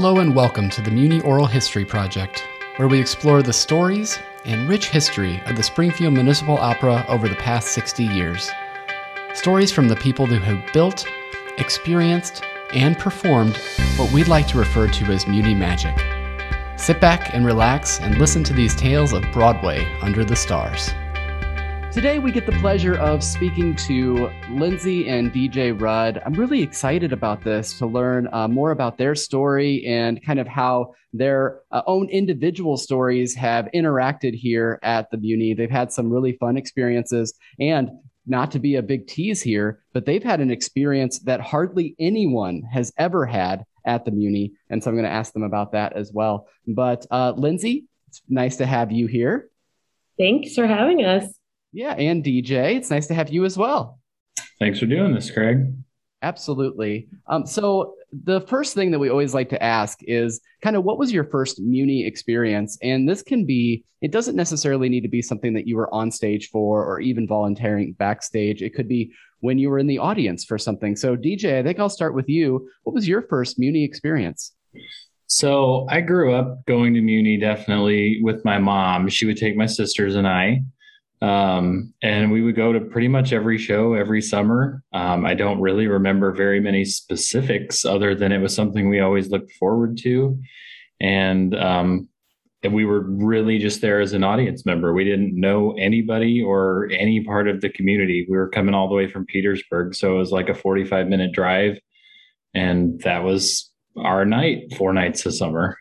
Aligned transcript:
Hello 0.00 0.20
and 0.20 0.32
welcome 0.32 0.70
to 0.70 0.80
the 0.80 0.92
Muni 0.92 1.20
Oral 1.22 1.46
History 1.46 1.84
Project, 1.84 2.46
where 2.76 2.86
we 2.86 3.00
explore 3.00 3.42
the 3.42 3.52
stories 3.52 4.16
and 4.44 4.68
rich 4.68 4.90
history 4.90 5.42
of 5.46 5.56
the 5.56 5.62
Springfield 5.64 6.14
Municipal 6.14 6.56
Opera 6.56 7.04
over 7.08 7.28
the 7.28 7.34
past 7.34 7.72
60 7.72 8.04
years. 8.04 8.48
Stories 9.34 9.72
from 9.72 9.88
the 9.88 9.96
people 9.96 10.24
who 10.24 10.38
have 10.38 10.72
built, 10.72 11.04
experienced, 11.58 12.44
and 12.72 12.96
performed 12.96 13.56
what 13.96 14.12
we'd 14.12 14.28
like 14.28 14.46
to 14.46 14.58
refer 14.58 14.86
to 14.86 15.04
as 15.06 15.26
Muni 15.26 15.52
magic. 15.52 15.98
Sit 16.76 17.00
back 17.00 17.34
and 17.34 17.44
relax 17.44 17.98
and 17.98 18.18
listen 18.18 18.44
to 18.44 18.52
these 18.52 18.76
tales 18.76 19.12
of 19.12 19.24
Broadway 19.32 19.84
under 20.00 20.24
the 20.24 20.36
stars. 20.36 20.90
Today, 21.90 22.18
we 22.18 22.32
get 22.32 22.44
the 22.44 22.52
pleasure 22.52 22.96
of 22.96 23.24
speaking 23.24 23.74
to 23.76 24.30
Lindsey 24.50 25.08
and 25.08 25.32
DJ 25.32 25.78
Rudd. 25.80 26.20
I'm 26.24 26.34
really 26.34 26.60
excited 26.62 27.14
about 27.14 27.42
this 27.42 27.78
to 27.78 27.86
learn 27.86 28.28
uh, 28.30 28.46
more 28.46 28.72
about 28.72 28.98
their 28.98 29.14
story 29.14 29.86
and 29.86 30.22
kind 30.22 30.38
of 30.38 30.46
how 30.46 30.92
their 31.14 31.62
uh, 31.72 31.80
own 31.86 32.10
individual 32.10 32.76
stories 32.76 33.34
have 33.36 33.70
interacted 33.74 34.34
here 34.34 34.78
at 34.82 35.10
the 35.10 35.16
Muni. 35.16 35.54
They've 35.54 35.70
had 35.70 35.90
some 35.90 36.10
really 36.10 36.32
fun 36.32 36.58
experiences, 36.58 37.32
and 37.58 37.88
not 38.26 38.50
to 38.50 38.58
be 38.58 38.76
a 38.76 38.82
big 38.82 39.06
tease 39.06 39.40
here, 39.40 39.80
but 39.94 40.04
they've 40.04 40.22
had 40.22 40.40
an 40.40 40.50
experience 40.50 41.20
that 41.20 41.40
hardly 41.40 41.96
anyone 41.98 42.64
has 42.70 42.92
ever 42.98 43.24
had 43.24 43.64
at 43.86 44.04
the 44.04 44.10
Muni. 44.10 44.52
And 44.68 44.84
so 44.84 44.90
I'm 44.90 44.94
going 44.94 45.04
to 45.04 45.10
ask 45.10 45.32
them 45.32 45.42
about 45.42 45.72
that 45.72 45.94
as 45.94 46.12
well. 46.12 46.48
But 46.66 47.06
uh, 47.10 47.32
Lindsey, 47.34 47.86
it's 48.08 48.20
nice 48.28 48.56
to 48.56 48.66
have 48.66 48.92
you 48.92 49.06
here. 49.06 49.48
Thanks 50.18 50.54
for 50.54 50.66
having 50.66 51.02
us. 51.02 51.37
Yeah, 51.72 51.92
and 51.92 52.24
DJ, 52.24 52.76
it's 52.76 52.90
nice 52.90 53.06
to 53.08 53.14
have 53.14 53.30
you 53.30 53.44
as 53.44 53.56
well. 53.56 53.98
Thanks 54.58 54.78
for 54.78 54.86
doing 54.86 55.14
this, 55.14 55.30
Craig. 55.30 55.72
Absolutely. 56.22 57.08
Um, 57.28 57.46
so 57.46 57.94
the 58.24 58.40
first 58.40 58.74
thing 58.74 58.90
that 58.90 58.98
we 58.98 59.08
always 59.08 59.34
like 59.34 59.50
to 59.50 59.62
ask 59.62 59.98
is 60.02 60.40
kind 60.62 60.74
of 60.74 60.82
what 60.82 60.98
was 60.98 61.12
your 61.12 61.24
first 61.24 61.60
Muni 61.60 62.04
experience? 62.06 62.78
And 62.82 63.08
this 63.08 63.22
can 63.22 63.44
be, 63.44 63.84
it 64.00 64.10
doesn't 64.10 64.34
necessarily 64.34 64.88
need 64.88 65.02
to 65.02 65.08
be 65.08 65.22
something 65.22 65.54
that 65.54 65.66
you 65.66 65.76
were 65.76 65.92
on 65.94 66.10
stage 66.10 66.48
for 66.48 66.84
or 66.84 67.00
even 67.00 67.28
volunteering 67.28 67.92
backstage. 67.92 68.62
It 68.62 68.74
could 68.74 68.88
be 68.88 69.12
when 69.40 69.58
you 69.58 69.70
were 69.70 69.78
in 69.78 69.86
the 69.86 69.98
audience 69.98 70.44
for 70.44 70.58
something. 70.58 70.96
So, 70.96 71.16
DJ, 71.16 71.58
I 71.58 71.62
think 71.62 71.78
I'll 71.78 71.88
start 71.88 72.14
with 72.14 72.28
you. 72.28 72.68
What 72.82 72.94
was 72.94 73.06
your 73.06 73.22
first 73.22 73.58
Muni 73.58 73.84
experience? 73.84 74.52
So, 75.26 75.86
I 75.88 76.00
grew 76.00 76.34
up 76.34 76.64
going 76.66 76.94
to 76.94 77.00
Muni 77.00 77.38
definitely 77.38 78.18
with 78.22 78.44
my 78.44 78.58
mom. 78.58 79.08
She 79.08 79.26
would 79.26 79.36
take 79.36 79.56
my 79.56 79.66
sisters 79.66 80.16
and 80.16 80.26
I. 80.26 80.62
Um, 81.20 81.92
and 82.02 82.30
we 82.30 82.42
would 82.42 82.54
go 82.54 82.72
to 82.72 82.80
pretty 82.80 83.08
much 83.08 83.32
every 83.32 83.58
show 83.58 83.94
every 83.94 84.22
summer. 84.22 84.82
Um, 84.92 85.26
I 85.26 85.34
don't 85.34 85.60
really 85.60 85.86
remember 85.88 86.32
very 86.32 86.60
many 86.60 86.84
specifics 86.84 87.84
other 87.84 88.14
than 88.14 88.30
it 88.30 88.38
was 88.38 88.54
something 88.54 88.88
we 88.88 89.00
always 89.00 89.30
looked 89.30 89.52
forward 89.52 89.98
to. 89.98 90.38
And, 91.00 91.54
um, 91.56 92.08
and 92.62 92.74
we 92.74 92.84
were 92.84 93.00
really 93.00 93.58
just 93.58 93.80
there 93.80 94.00
as 94.00 94.12
an 94.12 94.24
audience 94.24 94.66
member. 94.66 94.92
We 94.92 95.04
didn't 95.04 95.38
know 95.38 95.76
anybody 95.78 96.42
or 96.42 96.88
any 96.92 97.22
part 97.24 97.48
of 97.48 97.60
the 97.60 97.68
community. 97.68 98.26
We 98.28 98.36
were 98.36 98.48
coming 98.48 98.74
all 98.74 98.88
the 98.88 98.94
way 98.94 99.08
from 99.08 99.26
Petersburg. 99.26 99.94
So 99.94 100.16
it 100.16 100.18
was 100.18 100.32
like 100.32 100.48
a 100.48 100.54
45 100.54 101.06
minute 101.06 101.32
drive. 101.32 101.78
And 102.54 103.00
that 103.02 103.22
was 103.22 103.70
our 103.96 104.24
night, 104.24 104.74
four 104.76 104.92
nights 104.92 105.24
a 105.26 105.32
summer. 105.32 105.78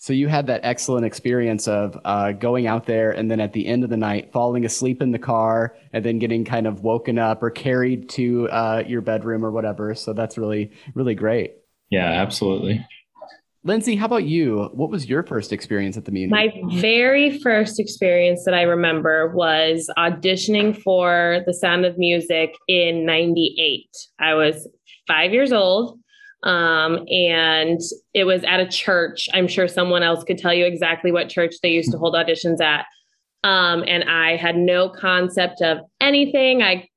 So 0.00 0.12
you 0.12 0.28
had 0.28 0.46
that 0.46 0.60
excellent 0.62 1.04
experience 1.04 1.66
of 1.66 1.98
uh, 2.04 2.30
going 2.30 2.68
out 2.68 2.86
there 2.86 3.10
and 3.10 3.28
then 3.28 3.40
at 3.40 3.52
the 3.52 3.66
end 3.66 3.82
of 3.82 3.90
the 3.90 3.96
night 3.96 4.32
falling 4.32 4.64
asleep 4.64 5.02
in 5.02 5.10
the 5.10 5.18
car 5.18 5.76
and 5.92 6.04
then 6.04 6.20
getting 6.20 6.44
kind 6.44 6.68
of 6.68 6.82
woken 6.82 7.18
up 7.18 7.42
or 7.42 7.50
carried 7.50 8.08
to 8.10 8.48
uh, 8.50 8.84
your 8.86 9.00
bedroom 9.00 9.44
or 9.44 9.50
whatever. 9.50 9.96
So 9.96 10.12
that's 10.12 10.38
really 10.38 10.70
really 10.94 11.16
great. 11.16 11.54
Yeah, 11.90 12.06
absolutely. 12.06 12.86
Lindsey, 13.64 13.96
how 13.96 14.06
about 14.06 14.24
you? 14.24 14.70
What 14.72 14.88
was 14.88 15.08
your 15.08 15.24
first 15.24 15.52
experience 15.52 15.96
at 15.96 16.04
the 16.04 16.12
Muni? 16.12 16.30
My 16.30 16.52
very 16.80 17.40
first 17.40 17.80
experience 17.80 18.44
that 18.44 18.54
I 18.54 18.62
remember 18.62 19.34
was 19.34 19.90
auditioning 19.98 20.80
for 20.80 21.40
The 21.44 21.52
Sound 21.52 21.84
of 21.84 21.98
Music 21.98 22.54
in 22.68 23.04
98. 23.04 23.88
I 24.20 24.34
was 24.34 24.68
five 25.08 25.32
years 25.32 25.52
old 25.52 25.98
um, 26.42 27.04
and 27.08 27.80
it 28.14 28.24
was 28.24 28.44
at 28.44 28.60
a 28.60 28.68
church. 28.68 29.28
I'm 29.32 29.48
sure 29.48 29.68
someone 29.68 30.02
else 30.02 30.24
could 30.24 30.38
tell 30.38 30.54
you 30.54 30.66
exactly 30.66 31.12
what 31.12 31.28
church 31.28 31.54
they 31.62 31.70
used 31.70 31.90
to 31.92 31.98
hold 31.98 32.14
auditions 32.14 32.60
at. 32.60 32.86
Um, 33.44 33.84
and 33.86 34.04
I 34.04 34.36
had 34.36 34.56
no 34.56 34.88
concept 34.88 35.62
of 35.62 35.78
anything. 36.00 36.62
I 36.62 36.88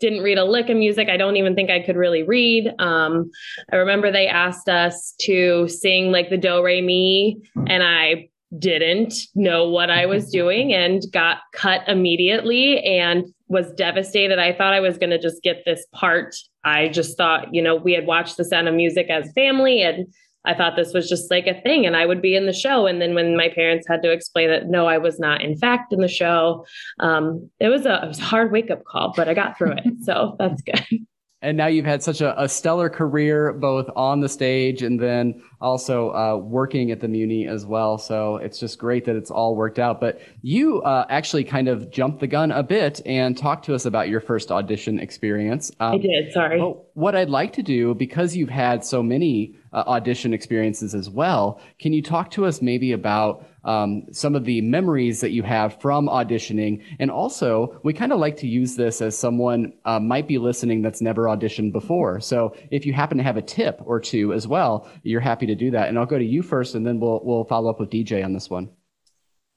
didn't 0.00 0.22
read 0.22 0.38
a 0.38 0.44
lick 0.44 0.68
of 0.68 0.76
music. 0.76 1.08
I 1.08 1.16
don't 1.16 1.36
even 1.36 1.54
think 1.54 1.70
I 1.70 1.80
could 1.80 1.96
really 1.96 2.22
read. 2.22 2.72
Um, 2.78 3.30
I 3.72 3.76
remember 3.76 4.12
they 4.12 4.28
asked 4.28 4.68
us 4.68 5.14
to 5.22 5.68
sing 5.68 6.12
like 6.12 6.30
the 6.30 6.36
do 6.36 6.62
re 6.62 6.80
mi, 6.80 7.40
and 7.66 7.82
I 7.82 8.28
didn't 8.56 9.14
know 9.34 9.68
what 9.68 9.90
I 9.90 10.06
was 10.06 10.30
doing 10.30 10.72
and 10.72 11.02
got 11.12 11.38
cut 11.52 11.82
immediately 11.86 12.82
and 12.82 13.24
was 13.48 13.72
devastated. 13.72 14.38
I 14.38 14.52
thought 14.52 14.72
I 14.72 14.80
was 14.80 14.96
going 14.98 15.10
to 15.10 15.18
just 15.18 15.42
get 15.42 15.64
this 15.64 15.86
part. 15.92 16.34
I 16.64 16.88
just 16.88 17.16
thought, 17.16 17.54
you 17.54 17.60
know, 17.60 17.76
we 17.76 17.92
had 17.92 18.06
watched 18.06 18.36
The 18.36 18.44
Sound 18.44 18.68
of 18.68 18.74
Music 18.74 19.08
as 19.10 19.32
family 19.32 19.82
and 19.82 20.06
I 20.44 20.54
thought 20.54 20.76
this 20.76 20.94
was 20.94 21.08
just 21.08 21.30
like 21.30 21.46
a 21.46 21.60
thing 21.60 21.84
and 21.84 21.96
I 21.96 22.06
would 22.06 22.22
be 22.22 22.34
in 22.34 22.46
the 22.46 22.52
show. 22.52 22.86
And 22.86 23.02
then 23.02 23.14
when 23.14 23.36
my 23.36 23.48
parents 23.48 23.86
had 23.86 24.02
to 24.02 24.10
explain 24.10 24.48
that, 24.48 24.68
no, 24.68 24.86
I 24.86 24.96
was 24.96 25.18
not 25.18 25.42
in 25.42 25.56
fact 25.56 25.92
in 25.92 26.00
the 26.00 26.08
show, 26.08 26.64
um, 27.00 27.50
it 27.60 27.68
was 27.68 27.84
a, 27.84 28.02
it 28.04 28.08
was 28.08 28.18
a 28.18 28.24
hard 28.24 28.50
wake 28.50 28.70
up 28.70 28.84
call, 28.84 29.12
but 29.14 29.28
I 29.28 29.34
got 29.34 29.58
through 29.58 29.72
it. 29.72 29.84
So 30.02 30.36
that's 30.38 30.62
good. 30.62 30.84
And 31.40 31.56
now 31.56 31.68
you've 31.68 31.84
had 31.84 32.02
such 32.02 32.20
a, 32.20 32.40
a 32.40 32.48
stellar 32.48 32.90
career, 32.90 33.52
both 33.52 33.88
on 33.94 34.20
the 34.20 34.28
stage 34.28 34.82
and 34.82 34.98
then 34.98 35.40
also 35.60 36.10
uh, 36.10 36.36
working 36.36 36.90
at 36.90 37.00
the 37.00 37.06
Muni 37.06 37.46
as 37.46 37.64
well. 37.64 37.96
So 37.96 38.36
it's 38.36 38.58
just 38.58 38.78
great 38.78 39.04
that 39.04 39.14
it's 39.14 39.30
all 39.30 39.54
worked 39.54 39.78
out. 39.78 40.00
But 40.00 40.20
you 40.42 40.82
uh, 40.82 41.06
actually 41.08 41.44
kind 41.44 41.68
of 41.68 41.90
jumped 41.90 42.18
the 42.18 42.26
gun 42.26 42.50
a 42.50 42.64
bit 42.64 43.00
and 43.06 43.38
talked 43.38 43.64
to 43.66 43.74
us 43.74 43.86
about 43.86 44.08
your 44.08 44.20
first 44.20 44.50
audition 44.50 44.98
experience. 44.98 45.70
Um, 45.78 45.94
I 45.94 45.98
did. 45.98 46.32
Sorry. 46.32 46.60
What 46.94 47.14
I'd 47.14 47.30
like 47.30 47.52
to 47.52 47.62
do, 47.62 47.94
because 47.94 48.34
you've 48.34 48.48
had 48.48 48.84
so 48.84 49.00
many 49.00 49.54
uh, 49.72 49.84
audition 49.86 50.34
experiences 50.34 50.92
as 50.92 51.08
well, 51.08 51.60
can 51.78 51.92
you 51.92 52.02
talk 52.02 52.32
to 52.32 52.46
us 52.46 52.60
maybe 52.60 52.90
about 52.90 53.46
um, 53.68 54.06
some 54.12 54.34
of 54.34 54.46
the 54.46 54.62
memories 54.62 55.20
that 55.20 55.32
you 55.32 55.42
have 55.42 55.78
from 55.78 56.08
auditioning. 56.08 56.82
And 56.98 57.10
also, 57.10 57.78
we 57.84 57.92
kind 57.92 58.12
of 58.14 58.18
like 58.18 58.38
to 58.38 58.48
use 58.48 58.76
this 58.76 59.02
as 59.02 59.16
someone 59.16 59.74
uh, 59.84 60.00
might 60.00 60.26
be 60.26 60.38
listening 60.38 60.80
that's 60.80 61.02
never 61.02 61.24
auditioned 61.24 61.72
before. 61.72 62.18
So 62.18 62.56
if 62.70 62.86
you 62.86 62.94
happen 62.94 63.18
to 63.18 63.24
have 63.24 63.36
a 63.36 63.42
tip 63.42 63.78
or 63.84 64.00
two 64.00 64.32
as 64.32 64.48
well, 64.48 64.88
you're 65.02 65.20
happy 65.20 65.44
to 65.46 65.54
do 65.54 65.70
that. 65.72 65.90
And 65.90 65.98
I'll 65.98 66.06
go 66.06 66.18
to 66.18 66.24
you 66.24 66.42
first, 66.42 66.74
and 66.74 66.86
then 66.86 66.98
we'll 66.98 67.20
we'll 67.22 67.44
follow 67.44 67.68
up 67.68 67.78
with 67.78 67.90
DJ 67.90 68.24
on 68.24 68.32
this 68.32 68.48
one. 68.48 68.70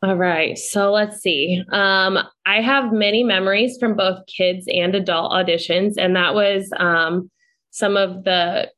All 0.04 0.18
right. 0.18 0.58
So 0.58 0.92
let's 0.92 1.22
see. 1.22 1.64
Um, 1.72 2.18
I 2.46 2.60
have 2.62 2.92
many 2.92 3.24
memories 3.24 3.78
from 3.80 3.96
both 3.96 4.26
kids 4.26 4.66
and 4.68 4.94
adult 4.94 5.32
auditions, 5.32 5.94
and 5.98 6.18
that 6.18 6.34
was 6.34 6.70
um, 6.78 7.32
some 7.70 7.96
of 7.96 8.26
the 8.26 8.72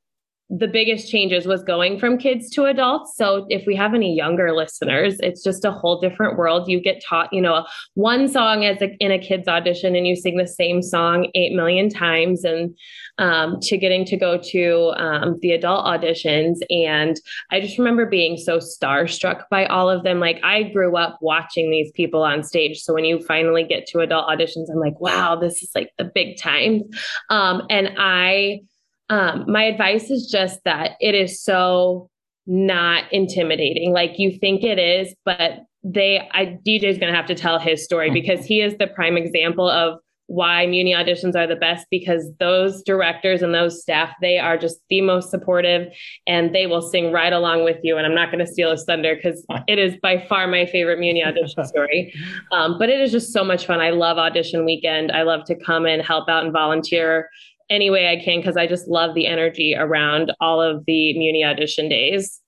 the 0.55 0.67
biggest 0.67 1.09
changes 1.09 1.47
was 1.47 1.63
going 1.63 1.97
from 1.97 2.17
kids 2.17 2.49
to 2.51 2.65
adults. 2.65 3.15
So 3.15 3.47
if 3.49 3.65
we 3.65 3.75
have 3.75 3.95
any 3.95 4.15
younger 4.15 4.53
listeners, 4.53 5.15
it's 5.19 5.43
just 5.43 5.65
a 5.65 5.71
whole 5.71 5.99
different 5.99 6.37
world. 6.37 6.67
You 6.67 6.79
get 6.79 7.03
taught, 7.03 7.33
you 7.33 7.41
know, 7.41 7.65
one 7.95 8.27
song 8.27 8.63
as 8.63 8.79
a, 8.79 8.95
in 8.97 9.11
a 9.11 9.17
kid's 9.17 9.47
audition 9.47 9.95
and 9.95 10.05
you 10.05 10.15
sing 10.15 10.37
the 10.37 10.45
same 10.45 10.83
song 10.83 11.27
8 11.33 11.53
million 11.53 11.89
times 11.89 12.43
and 12.43 12.77
um, 13.17 13.59
to 13.61 13.77
getting 13.77 14.05
to 14.05 14.15
go 14.15 14.37
to 14.37 14.93
um, 14.95 15.39
the 15.41 15.53
adult 15.53 15.85
auditions. 15.85 16.57
And 16.69 17.19
I 17.49 17.59
just 17.59 17.79
remember 17.79 18.05
being 18.05 18.37
so 18.37 18.59
starstruck 18.59 19.45
by 19.49 19.65
all 19.65 19.89
of 19.89 20.03
them. 20.03 20.19
Like 20.19 20.39
I 20.43 20.63
grew 20.63 20.95
up 20.97 21.17
watching 21.19 21.71
these 21.71 21.91
people 21.93 22.21
on 22.21 22.43
stage. 22.43 22.81
So 22.81 22.93
when 22.93 23.05
you 23.05 23.23
finally 23.23 23.63
get 23.63 23.87
to 23.87 24.01
adult 24.01 24.27
auditions, 24.27 24.69
I'm 24.69 24.79
like, 24.79 24.99
wow, 24.99 25.35
this 25.35 25.63
is 25.63 25.71
like 25.73 25.89
the 25.97 26.11
big 26.13 26.37
times. 26.37 26.83
Um, 27.31 27.63
and 27.71 27.95
I, 27.97 28.61
um, 29.09 29.45
my 29.47 29.63
advice 29.63 30.09
is 30.09 30.27
just 30.31 30.59
that 30.65 30.91
it 30.99 31.15
is 31.15 31.41
so 31.41 32.09
not 32.45 33.11
intimidating. 33.11 33.93
Like 33.93 34.19
you 34.19 34.37
think 34.37 34.63
it 34.63 34.79
is, 34.79 35.13
but 35.25 35.65
they 35.83 36.27
I 36.31 36.57
DJ 36.65 36.83
is 36.83 36.97
going 36.97 37.11
to 37.11 37.17
have 37.17 37.27
to 37.27 37.35
tell 37.35 37.59
his 37.59 37.83
story 37.83 38.07
mm-hmm. 38.07 38.13
because 38.13 38.45
he 38.45 38.61
is 38.61 38.77
the 38.77 38.87
prime 38.87 39.17
example 39.17 39.69
of 39.69 39.99
why 40.27 40.65
Muni 40.65 40.93
auditions 40.93 41.35
are 41.35 41.45
the 41.45 41.55
best 41.55 41.85
because 41.91 42.31
those 42.39 42.81
directors 42.83 43.41
and 43.41 43.53
those 43.53 43.81
staff 43.81 44.13
they 44.21 44.39
are 44.39 44.57
just 44.57 44.77
the 44.89 45.01
most 45.01 45.29
supportive 45.29 45.93
and 46.25 46.55
they 46.55 46.65
will 46.65 46.81
sing 46.81 47.11
right 47.11 47.33
along 47.33 47.65
with 47.65 47.77
you. 47.83 47.97
And 47.97 48.05
i'm 48.05 48.15
not 48.15 48.31
going 48.31 48.43
to 48.43 48.51
steal 48.51 48.71
his 48.71 48.85
thunder 48.85 49.15
because 49.15 49.45
it 49.67 49.79
is 49.79 49.95
by 50.01 50.25
far 50.27 50.47
my 50.47 50.65
favorite 50.65 50.99
Muni 50.99 51.23
audition 51.23 51.65
story. 51.65 52.13
Um, 52.51 52.79
but 52.79 52.89
it 52.89 53.01
is 53.01 53.11
just 53.11 53.33
so 53.33 53.43
much 53.43 53.67
fun. 53.67 53.81
I 53.81 53.89
love 53.89 54.17
audition 54.17 54.65
weekend. 54.65 55.11
I 55.11 55.23
love 55.23 55.43
to 55.45 55.55
come 55.55 55.85
and 55.85 56.01
help 56.01 56.29
out 56.29 56.45
and 56.45 56.53
volunteer 56.53 57.29
any 57.73 57.89
way 57.89 58.09
I 58.09 58.23
can 58.23 58.39
because 58.39 58.55
I 58.55 58.67
just 58.67 58.87
love 58.87 59.15
the 59.15 59.27
energy 59.27 59.75
around 59.77 60.31
all 60.39 60.61
of 60.61 60.85
the 60.85 61.17
Muni 61.17 61.43
audition 61.43 61.89
days. 61.89 62.39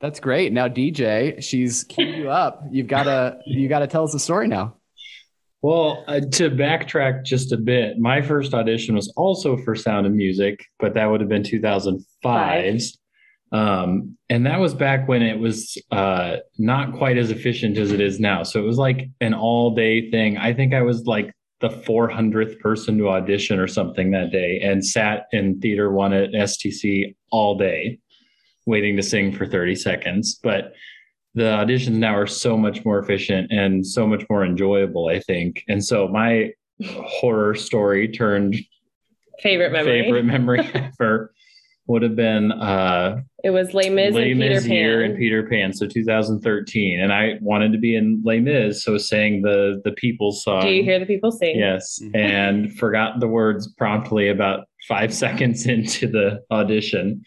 That's 0.00 0.20
great. 0.20 0.52
Now, 0.52 0.68
DJ, 0.68 1.42
she's 1.42 1.84
queued 1.84 2.16
you 2.16 2.30
up. 2.30 2.62
You've 2.70 2.86
got 2.86 3.04
to 3.04 3.38
you 3.46 3.68
got 3.68 3.80
to 3.80 3.86
tell 3.86 4.04
us 4.04 4.12
the 4.12 4.18
story 4.18 4.48
now. 4.48 4.76
Well, 5.62 6.04
uh, 6.06 6.20
to 6.20 6.50
backtrack 6.50 7.24
just 7.24 7.52
a 7.52 7.56
bit, 7.56 7.98
my 7.98 8.20
first 8.20 8.54
audition 8.54 8.94
was 8.94 9.12
also 9.16 9.56
for 9.56 9.74
Sound 9.74 10.06
of 10.06 10.12
Music, 10.12 10.64
but 10.78 10.94
that 10.94 11.06
would 11.06 11.20
have 11.20 11.30
been 11.30 11.42
2005. 11.42 12.80
Um, 13.52 14.16
and 14.28 14.46
that 14.46 14.60
was 14.60 14.74
back 14.74 15.08
when 15.08 15.22
it 15.22 15.38
was 15.38 15.78
uh, 15.90 16.36
not 16.58 16.96
quite 16.96 17.16
as 17.16 17.30
efficient 17.30 17.78
as 17.78 17.90
it 17.90 18.00
is 18.00 18.20
now. 18.20 18.42
So 18.42 18.60
it 18.60 18.66
was 18.66 18.76
like 18.76 19.08
an 19.20 19.34
all 19.34 19.74
day 19.74 20.10
thing. 20.10 20.36
I 20.36 20.52
think 20.52 20.74
I 20.74 20.82
was 20.82 21.06
like 21.06 21.32
the 21.60 21.68
400th 21.68 22.60
person 22.60 22.98
to 22.98 23.08
audition 23.08 23.58
or 23.58 23.66
something 23.66 24.10
that 24.10 24.30
day 24.30 24.60
and 24.62 24.84
sat 24.84 25.26
in 25.32 25.58
theater 25.60 25.90
one 25.90 26.12
at 26.12 26.32
STC 26.32 27.14
all 27.30 27.56
day 27.56 27.98
waiting 28.66 28.96
to 28.96 29.02
sing 29.02 29.32
for 29.32 29.46
30 29.46 29.74
seconds. 29.76 30.38
But 30.42 30.74
the 31.34 31.44
auditions 31.44 31.96
now 31.96 32.16
are 32.16 32.26
so 32.26 32.56
much 32.56 32.84
more 32.84 32.98
efficient 32.98 33.52
and 33.52 33.86
so 33.86 34.06
much 34.06 34.24
more 34.28 34.44
enjoyable, 34.44 35.08
I 35.08 35.20
think. 35.20 35.64
And 35.68 35.84
so 35.84 36.08
my 36.08 36.52
horror 36.84 37.54
story 37.54 38.08
turned 38.08 38.56
favorite 39.42 39.70
memory 39.70 40.02
favorite 40.02 40.24
memory 40.24 40.60
ever 40.74 41.32
would 41.86 42.02
have 42.02 42.16
been 42.16 42.52
uh 42.52 43.20
it 43.46 43.50
was 43.50 43.74
Les 43.74 43.90
Mis 43.90 44.12
Les 44.12 44.32
and 44.32 44.40
Peter 44.40 44.60
Pan. 44.60 45.02
and 45.02 45.16
Peter 45.16 45.48
Pan, 45.48 45.72
so 45.72 45.86
2013, 45.86 47.00
and 47.00 47.12
I 47.12 47.34
wanted 47.40 47.70
to 47.72 47.78
be 47.78 47.94
in 47.94 48.20
Les 48.24 48.40
Mis, 48.40 48.82
so 48.82 48.98
sang 48.98 49.42
the 49.42 49.80
the 49.84 49.92
people 49.92 50.32
song. 50.32 50.62
Do 50.62 50.68
you 50.68 50.82
hear 50.82 50.98
the 50.98 51.06
people 51.06 51.30
sing? 51.30 51.56
Yes, 51.56 52.00
mm-hmm. 52.02 52.16
and 52.16 52.76
forgot 52.76 53.20
the 53.20 53.28
words 53.28 53.68
promptly 53.68 54.28
about 54.28 54.66
five 54.88 55.14
seconds 55.22 55.66
into 55.66 56.08
the 56.08 56.42
audition, 56.50 57.24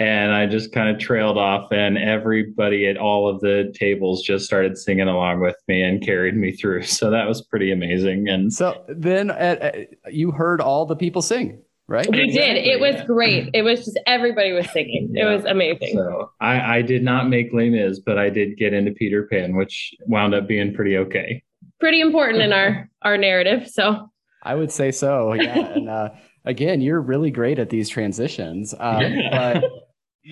and 0.00 0.32
I 0.32 0.46
just 0.46 0.72
kind 0.72 0.88
of 0.88 1.00
trailed 1.00 1.38
off, 1.38 1.70
and 1.70 1.96
everybody 1.96 2.88
at 2.88 2.96
all 2.96 3.28
of 3.28 3.38
the 3.38 3.72
tables 3.78 4.22
just 4.22 4.46
started 4.46 4.76
singing 4.76 5.08
along 5.08 5.40
with 5.40 5.56
me 5.68 5.82
and 5.82 6.04
carried 6.04 6.36
me 6.36 6.50
through. 6.50 6.82
So 6.82 7.10
that 7.10 7.28
was 7.28 7.42
pretty 7.42 7.70
amazing. 7.70 8.28
And 8.28 8.52
so 8.52 8.82
then 8.88 9.30
at, 9.30 9.60
at, 9.60 10.12
you 10.12 10.32
heard 10.32 10.60
all 10.60 10.84
the 10.84 10.96
people 10.96 11.22
sing 11.22 11.62
right? 11.90 12.08
We 12.08 12.22
exactly, 12.22 12.54
did. 12.54 12.66
It 12.66 12.80
was 12.80 12.94
yeah. 12.94 13.04
great. 13.04 13.50
It 13.52 13.62
was 13.62 13.84
just 13.84 13.98
everybody 14.06 14.52
was 14.52 14.70
singing. 14.70 15.10
Yeah. 15.12 15.26
It 15.28 15.36
was 15.36 15.44
amazing. 15.44 15.94
So 15.94 16.30
I, 16.40 16.78
I 16.78 16.82
did 16.82 17.02
not 17.02 17.28
make 17.28 17.52
Les 17.52 17.68
Mis, 17.68 17.98
but 17.98 18.16
I 18.16 18.30
did 18.30 18.56
get 18.56 18.72
into 18.72 18.92
Peter 18.92 19.26
Pan, 19.26 19.56
which 19.56 19.92
wound 20.06 20.34
up 20.34 20.46
being 20.46 20.72
pretty 20.72 20.96
okay. 20.96 21.42
Pretty 21.80 22.00
important 22.00 22.42
in 22.42 22.52
our 22.52 22.88
our 23.02 23.18
narrative. 23.18 23.68
So 23.68 24.08
I 24.44 24.54
would 24.54 24.70
say 24.70 24.92
so. 24.92 25.34
Yeah. 25.34 25.58
and 25.58 25.88
uh, 25.88 26.10
again, 26.44 26.80
you're 26.80 27.00
really 27.00 27.30
great 27.30 27.58
at 27.58 27.70
these 27.70 27.88
transitions. 27.88 28.72
Um, 28.78 29.02
yeah. 29.02 29.60
But 29.60 29.64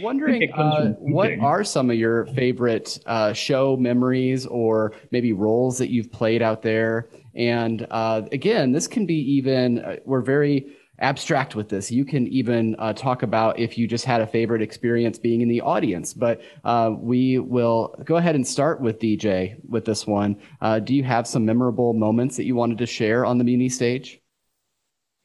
wondering 0.00 0.52
uh, 0.56 0.90
what 1.00 1.32
are 1.40 1.64
some 1.64 1.90
of 1.90 1.96
your 1.96 2.26
favorite 2.26 3.00
uh, 3.06 3.32
show 3.32 3.76
memories 3.76 4.46
or 4.46 4.92
maybe 5.10 5.32
roles 5.32 5.78
that 5.78 5.90
you've 5.90 6.12
played 6.12 6.42
out 6.42 6.62
there 6.62 7.08
and 7.34 7.86
uh, 7.90 8.22
again 8.30 8.70
this 8.70 8.86
can 8.86 9.06
be 9.06 9.14
even 9.14 9.78
uh, 9.78 9.96
we're 10.04 10.20
very 10.20 10.76
abstract 11.00 11.54
with 11.54 11.68
this. 11.68 11.90
You 11.90 12.04
can 12.04 12.26
even 12.28 12.74
uh, 12.78 12.92
talk 12.92 13.22
about 13.22 13.58
if 13.58 13.78
you 13.78 13.86
just 13.86 14.04
had 14.04 14.20
a 14.20 14.26
favorite 14.26 14.62
experience 14.62 15.18
being 15.18 15.40
in 15.40 15.48
the 15.48 15.60
audience. 15.60 16.14
But 16.14 16.40
uh, 16.64 16.92
we 16.98 17.38
will 17.38 17.94
go 18.04 18.16
ahead 18.16 18.34
and 18.34 18.46
start 18.46 18.80
with 18.80 18.98
DJ 18.98 19.56
with 19.68 19.84
this 19.84 20.06
one. 20.06 20.36
Uh, 20.60 20.78
do 20.78 20.94
you 20.94 21.04
have 21.04 21.26
some 21.26 21.44
memorable 21.44 21.94
moments 21.94 22.36
that 22.36 22.44
you 22.44 22.54
wanted 22.54 22.78
to 22.78 22.86
share 22.86 23.24
on 23.24 23.38
the 23.38 23.44
Muni 23.44 23.68
stage? 23.68 24.20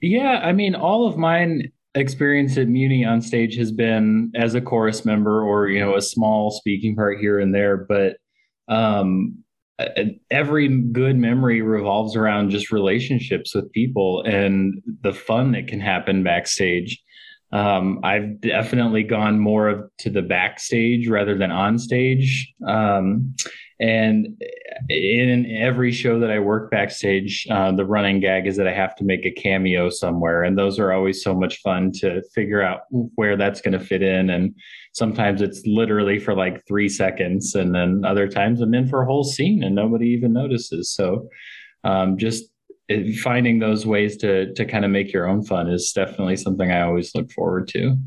Yeah, 0.02 0.42
I 0.44 0.52
mean, 0.52 0.76
all 0.76 1.08
of 1.08 1.18
mine 1.18 1.72
experience 1.96 2.58
at 2.58 2.68
Muni 2.68 3.06
on 3.06 3.22
stage 3.22 3.56
has 3.58 3.72
been 3.72 4.32
as 4.36 4.56
a 4.56 4.62
chorus 4.62 5.06
member 5.06 5.44
or 5.44 5.70
you 5.70 5.80
know 5.80 5.96
a 5.96 6.02
small 6.02 6.52
speaking 6.52 6.96
part 6.96 7.20
here 7.20 7.40
and 7.40 7.54
there, 7.54 7.78
but 7.78 8.18
um, 8.68 9.43
every 10.30 10.68
good 10.68 11.18
memory 11.18 11.62
revolves 11.62 12.16
around 12.16 12.52
just 12.52 12.72
relationships 12.72 13.56
with 13.56 13.72
people 13.72 14.22
and 14.24 14.82
the 15.02 15.14
fun 15.14 15.52
that 15.54 15.68
can 15.68 15.80
happen 15.80 16.24
backstage. 16.24 17.02
Um, 17.52 18.00
I've 18.04 18.42
definitely 18.42 19.04
gone 19.04 19.40
more 19.40 19.70
of 19.70 19.90
to 20.00 20.10
the 20.10 20.24
backstage 20.24 21.08
rather 21.08 21.38
than 21.38 21.52
on 21.52 21.78
stage. 21.78 22.52
Um, 22.68 23.36
and 23.80 24.42
in 24.90 25.46
every 25.58 25.92
show 25.92 26.20
that 26.20 26.32
I 26.32 26.40
work 26.40 26.72
backstage, 26.72 27.46
uh, 27.52 27.72
the 27.72 27.86
running 27.86 28.20
gag 28.20 28.48
is 28.48 28.58
that 28.58 28.68
I 28.68 28.74
have 28.74 28.96
to 28.96 29.04
make 29.04 29.26
a 29.26 29.32
cameo 29.32 29.90
somewhere. 29.90 30.44
And 30.44 30.58
those 30.58 30.80
are 30.80 30.92
always 30.92 31.22
so 31.22 31.36
much 31.36 31.60
fun 31.62 31.92
to 31.96 32.24
figure 32.34 32.62
out 32.62 32.82
where 32.90 33.36
that's 33.36 33.62
going 33.62 33.78
to 33.78 33.86
fit 33.86 34.02
in. 34.02 34.30
And 34.30 34.56
sometimes 34.94 35.42
it's 35.42 35.64
literally 35.66 36.20
for 36.20 36.34
like 36.34 36.66
three 36.66 36.88
seconds. 36.88 37.56
And 37.56 37.76
then 37.76 38.06
other 38.06 38.28
times 38.28 38.62
I'm 38.62 38.74
in 38.74 38.88
for 38.88 39.02
a 39.02 39.06
whole 39.06 39.24
scene 39.24 39.64
and 39.64 39.76
nobody 39.76 40.08
even 40.08 40.34
notices. 40.34 40.92
So 40.92 41.28
um, 41.84 42.18
just 42.18 42.46
finding 43.22 43.60
those 43.60 43.86
ways 43.86 44.18
to 44.18 44.54
to 44.54 44.66
kind 44.66 44.86
of 44.86 44.92
make 44.92 45.12
your 45.14 45.28
own 45.28 45.44
fun 45.44 45.70
is 45.70 45.92
definitely 45.94 46.38
something 46.38 46.72
I 46.72 46.82
always 46.82 47.14
look 47.16 47.32
forward 47.32 47.68
to. 47.70 47.98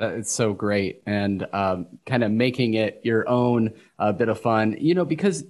It's 0.00 0.30
so 0.30 0.52
great, 0.52 1.02
and 1.06 1.44
um, 1.52 1.86
kind 2.06 2.22
of 2.22 2.30
making 2.30 2.74
it 2.74 3.00
your 3.02 3.28
own 3.28 3.74
uh, 3.98 4.12
bit 4.12 4.28
of 4.28 4.40
fun. 4.40 4.76
You 4.78 4.94
know, 4.94 5.04
because 5.04 5.44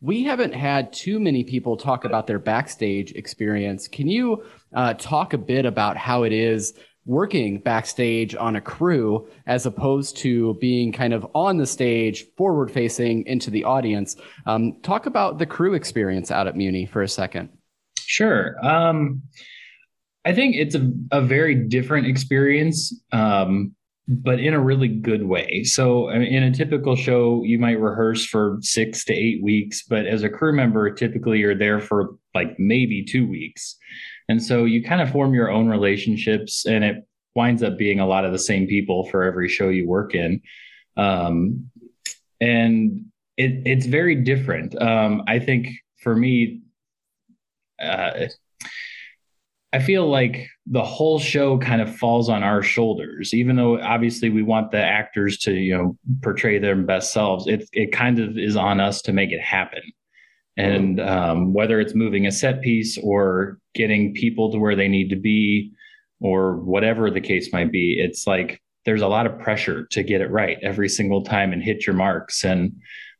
we 0.00 0.24
haven't 0.24 0.54
had 0.54 0.92
too 0.92 1.18
many 1.18 1.44
people 1.44 1.76
talk 1.76 2.04
about 2.04 2.26
their 2.26 2.38
backstage 2.38 3.12
experience. 3.12 3.88
Can 3.88 4.08
you 4.08 4.44
uh, 4.74 4.94
talk 4.94 5.32
a 5.32 5.38
bit 5.38 5.64
about 5.64 5.96
how 5.96 6.24
it 6.24 6.32
is? 6.32 6.74
Working 7.06 7.58
backstage 7.58 8.34
on 8.34 8.56
a 8.56 8.60
crew 8.60 9.28
as 9.46 9.66
opposed 9.66 10.16
to 10.16 10.54
being 10.54 10.90
kind 10.90 11.12
of 11.12 11.26
on 11.34 11.58
the 11.58 11.66
stage 11.66 12.24
forward 12.36 12.70
facing 12.70 13.26
into 13.26 13.50
the 13.50 13.64
audience 13.64 14.16
um, 14.46 14.80
talk 14.82 15.06
about 15.06 15.38
the 15.38 15.46
crew 15.46 15.74
experience 15.74 16.30
out 16.30 16.46
at 16.46 16.56
muni 16.56 16.86
for 16.86 17.02
a 17.02 17.08
second 17.08 17.48
Sure. 18.06 18.56
Um, 18.64 19.22
I 20.24 20.32
think 20.32 20.56
it's 20.56 20.74
a, 20.74 20.90
a 21.10 21.20
very 21.20 21.54
different 21.54 22.06
experience, 22.06 22.98
um, 23.12 23.74
but 24.06 24.38
in 24.38 24.54
a 24.54 24.60
really 24.60 24.88
good 24.88 25.24
way. 25.24 25.64
So, 25.64 26.10
I 26.10 26.18
mean, 26.18 26.32
in 26.32 26.42
a 26.42 26.52
typical 26.52 26.96
show, 26.96 27.42
you 27.44 27.58
might 27.58 27.80
rehearse 27.80 28.24
for 28.24 28.58
six 28.60 29.04
to 29.06 29.14
eight 29.14 29.42
weeks, 29.42 29.82
but 29.82 30.06
as 30.06 30.22
a 30.22 30.28
crew 30.28 30.54
member, 30.54 30.90
typically 30.90 31.38
you're 31.38 31.56
there 31.56 31.80
for 31.80 32.16
like 32.34 32.58
maybe 32.58 33.04
two 33.04 33.28
weeks. 33.28 33.76
And 34.28 34.42
so 34.42 34.64
you 34.64 34.82
kind 34.82 35.02
of 35.02 35.10
form 35.10 35.34
your 35.34 35.50
own 35.50 35.68
relationships, 35.68 36.66
and 36.66 36.84
it 36.84 37.06
winds 37.34 37.62
up 37.62 37.76
being 37.76 38.00
a 38.00 38.06
lot 38.06 38.24
of 38.24 38.32
the 38.32 38.38
same 38.38 38.66
people 38.66 39.08
for 39.08 39.24
every 39.24 39.48
show 39.48 39.68
you 39.68 39.88
work 39.88 40.14
in. 40.14 40.40
Um, 40.96 41.70
and 42.40 43.06
it, 43.36 43.62
it's 43.66 43.86
very 43.86 44.14
different. 44.16 44.80
Um, 44.80 45.22
I 45.26 45.38
think 45.40 45.68
for 46.02 46.14
me, 46.14 46.62
uh, 47.82 48.28
I 49.72 49.80
feel 49.80 50.08
like 50.08 50.48
the 50.66 50.84
whole 50.84 51.18
show 51.18 51.58
kind 51.58 51.82
of 51.82 51.96
falls 51.96 52.28
on 52.28 52.44
our 52.44 52.62
shoulders, 52.62 53.34
even 53.34 53.56
though 53.56 53.80
obviously 53.80 54.30
we 54.30 54.42
want 54.42 54.70
the 54.70 54.78
actors 54.78 55.38
to, 55.38 55.52
you 55.52 55.76
know, 55.76 55.98
portray 56.22 56.58
their 56.60 56.76
best 56.76 57.12
selves. 57.12 57.48
It 57.48 57.68
it 57.72 57.90
kind 57.90 58.20
of 58.20 58.38
is 58.38 58.54
on 58.54 58.80
us 58.80 59.02
to 59.02 59.12
make 59.12 59.32
it 59.32 59.40
happen. 59.40 59.82
And 60.56 61.00
um, 61.00 61.52
whether 61.52 61.80
it's 61.80 61.94
moving 61.94 62.26
a 62.26 62.32
set 62.32 62.62
piece 62.62 62.96
or 62.98 63.58
getting 63.74 64.14
people 64.14 64.52
to 64.52 64.58
where 64.58 64.76
they 64.76 64.88
need 64.88 65.08
to 65.10 65.16
be, 65.16 65.72
or 66.20 66.56
whatever 66.56 67.10
the 67.10 67.20
case 67.20 67.52
might 67.52 67.70
be, 67.70 68.00
it's 68.00 68.26
like 68.26 68.60
there's 68.84 69.02
a 69.02 69.08
lot 69.08 69.26
of 69.26 69.38
pressure 69.38 69.86
to 69.90 70.02
get 70.02 70.20
it 70.20 70.30
right 70.30 70.58
every 70.62 70.88
single 70.88 71.22
time 71.22 71.52
and 71.52 71.62
hit 71.62 71.86
your 71.86 71.94
marks. 71.94 72.44
And 72.44 72.72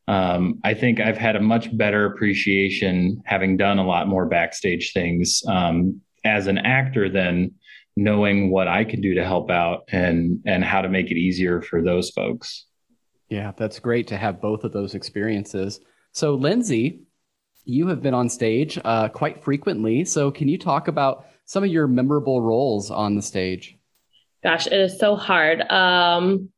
um, 0.08 0.60
I 0.64 0.74
think 0.74 1.00
I've 1.00 1.18
had 1.18 1.36
a 1.36 1.40
much 1.40 1.76
better 1.76 2.06
appreciation 2.06 3.22
having 3.24 3.56
done 3.56 3.78
a 3.78 3.86
lot 3.86 4.08
more 4.08 4.26
backstage 4.26 4.92
things 4.92 5.42
um, 5.48 6.00
as 6.24 6.46
an 6.46 6.58
actor 6.58 7.08
than 7.08 7.52
knowing 7.96 8.50
what 8.50 8.68
I 8.68 8.84
can 8.84 9.00
do 9.00 9.14
to 9.14 9.24
help 9.24 9.50
out 9.50 9.84
and 9.92 10.40
and 10.46 10.64
how 10.64 10.82
to 10.82 10.88
make 10.88 11.10
it 11.10 11.16
easier 11.16 11.62
for 11.62 11.82
those 11.82 12.10
folks. 12.10 12.66
Yeah, 13.28 13.52
that's 13.56 13.78
great 13.78 14.06
to 14.08 14.16
have 14.16 14.40
both 14.40 14.64
of 14.64 14.72
those 14.72 14.94
experiences. 14.94 15.80
So, 16.12 16.34
Lindsey, 16.34 17.00
you 17.64 17.86
have 17.88 18.02
been 18.02 18.14
on 18.14 18.28
stage 18.28 18.78
uh, 18.84 19.08
quite 19.08 19.42
frequently. 19.42 20.04
So, 20.04 20.30
can 20.30 20.48
you 20.48 20.58
talk 20.58 20.88
about 20.88 21.26
some 21.44 21.64
of 21.64 21.70
your 21.70 21.86
memorable 21.86 22.42
roles 22.42 22.90
on 22.90 23.14
the 23.14 23.22
stage? 23.22 23.76
Gosh, 24.42 24.66
it 24.66 24.72
is 24.72 24.98
so 24.98 25.16
hard. 25.16 25.62
Um, 25.70 26.50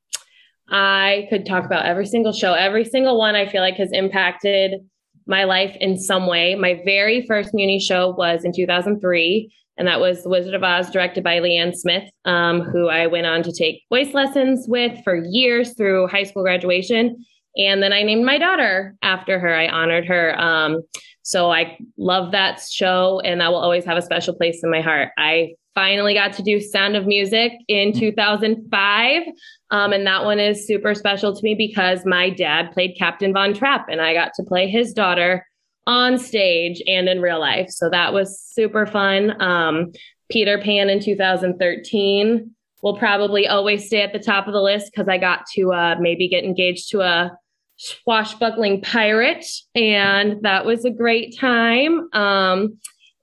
I 0.69 1.27
could 1.31 1.47
talk 1.47 1.65
about 1.65 1.87
every 1.87 2.07
single 2.07 2.33
show. 2.33 2.53
Every 2.53 2.85
single 2.85 3.19
one 3.19 3.37
I 3.37 3.47
feel 3.47 3.63
like 3.63 3.77
has 3.77 3.93
impacted 3.93 4.81
my 5.27 5.45
life 5.45 5.77
in 5.81 5.99
some 5.99 6.27
way. 6.27 6.55
My 6.55 6.81
very 6.85 7.25
first 7.27 7.51
Muni 7.53 7.79
show 7.79 8.11
was 8.11 8.45
in 8.45 8.53
2003, 8.53 9.53
and 9.77 9.89
that 9.89 10.01
was 10.01 10.23
Wizard 10.25 10.55
of 10.55 10.65
Oz, 10.65 10.91
directed 10.91 11.23
by 11.23 11.39
Leanne 11.39 11.75
Smith, 11.75 12.05
um, 12.25 12.61
who 12.61 12.89
I 12.89 13.07
went 13.07 13.27
on 13.27 13.43
to 13.45 13.53
take 13.53 13.83
voice 13.89 14.15
lessons 14.15 14.67
with 14.69 14.99
for 15.05 15.17
years 15.17 15.75
through 15.77 16.09
high 16.09 16.25
school 16.25 16.43
graduation. 16.43 17.25
And 17.57 17.83
then 17.83 17.93
I 17.93 18.03
named 18.03 18.25
my 18.25 18.39
daughter 18.39 18.95
after 19.03 19.39
her. 19.39 19.55
I 19.55 19.69
honored 19.69 20.07
her. 20.07 20.39
Um, 20.39 20.83
so 21.23 21.51
I 21.51 21.79
love 21.97 22.33
that 22.33 22.61
show, 22.61 23.21
and 23.25 23.41
that 23.41 23.51
will 23.51 23.59
always 23.59 23.85
have 23.85 23.97
a 23.97 24.03
special 24.03 24.35
place 24.35 24.63
in 24.63 24.71
my 24.71 24.81
heart. 24.81 25.11
I 25.19 25.55
finally 25.75 26.15
got 26.15 26.33
to 26.33 26.43
do 26.43 26.61
Sound 26.61 26.97
of 26.97 27.07
Music 27.07 27.53
in 27.69 27.93
mm. 27.93 27.99
2005. 27.99 29.23
Um, 29.71 29.93
and 29.93 30.07
that 30.07 30.25
one 30.25 30.41
is 30.41 30.67
super 30.67 30.95
special 30.95 31.37
to 31.37 31.43
me 31.43 31.55
because 31.55 32.07
my 32.07 32.31
dad 32.31 32.73
played 32.73 32.97
Captain 32.99 33.33
Von 33.33 33.55
Trapp 33.55 33.87
and 33.89 34.01
I 34.01 34.15
got 34.15 34.33
to 34.35 34.45
play 34.45 34.69
his 34.69 34.93
daughter 34.93 35.45
on 35.87 36.19
stage 36.19 36.83
and 36.87 37.09
in 37.09 37.21
real 37.21 37.39
life. 37.39 37.69
So 37.71 37.91
that 37.91 38.13
was 38.13 38.41
super 38.41 38.87
fun. 38.87 39.41
Um, 39.41 39.93
Peter 40.31 40.59
Pan 40.59 40.89
in 40.89 41.01
2013 41.01 42.51
will 42.83 42.97
probably 42.97 43.47
always 43.47 43.87
stay 43.87 44.03
at 44.03 44.13
the 44.13 44.19
top 44.19 44.47
of 44.47 44.53
the 44.53 44.63
list 44.63 44.91
because 44.93 45.09
I 45.09 45.19
got 45.19 45.47
to 45.55 45.73
uh, 45.73 45.97
maybe 46.01 46.29
get 46.29 46.45
engaged 46.45 46.91
to 46.93 47.01
a 47.01 47.37
swashbuckling 47.77 48.83
pirate, 48.83 49.47
and 49.75 50.43
that 50.43 50.65
was 50.65 50.85
a 50.85 50.91
great 50.91 51.37
time. 51.39 52.09
Um, 52.13 52.79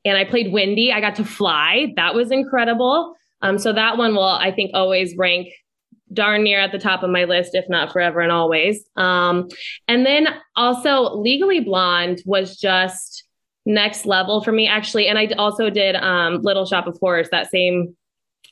and 0.06 0.18
I 0.18 0.26
played 0.26 0.52
Wendy. 0.52 0.92
I 0.92 1.02
got 1.02 1.16
to 1.16 1.26
fly. 1.26 1.94
That 1.96 2.14
was 2.14 2.32
incredible. 2.32 3.16
Um, 3.42 3.58
so 3.58 3.74
that 3.74 3.98
one 3.98 4.16
will, 4.16 4.24
I 4.24 4.52
think, 4.52 4.72
always 4.74 5.16
rank 5.18 5.48
darn 6.12 6.44
near 6.44 6.60
at 6.60 6.72
the 6.72 6.80
top 6.80 7.04
of 7.04 7.10
my 7.10 7.26
list, 7.26 7.56
if 7.56 7.66
not 7.70 7.92
forever 7.92 8.20
and 8.22 8.32
always. 8.32 8.84
Um, 8.96 9.48
and 9.88 10.06
then 10.06 10.28
also, 10.56 11.16
Legally 11.16 11.60
Blonde 11.60 12.22
was 12.26 12.58
just 12.58 13.24
next 13.66 14.06
level 14.06 14.44
for 14.44 14.52
me, 14.52 14.68
actually. 14.68 15.08
And 15.08 15.18
I 15.18 15.28
also 15.38 15.70
did 15.70 15.96
um, 15.96 16.42
Little 16.42 16.66
Shop 16.66 16.88
of 16.88 16.98
Horrors 17.00 17.30
that 17.32 17.50
same 17.50 17.96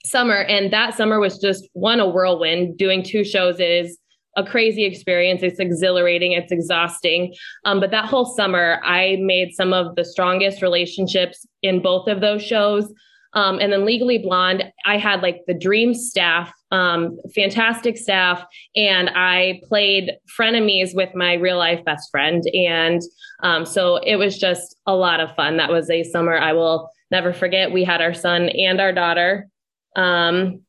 summer. 0.06 0.42
And 0.44 0.74
that 0.74 0.96
summer 0.96 1.20
was 1.20 1.38
just 1.38 1.68
one, 1.74 2.00
a 2.00 2.08
whirlwind. 2.08 2.78
Doing 2.78 3.04
two 3.04 3.24
shows 3.24 3.60
is 3.60 3.98
a 4.38 4.44
crazy 4.44 4.86
experience. 4.86 5.44
It's 5.44 5.60
exhilarating, 5.60 6.32
it's 6.32 6.52
exhausting. 6.52 7.34
Um, 7.66 7.80
but 7.80 7.92
that 7.92 8.06
whole 8.06 8.26
summer, 8.26 8.80
I 8.84 9.18
made 9.20 9.54
some 9.54 9.74
of 9.74 9.96
the 9.96 10.06
strongest 10.06 10.62
relationships 10.62 11.46
in 11.62 11.82
both 11.82 12.08
of 12.08 12.22
those 12.22 12.42
shows. 12.44 12.92
Um, 13.34 13.60
and 13.60 13.72
then 13.72 13.86
Legally 13.86 14.18
Blonde, 14.18 14.72
I 14.86 14.98
had 14.98 15.22
like 15.22 15.42
the 15.48 15.54
dream 15.54 15.94
staff, 15.94 16.52
um, 16.72 17.18
fantastic 17.34 17.98
staff, 17.98 18.44
and 18.76 19.10
I 19.10 19.62
played 19.70 20.18
frenemies 20.38 20.94
with 20.94 21.16
my 21.16 21.36
real 21.36 21.58
life 21.58 21.84
best 21.86 22.10
friend. 22.12 22.44
And 22.54 23.02
um, 23.42 23.66
so 23.66 23.98
it 23.98 24.18
was 24.18 24.38
just 24.38 24.76
a 24.86 24.96
lot 24.96 25.22
of 25.22 25.34
fun. 25.36 25.58
That 25.58 25.72
was 25.72 25.90
a 25.90 26.04
summer 26.04 26.38
I 26.38 26.54
will 26.54 26.90
never 27.10 27.32
forget. 27.32 27.72
We 27.72 27.86
had 27.86 28.02
our 28.02 28.14
son 28.14 28.50
and 28.50 28.82
our 28.82 28.92
daughter 28.92 29.48
um, 29.96 30.62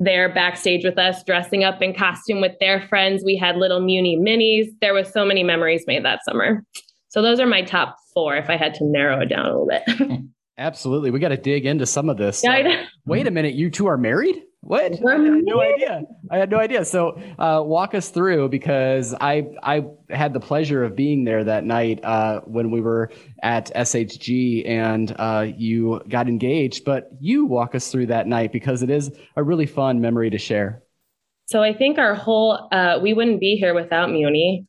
there 0.00 0.32
backstage 0.32 0.84
with 0.84 0.98
us, 0.98 1.22
dressing 1.22 1.62
up 1.62 1.80
in 1.82 1.94
costume 1.94 2.40
with 2.40 2.52
their 2.58 2.80
friends. 2.88 3.22
We 3.24 3.36
had 3.36 3.56
little 3.56 3.80
Muni 3.80 4.16
minis. 4.16 4.68
There 4.80 4.94
was 4.94 5.12
so 5.12 5.24
many 5.24 5.44
memories 5.44 5.84
made 5.86 6.04
that 6.04 6.20
summer. 6.24 6.64
So 7.08 7.22
those 7.22 7.38
are 7.38 7.46
my 7.46 7.62
top 7.62 7.96
four 8.14 8.36
if 8.36 8.48
I 8.48 8.56
had 8.56 8.74
to 8.74 8.84
narrow 8.84 9.20
it 9.20 9.26
down 9.26 9.46
a 9.46 9.58
little 9.58 9.66
bit. 9.66 10.20
Absolutely. 10.58 11.10
We 11.10 11.20
got 11.20 11.28
to 11.28 11.36
dig 11.36 11.66
into 11.66 11.86
some 11.86 12.08
of 12.08 12.16
this. 12.16 12.42
Yeah, 12.42 12.84
wait 13.06 13.26
a 13.26 13.30
minute. 13.30 13.54
You 13.54 13.70
two 13.70 13.86
are 13.86 13.96
married? 13.96 14.42
What? 14.62 14.92
I 15.06 15.12
had 15.12 15.44
no 15.44 15.62
idea. 15.62 16.02
I 16.30 16.38
had 16.38 16.50
no 16.50 16.58
idea. 16.58 16.84
So 16.84 17.18
uh, 17.38 17.62
walk 17.64 17.94
us 17.94 18.10
through 18.10 18.50
because 18.50 19.14
I 19.18 19.46
I 19.62 19.84
had 20.10 20.34
the 20.34 20.40
pleasure 20.40 20.84
of 20.84 20.94
being 20.94 21.24
there 21.24 21.42
that 21.44 21.64
night 21.64 22.04
uh, 22.04 22.40
when 22.44 22.70
we 22.70 22.82
were 22.82 23.10
at 23.42 23.74
SHG 23.74 24.68
and 24.68 25.16
uh, 25.18 25.46
you 25.56 26.02
got 26.08 26.28
engaged. 26.28 26.84
But 26.84 27.08
you 27.20 27.46
walk 27.46 27.74
us 27.74 27.90
through 27.90 28.06
that 28.06 28.26
night 28.26 28.52
because 28.52 28.82
it 28.82 28.90
is 28.90 29.10
a 29.34 29.42
really 29.42 29.66
fun 29.66 30.00
memory 30.00 30.28
to 30.28 30.38
share. 30.38 30.82
So 31.46 31.62
I 31.62 31.72
think 31.72 31.98
our 31.98 32.14
whole 32.14 32.68
uh, 32.70 32.98
we 33.02 33.14
wouldn't 33.14 33.40
be 33.40 33.56
here 33.56 33.74
without 33.74 34.10
Muni. 34.10 34.66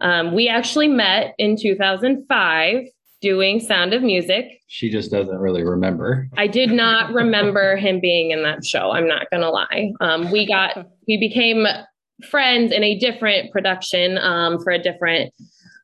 Um, 0.00 0.32
we 0.32 0.48
actually 0.48 0.88
met 0.88 1.34
in 1.38 1.56
2005 1.60 2.84
doing 3.24 3.58
Sound 3.58 3.94
of 3.94 4.02
Music. 4.02 4.44
She 4.68 4.90
just 4.90 5.10
doesn't 5.10 5.38
really 5.38 5.64
remember. 5.64 6.28
I 6.36 6.46
did 6.46 6.70
not 6.70 7.12
remember 7.14 7.74
him 7.76 7.98
being 7.98 8.32
in 8.32 8.42
that 8.42 8.66
show. 8.66 8.92
I'm 8.92 9.08
not 9.08 9.30
gonna 9.32 9.48
lie. 9.48 9.92
Um, 10.00 10.30
we 10.30 10.46
got 10.46 10.76
we 11.08 11.16
became 11.16 11.66
friends 12.30 12.70
in 12.70 12.84
a 12.84 12.98
different 12.98 13.50
production 13.50 14.18
um, 14.18 14.62
for 14.62 14.70
a 14.70 14.78
different 14.78 15.32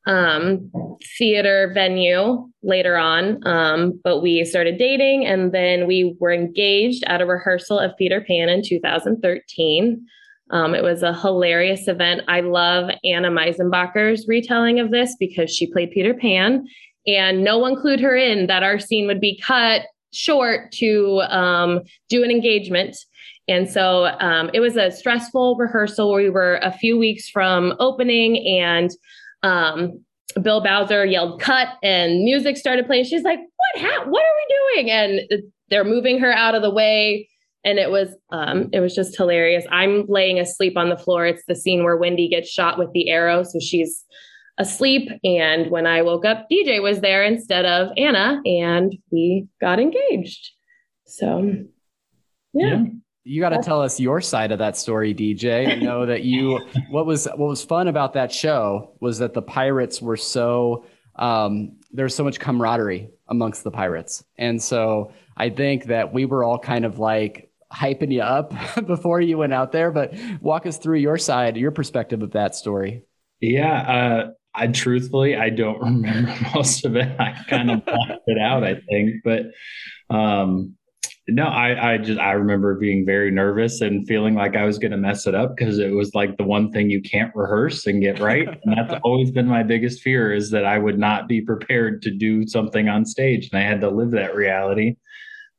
um, 0.07 0.71
theater 1.19 1.73
venue 1.75 2.47
later 2.63 2.97
on. 2.97 3.47
Um, 3.47 3.99
but 4.05 4.21
we 4.21 4.45
started 4.45 4.79
dating 4.79 5.27
and 5.27 5.53
then 5.53 5.87
we 5.87 6.17
were 6.21 6.33
engaged 6.33 7.03
at 7.07 7.23
a 7.23 7.27
rehearsal 7.27 7.79
of 7.79 7.97
Peter 7.99 8.21
Pan 8.21 8.49
in 8.49 8.63
2013. 8.63 10.07
Um, 10.51 10.75
it 10.75 10.83
was 10.83 11.03
a 11.03 11.15
hilarious 11.15 11.87
event. 11.89 12.23
I 12.29 12.41
love 12.41 12.91
Anna 13.05 13.31
Meisenbacher's 13.31 14.27
retelling 14.29 14.81
of 14.81 14.91
this 14.91 15.17
because 15.19 15.55
she 15.55 15.71
played 15.71 15.91
Peter 15.91 16.15
Pan 16.15 16.67
and 17.07 17.43
no 17.43 17.59
one 17.59 17.77
clued 17.77 18.01
her 18.01 18.17
in 18.17 18.47
that 18.47 18.63
our 18.63 18.79
scene 18.79 19.07
would 19.07 19.21
be 19.21 19.41
cut 19.41 19.83
short 20.13 20.73
to 20.73 21.21
um, 21.29 21.81
do 22.09 22.25
an 22.25 22.31
engagement. 22.31 22.97
And 23.49 23.69
so 23.69 24.07
um, 24.21 24.51
it 24.55 24.61
was 24.61 24.77
a 24.77 24.91
stressful 24.91 25.57
rehearsal. 25.57 26.15
We 26.15 26.31
were 26.31 26.57
a 26.63 26.73
few 26.73 26.99
weeks 26.99 27.29
from 27.29 27.75
opening, 27.81 28.47
and 28.47 28.91
um, 29.43 30.05
Bill 30.41 30.63
Bowser 30.63 31.05
yelled 31.05 31.41
"cut," 31.41 31.69
and 31.83 32.23
music 32.23 32.57
started 32.57 32.87
playing. 32.87 33.05
She's 33.05 33.25
like, 33.25 33.41
"What? 33.41 33.85
Ha- 33.85 34.05
what 34.07 34.23
are 34.23 34.37
we 34.37 34.83
doing?" 34.83 34.91
And 34.91 35.43
they're 35.69 35.85
moving 35.85 36.21
her 36.21 36.33
out 36.33 36.55
of 36.55 36.63
the 36.63 36.71
way, 36.71 37.29
and 37.65 37.79
it 37.79 37.91
was 37.91 38.09
um, 38.31 38.69
it 38.73 38.79
was 38.79 38.95
just 38.95 39.17
hilarious. 39.17 39.65
I'm 39.73 40.05
laying 40.07 40.39
asleep 40.39 40.77
on 40.77 40.89
the 40.89 40.97
floor. 40.97 41.27
It's 41.27 41.45
the 41.49 41.57
scene 41.57 41.83
where 41.83 41.97
Wendy 41.97 42.29
gets 42.29 42.49
shot 42.49 42.79
with 42.79 42.93
the 42.93 43.11
arrow, 43.11 43.43
so 43.43 43.59
she's 43.59 44.05
asleep. 44.59 45.09
And 45.25 45.71
when 45.71 45.87
I 45.87 46.03
woke 46.03 46.25
up, 46.25 46.47
DJ 46.51 46.83
was 46.83 47.01
there 47.01 47.25
instead 47.25 47.65
of 47.65 47.91
Anna, 47.97 48.41
and 48.45 48.97
we 49.11 49.49
got 49.61 49.81
engaged. 49.81 50.51
So, 51.07 51.55
yeah. 52.53 52.67
yeah. 52.67 52.85
You 53.25 53.41
got 53.41 53.51
to 53.51 53.63
tell 53.63 53.83
us 53.83 54.01
your 54.01 54.21
side 54.21 54.51
of 54.51 54.59
that 54.61 54.77
story, 54.77 55.15
DJ. 55.15 55.69
I 55.71 55.75
know 55.75 56.07
that 56.07 56.23
you. 56.23 56.61
What 56.91 57.07
was 57.07 57.27
what 57.27 57.39
was 57.39 57.63
fun 57.63 57.87
about 57.87 58.15
that 58.15 58.33
show 58.33 58.97
was 59.01 59.19
that 59.19 59.35
the 59.35 59.43
pirates 59.43 60.03
were 60.03 60.17
so 60.17 60.85
um, 61.17 61.77
there's 61.93 62.15
so 62.15 62.25
much 62.25 62.41
camaraderie 62.41 63.11
amongst 63.29 63.63
the 63.63 63.71
pirates, 63.71 64.25
and 64.39 64.61
so 64.61 65.13
I 65.37 65.51
think 65.51 65.85
that 65.85 66.13
we 66.13 66.25
were 66.25 66.43
all 66.43 66.59
kind 66.59 66.85
of 66.85 66.99
like 66.99 67.51
hyping 67.73 68.13
you 68.13 68.23
up 68.23 68.53
before 68.87 69.21
you 69.21 69.39
went 69.39 69.53
out 69.53 69.71
there. 69.71 69.93
But 69.93 70.15
walk 70.41 70.67
us 70.67 70.79
through 70.79 70.99
your 70.99 71.19
side, 71.19 71.57
your 71.57 71.71
perspective 71.71 72.23
of 72.23 72.33
that 72.33 72.57
story. 72.57 73.05
Yeah, 73.41 73.81
uh, 73.81 74.31
I 74.55 74.67
truthfully 74.69 75.37
I 75.37 75.51
don't 75.51 75.81
remember 75.83 76.35
most 76.55 76.85
of 76.85 76.97
it. 76.97 77.19
I 77.21 77.37
kind 77.49 77.71
of 77.71 77.85
blocked 77.85 78.23
it 78.27 78.39
out, 78.39 78.65
I 78.65 78.81
think. 78.89 79.23
But 79.25 79.47
um 80.15 80.77
no, 81.29 81.45
I, 81.45 81.93
I 81.93 81.99
just 81.99 82.19
I 82.19 82.33
remember 82.33 82.75
being 82.75 83.07
very 83.07 83.31
nervous 83.31 83.83
and 83.83 84.07
feeling 84.09 84.35
like 84.35 84.57
I 84.57 84.65
was 84.65 84.79
gonna 84.79 84.97
mess 84.97 85.27
it 85.27 85.35
up 85.35 85.57
because 85.57 85.79
it 85.79 85.91
was 85.91 86.13
like 86.15 86.37
the 86.37 86.45
one 86.45 86.73
thing 86.73 86.91
you 86.91 87.01
can't 87.03 87.35
rehearse 87.37 87.87
and 87.87 88.03
get 88.03 88.19
right. 88.19 88.49
and 88.49 88.77
that's 88.77 89.01
always 89.05 89.31
been 89.31 89.47
my 89.47 89.63
biggest 89.63 90.03
fear 90.03 90.33
is 90.33 90.51
that 90.51 90.65
I 90.65 90.79
would 90.79 90.99
not 90.99 91.29
be 91.29 91.41
prepared 91.41 92.03
to 92.03 92.11
do 92.11 92.47
something 92.49 92.89
on 92.89 93.05
stage. 93.05 93.51
And 93.53 93.63
I 93.63 93.65
had 93.65 93.81
to 93.83 93.91
live 93.91 94.11
that 94.13 94.35
reality 94.35 94.97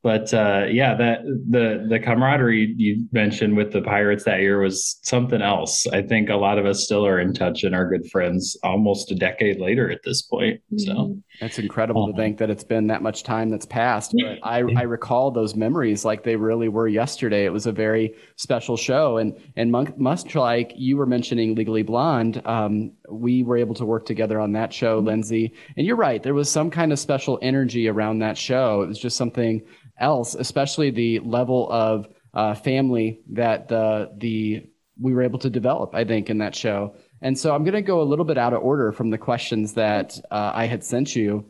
but 0.04 0.34
uh, 0.34 0.66
yeah, 0.70 0.96
that 0.96 1.24
the 1.24 1.86
the 1.88 2.00
camaraderie 2.00 2.74
you 2.76 3.08
mentioned 3.12 3.56
with 3.56 3.72
the 3.72 3.82
Pirates 3.82 4.24
that 4.24 4.40
year 4.40 4.60
was 4.60 5.00
something 5.04 5.44
else. 5.44 5.86
I 5.88 6.02
think 6.02 6.30
a 6.30 6.36
lot 6.36 6.58
of 6.58 6.66
us 6.66 6.84
still 6.84 7.06
are 7.06 7.20
in 7.20 7.34
touch 7.34 7.64
and 7.64 7.76
are 7.76 7.88
good 7.88 8.10
friends 8.10 8.58
almost 8.64 9.12
a 9.12 9.16
decade 9.16 9.60
later 9.60 9.92
at 9.92 10.02
this 10.04 10.24
point. 10.24 10.60
So 10.78 10.92
mm-hmm. 10.94 11.20
that's 11.40 11.60
incredible 11.60 12.06
um, 12.06 12.14
to 12.14 12.18
think 12.18 12.40
that 12.40 12.50
it's 12.50 12.64
been 12.64 12.88
that 12.88 13.04
much 13.04 13.22
time 13.22 13.52
that's 13.52 13.68
passed. 13.68 14.16
But 14.20 14.40
I, 14.42 14.64
I 14.76 14.84
recall 14.84 15.30
those 15.30 15.56
memories 15.56 16.04
like 16.04 16.24
they 16.24 16.36
really 16.36 16.68
were 16.68 16.88
yesterday. 16.88 17.46
It 17.46 17.54
was 17.54 17.68
a 17.68 17.72
very 17.72 18.16
special 18.38 18.78
show, 18.78 19.18
and 19.18 19.38
and 19.56 19.72
much 19.98 20.34
like 20.34 20.74
you 20.76 20.98
were 20.98 21.06
mentioning 21.06 21.54
Legally 21.54 21.84
Blonde, 21.84 22.42
um, 22.48 22.92
we 23.08 23.44
were 23.44 23.58
able 23.58 23.76
to 23.76 23.86
work 23.86 24.08
together 24.08 24.40
on 24.40 24.54
that 24.54 24.74
show, 24.74 24.98
mm-hmm. 24.98 25.08
Lindsey. 25.08 25.54
And 25.78 25.86
you're 25.86 25.96
right, 25.96 26.24
there 26.24 26.34
was 26.34 26.50
some 26.50 26.72
kind 26.72 26.92
of 26.92 26.98
special 26.98 27.38
energy 27.44 27.88
around 27.88 28.20
that 28.20 28.36
show. 28.36 28.82
It 28.82 28.88
was 28.88 28.98
just 28.98 29.16
something 29.16 29.62
else, 30.02 30.36
especially 30.36 30.90
the 30.92 31.20
level 31.20 31.72
of 31.72 32.08
uh, 32.34 32.56
family 32.56 33.22
that 33.32 33.68
the 33.68 34.12
the 34.18 34.68
we 35.00 35.14
were 35.14 35.22
able 35.22 35.40
to 35.40 35.50
develop. 35.50 35.96
I 35.96 36.04
think 36.04 36.30
in 36.30 36.40
that 36.40 36.56
show. 36.56 36.96
And 37.22 37.38
so 37.38 37.54
I'm 37.54 37.64
going 37.64 37.76
to 37.76 37.82
go 37.82 38.02
a 38.02 38.04
little 38.04 38.26
bit 38.26 38.38
out 38.38 38.54
of 38.54 38.64
order 38.64 38.92
from 38.92 39.12
the 39.12 39.18
questions 39.18 39.74
that 39.74 40.20
uh, 40.32 40.52
I 40.56 40.66
had 40.66 40.84
sent 40.84 41.16
you. 41.16 41.46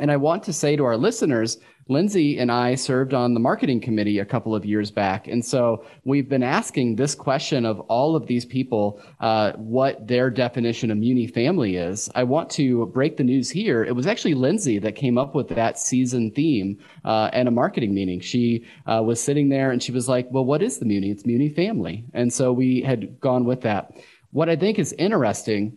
And 0.00 0.10
I 0.10 0.16
want 0.16 0.42
to 0.44 0.52
say 0.52 0.76
to 0.76 0.84
our 0.84 0.96
listeners 0.96 1.58
Lindsey 1.90 2.38
and 2.38 2.52
I 2.52 2.76
served 2.76 3.14
on 3.14 3.34
the 3.34 3.40
marketing 3.40 3.80
committee 3.80 4.20
a 4.20 4.24
couple 4.24 4.54
of 4.54 4.64
years 4.64 4.92
back. 4.92 5.26
And 5.26 5.44
so 5.44 5.84
we've 6.04 6.28
been 6.28 6.44
asking 6.44 6.94
this 6.94 7.16
question 7.16 7.66
of 7.66 7.80
all 7.80 8.14
of 8.14 8.28
these 8.28 8.44
people 8.44 9.02
uh, 9.18 9.52
what 9.54 10.06
their 10.06 10.30
definition 10.30 10.92
of 10.92 10.98
Muni 10.98 11.26
family 11.26 11.74
is. 11.74 12.08
I 12.14 12.22
want 12.22 12.48
to 12.50 12.86
break 12.86 13.16
the 13.16 13.24
news 13.24 13.50
here. 13.50 13.84
It 13.84 13.96
was 13.96 14.06
actually 14.06 14.34
Lindsey 14.34 14.78
that 14.78 14.94
came 14.94 15.18
up 15.18 15.34
with 15.34 15.48
that 15.48 15.80
season 15.80 16.30
theme 16.30 16.78
uh, 17.04 17.30
and 17.32 17.48
a 17.48 17.50
marketing 17.50 17.92
meeting. 17.92 18.20
She 18.20 18.64
uh, 18.86 19.02
was 19.04 19.20
sitting 19.20 19.48
there 19.48 19.72
and 19.72 19.82
she 19.82 19.90
was 19.90 20.08
like, 20.08 20.28
Well, 20.30 20.44
what 20.44 20.62
is 20.62 20.78
the 20.78 20.86
Muni? 20.86 21.10
It's 21.10 21.26
Muni 21.26 21.48
family. 21.48 22.04
And 22.14 22.32
so 22.32 22.52
we 22.52 22.82
had 22.82 23.18
gone 23.18 23.44
with 23.44 23.62
that. 23.62 23.92
What 24.30 24.48
I 24.48 24.54
think 24.54 24.78
is 24.78 24.92
interesting 24.92 25.76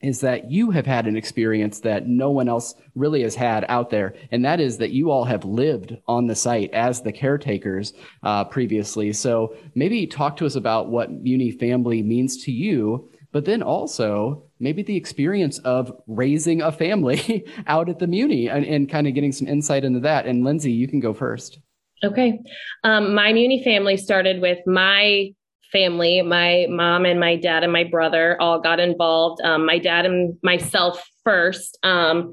is 0.00 0.20
that 0.20 0.50
you 0.50 0.70
have 0.70 0.86
had 0.86 1.06
an 1.06 1.16
experience 1.16 1.80
that 1.80 2.06
no 2.06 2.30
one 2.30 2.48
else 2.48 2.74
really 2.94 3.22
has 3.22 3.34
had 3.34 3.64
out 3.68 3.90
there. 3.90 4.14
And 4.30 4.44
that 4.44 4.60
is 4.60 4.78
that 4.78 4.90
you 4.90 5.10
all 5.10 5.24
have 5.24 5.44
lived 5.44 5.96
on 6.06 6.26
the 6.26 6.34
site 6.34 6.72
as 6.72 7.02
the 7.02 7.12
caretakers 7.12 7.92
uh, 8.22 8.44
previously. 8.44 9.12
So 9.12 9.56
maybe 9.74 10.06
talk 10.06 10.36
to 10.36 10.46
us 10.46 10.54
about 10.54 10.88
what 10.88 11.10
Muni 11.10 11.50
family 11.50 12.02
means 12.02 12.44
to 12.44 12.52
you, 12.52 13.08
but 13.32 13.44
then 13.44 13.62
also 13.62 14.44
maybe 14.60 14.82
the 14.82 14.96
experience 14.96 15.58
of 15.60 15.92
raising 16.06 16.62
a 16.62 16.70
family 16.70 17.44
out 17.66 17.88
at 17.88 17.98
the 17.98 18.06
Muni 18.06 18.48
and, 18.48 18.64
and 18.64 18.88
kind 18.88 19.06
of 19.06 19.14
getting 19.14 19.32
some 19.32 19.48
insight 19.48 19.84
into 19.84 20.00
that. 20.00 20.26
And 20.26 20.44
Lindsey, 20.44 20.72
you 20.72 20.86
can 20.86 21.00
go 21.00 21.12
first. 21.12 21.58
Okay. 22.04 22.38
Um, 22.84 23.14
my 23.14 23.32
Muni 23.32 23.64
family 23.64 23.96
started 23.96 24.40
with 24.40 24.58
my 24.66 25.32
family. 25.72 26.22
My 26.22 26.66
mom 26.68 27.04
and 27.04 27.20
my 27.20 27.36
dad 27.36 27.62
and 27.62 27.72
my 27.72 27.84
brother 27.84 28.40
all 28.40 28.60
got 28.60 28.80
involved. 28.80 29.40
Um, 29.42 29.66
my 29.66 29.78
dad 29.78 30.06
and 30.06 30.36
myself 30.42 31.06
first. 31.24 31.78
Um, 31.82 32.32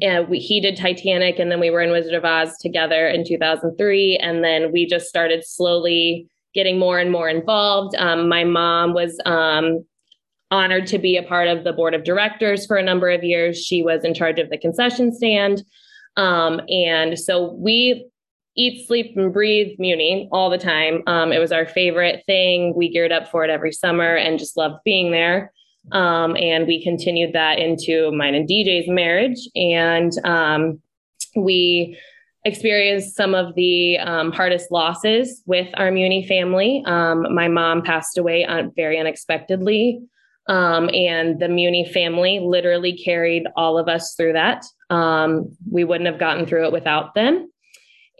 and 0.00 0.28
we, 0.28 0.38
he 0.38 0.60
did 0.60 0.76
Titanic, 0.76 1.38
and 1.38 1.50
then 1.50 1.58
we 1.58 1.70
were 1.70 1.82
in 1.82 1.90
Wizard 1.90 2.14
of 2.14 2.24
Oz 2.24 2.56
together 2.58 3.08
in 3.08 3.24
2003. 3.24 4.16
And 4.18 4.44
then 4.44 4.72
we 4.72 4.86
just 4.86 5.08
started 5.08 5.44
slowly 5.44 6.28
getting 6.54 6.78
more 6.78 6.98
and 6.98 7.10
more 7.10 7.28
involved. 7.28 7.94
Um, 7.96 8.28
my 8.28 8.44
mom 8.44 8.94
was 8.94 9.20
um, 9.24 9.84
honored 10.50 10.86
to 10.88 10.98
be 10.98 11.16
a 11.16 11.22
part 11.22 11.48
of 11.48 11.64
the 11.64 11.72
board 11.72 11.94
of 11.94 12.04
directors 12.04 12.66
for 12.66 12.76
a 12.76 12.82
number 12.82 13.10
of 13.10 13.22
years. 13.22 13.58
She 13.58 13.82
was 13.82 14.04
in 14.04 14.14
charge 14.14 14.38
of 14.38 14.50
the 14.50 14.58
concession 14.58 15.12
stand. 15.12 15.62
Um, 16.16 16.60
and 16.68 17.18
so 17.18 17.52
we 17.52 18.06
eat, 18.56 18.86
sleep, 18.86 19.16
and 19.16 19.32
breathe 19.32 19.78
Muni 19.78 20.28
all 20.32 20.50
the 20.50 20.58
time. 20.58 21.02
Um, 21.06 21.32
it 21.32 21.38
was 21.38 21.52
our 21.52 21.66
favorite 21.66 22.22
thing. 22.26 22.74
We 22.74 22.90
geared 22.90 23.12
up 23.12 23.28
for 23.30 23.44
it 23.44 23.50
every 23.50 23.72
summer 23.72 24.16
and 24.16 24.38
just 24.38 24.56
loved 24.56 24.82
being 24.84 25.12
there. 25.12 25.52
Um, 25.92 26.36
and 26.36 26.66
we 26.66 26.82
continued 26.82 27.32
that 27.32 27.58
into 27.58 28.10
mine 28.12 28.34
and 28.34 28.48
DJ's 28.48 28.88
marriage. 28.88 29.48
And 29.54 30.12
um, 30.24 30.80
we 31.36 31.98
experienced 32.44 33.16
some 33.16 33.34
of 33.34 33.54
the 33.54 33.98
um, 33.98 34.32
hardest 34.32 34.70
losses 34.70 35.42
with 35.46 35.68
our 35.74 35.90
Muni 35.90 36.26
family. 36.26 36.82
Um, 36.86 37.34
my 37.34 37.48
mom 37.48 37.82
passed 37.82 38.18
away 38.18 38.44
un- 38.44 38.72
very 38.74 38.98
unexpectedly. 38.98 40.02
Um, 40.48 40.90
and 40.92 41.38
the 41.38 41.48
Muni 41.48 41.88
family 41.88 42.40
literally 42.40 42.96
carried 42.96 43.44
all 43.56 43.78
of 43.78 43.88
us 43.88 44.14
through 44.16 44.32
that. 44.32 44.64
We 45.70 45.84
wouldn't 45.84 46.10
have 46.10 46.18
gotten 46.18 46.46
through 46.46 46.66
it 46.66 46.72
without 46.72 47.14
them 47.14 47.50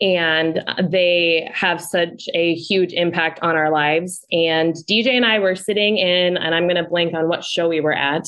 and 0.00 0.62
uh, 0.66 0.82
they 0.88 1.48
have 1.52 1.80
such 1.80 2.28
a 2.34 2.54
huge 2.54 2.92
impact 2.92 3.38
on 3.42 3.56
our 3.56 3.70
lives. 3.70 4.24
And 4.32 4.74
DJ 4.88 5.08
and 5.08 5.26
I 5.26 5.38
were 5.38 5.56
sitting 5.56 5.98
in, 5.98 6.36
and 6.36 6.54
I'm 6.54 6.64
going 6.64 6.82
to 6.82 6.88
blank 6.88 7.14
on 7.14 7.28
what 7.28 7.44
show 7.44 7.68
we 7.68 7.80
were 7.80 7.94
at, 7.94 8.26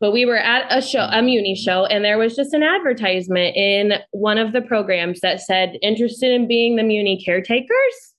but 0.00 0.12
we 0.12 0.24
were 0.24 0.38
at 0.38 0.66
a 0.70 0.80
show, 0.80 1.00
a 1.00 1.20
Muni 1.20 1.54
show, 1.54 1.84
and 1.84 2.02
there 2.02 2.16
was 2.16 2.34
just 2.34 2.54
an 2.54 2.62
advertisement 2.62 3.54
in 3.54 3.94
one 4.12 4.38
of 4.38 4.52
the 4.52 4.62
programs 4.62 5.20
that 5.20 5.42
said, 5.42 5.76
interested 5.82 6.32
in 6.32 6.48
being 6.48 6.76
the 6.76 6.82
Muni 6.82 7.22
caretakers? 7.22 8.14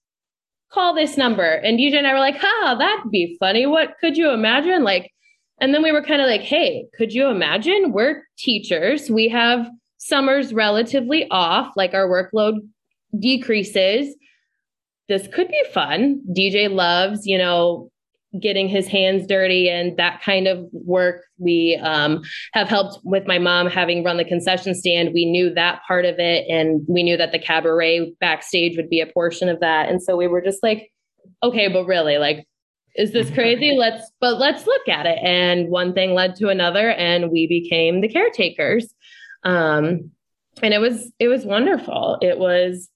Call 0.72 0.94
this 0.94 1.18
number. 1.18 1.44
And 1.44 1.80
DJ 1.80 1.96
and 1.96 2.08
I 2.08 2.14
were 2.14 2.20
like, 2.20 2.38
ha, 2.38 2.76
that'd 2.78 3.12
be 3.12 3.36
funny. 3.40 3.66
What 3.66 3.96
could 4.00 4.16
you 4.16 4.30
imagine? 4.30 4.84
Like, 4.84 5.12
and 5.60 5.74
then 5.74 5.82
we 5.82 5.92
were 5.92 6.04
kind 6.04 6.22
of 6.22 6.28
like, 6.28 6.42
hey, 6.42 6.86
could 6.96 7.14
you 7.14 7.28
imagine? 7.28 7.92
We're 7.92 8.24
teachers. 8.38 9.10
We 9.10 9.28
have 9.30 9.68
summer's 10.02 10.52
relatively 10.52 11.28
off, 11.30 11.74
like 11.76 11.94
our 11.94 12.08
workload 12.10 12.56
decreases. 13.18 14.16
This 15.08 15.28
could 15.28 15.48
be 15.48 15.64
fun. 15.72 16.22
DJ 16.36 16.74
loves, 16.74 17.28
you 17.28 17.38
know, 17.38 17.92
getting 18.42 18.68
his 18.68 18.88
hands 18.88 19.28
dirty 19.28 19.70
and 19.70 19.96
that 19.98 20.22
kind 20.22 20.48
of 20.48 20.66
work. 20.72 21.24
We 21.38 21.80
um, 21.84 22.24
have 22.54 22.68
helped 22.68 23.00
with 23.04 23.28
my 23.28 23.38
mom 23.38 23.68
having 23.68 24.04
run 24.04 24.18
the 24.18 24.26
concession 24.26 24.74
stand. 24.74 25.14
We 25.14 25.26
knew 25.26 25.54
that 25.54 25.82
part 25.88 26.06
of 26.06 26.16
it, 26.18 26.48
and 26.50 26.82
we 26.88 27.04
knew 27.04 27.18
that 27.18 27.32
the 27.32 27.40
cabaret 27.40 28.14
backstage 28.20 28.78
would 28.78 28.90
be 28.90 29.02
a 29.02 29.08
portion 29.08 29.50
of 29.50 29.60
that. 29.60 29.90
And 29.90 30.02
so 30.02 30.16
we 30.16 30.28
were 30.28 30.42
just 30.42 30.64
like, 30.64 30.90
okay, 31.44 31.68
but 31.68 31.86
really, 31.86 32.18
like, 32.18 32.48
is 32.96 33.12
this 33.12 33.30
crazy? 33.34 33.76
Let's, 33.78 34.10
but 34.20 34.40
let's 34.40 34.66
look 34.66 34.88
at 34.88 35.06
it. 35.06 35.20
And 35.22 35.70
one 35.70 35.94
thing 35.94 36.14
led 36.14 36.36
to 36.38 36.48
another, 36.50 36.90
and 36.92 37.32
we 37.32 37.46
became 37.48 38.02
the 38.02 38.10
caretakers. 38.10 38.96
Um, 39.44 40.12
and 40.62 40.74
it 40.74 40.80
was 40.80 41.12
it 41.20 41.28
was 41.28 41.46
wonderful. 41.46 42.18
It 42.22 42.38
was 42.38 42.90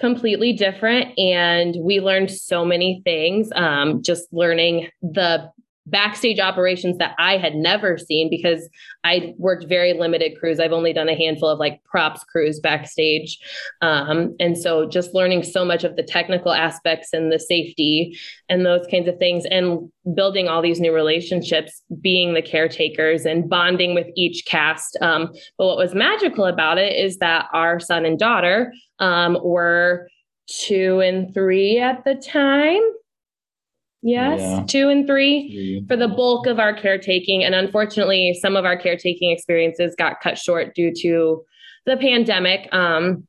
completely 0.00 0.52
different, 0.54 1.18
and 1.18 1.76
we 1.80 2.00
learned 2.00 2.30
so 2.30 2.64
many 2.64 3.02
things. 3.04 3.50
Um, 3.54 4.02
just 4.02 4.32
learning 4.32 4.88
the 5.02 5.50
backstage 5.86 6.38
operations 6.38 6.98
that 6.98 7.14
I 7.18 7.36
had 7.36 7.54
never 7.54 7.98
seen 7.98 8.30
because 8.30 8.68
I 9.02 9.34
worked 9.36 9.66
very 9.68 9.92
limited 9.92 10.38
crews. 10.38 10.60
I've 10.60 10.72
only 10.72 10.92
done 10.92 11.08
a 11.08 11.16
handful 11.16 11.48
of 11.48 11.58
like 11.58 11.82
props 11.84 12.22
crews 12.24 12.60
backstage. 12.60 13.38
Um, 13.80 14.36
and 14.38 14.56
so 14.56 14.88
just 14.88 15.14
learning 15.14 15.42
so 15.42 15.64
much 15.64 15.82
of 15.82 15.96
the 15.96 16.02
technical 16.02 16.52
aspects 16.52 17.12
and 17.12 17.32
the 17.32 17.38
safety 17.38 18.16
and 18.48 18.64
those 18.64 18.86
kinds 18.90 19.08
of 19.08 19.18
things 19.18 19.44
and 19.46 19.90
building 20.14 20.46
all 20.48 20.62
these 20.62 20.80
new 20.80 20.94
relationships, 20.94 21.82
being 22.00 22.34
the 22.34 22.42
caretakers 22.42 23.24
and 23.24 23.48
bonding 23.48 23.94
with 23.94 24.06
each 24.14 24.44
cast. 24.46 24.96
Um, 25.00 25.32
but 25.58 25.66
what 25.66 25.78
was 25.78 25.94
magical 25.94 26.44
about 26.44 26.78
it 26.78 26.94
is 26.94 27.18
that 27.18 27.46
our 27.52 27.80
son 27.80 28.04
and 28.04 28.18
daughter 28.18 28.72
um, 29.00 29.36
were 29.42 30.08
two 30.46 31.00
and 31.00 31.32
three 31.34 31.78
at 31.78 32.04
the 32.04 32.14
time 32.14 32.82
Yes, 34.02 34.40
yeah. 34.40 34.64
two 34.66 34.88
and 34.88 35.06
three 35.06 35.84
for 35.86 35.96
the 35.96 36.08
bulk 36.08 36.46
of 36.46 36.58
our 36.58 36.74
caretaking. 36.74 37.44
And 37.44 37.54
unfortunately, 37.54 38.36
some 38.40 38.56
of 38.56 38.64
our 38.64 38.76
caretaking 38.76 39.30
experiences 39.30 39.94
got 39.96 40.20
cut 40.20 40.36
short 40.36 40.74
due 40.74 40.92
to 41.02 41.44
the 41.86 41.96
pandemic. 41.96 42.68
Um, 42.72 43.26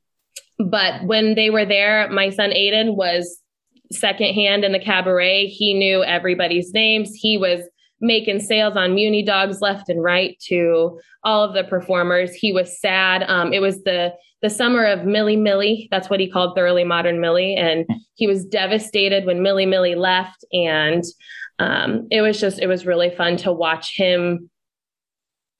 but 0.57 1.03
when 1.05 1.35
they 1.35 1.51
were 1.51 1.65
there, 1.65 2.09
my 2.09 2.29
son 2.29 2.49
Aiden 2.49 2.95
was 2.95 3.39
secondhand 3.91 4.63
in 4.63 4.71
the 4.71 4.79
cabaret. 4.79 5.47
He 5.47 5.75
knew 5.75 6.03
everybody's 6.03 6.73
names. 6.73 7.11
He 7.13 7.37
was 7.37 7.61
making 8.03 8.41
sales 8.41 8.75
on 8.75 8.93
Muni 8.93 9.23
dogs 9.23 9.61
left 9.61 9.89
and 9.89 10.03
right 10.03 10.37
to 10.47 10.99
all 11.23 11.43
of 11.43 11.53
the 11.53 11.63
performers. 11.63 12.33
He 12.33 12.51
was 12.51 12.79
sad. 12.79 13.23
Um, 13.23 13.53
it 13.53 13.61
was 13.61 13.83
the 13.83 14.13
the 14.41 14.49
summer 14.49 14.85
of 14.85 15.05
Millie 15.05 15.37
Millie. 15.37 15.87
That's 15.89 16.09
what 16.09 16.19
he 16.19 16.29
called 16.29 16.53
thoroughly 16.53 16.83
modern 16.83 17.21
Millie, 17.21 17.55
and 17.55 17.85
he 18.15 18.27
was 18.27 18.45
devastated 18.45 19.25
when 19.25 19.41
Millie 19.41 19.65
Millie 19.65 19.95
left. 19.95 20.43
And 20.51 21.03
um, 21.59 22.07
it 22.11 22.21
was 22.21 22.39
just 22.39 22.59
it 22.59 22.67
was 22.67 22.85
really 22.85 23.09
fun 23.09 23.37
to 23.37 23.53
watch 23.53 23.95
him 23.95 24.49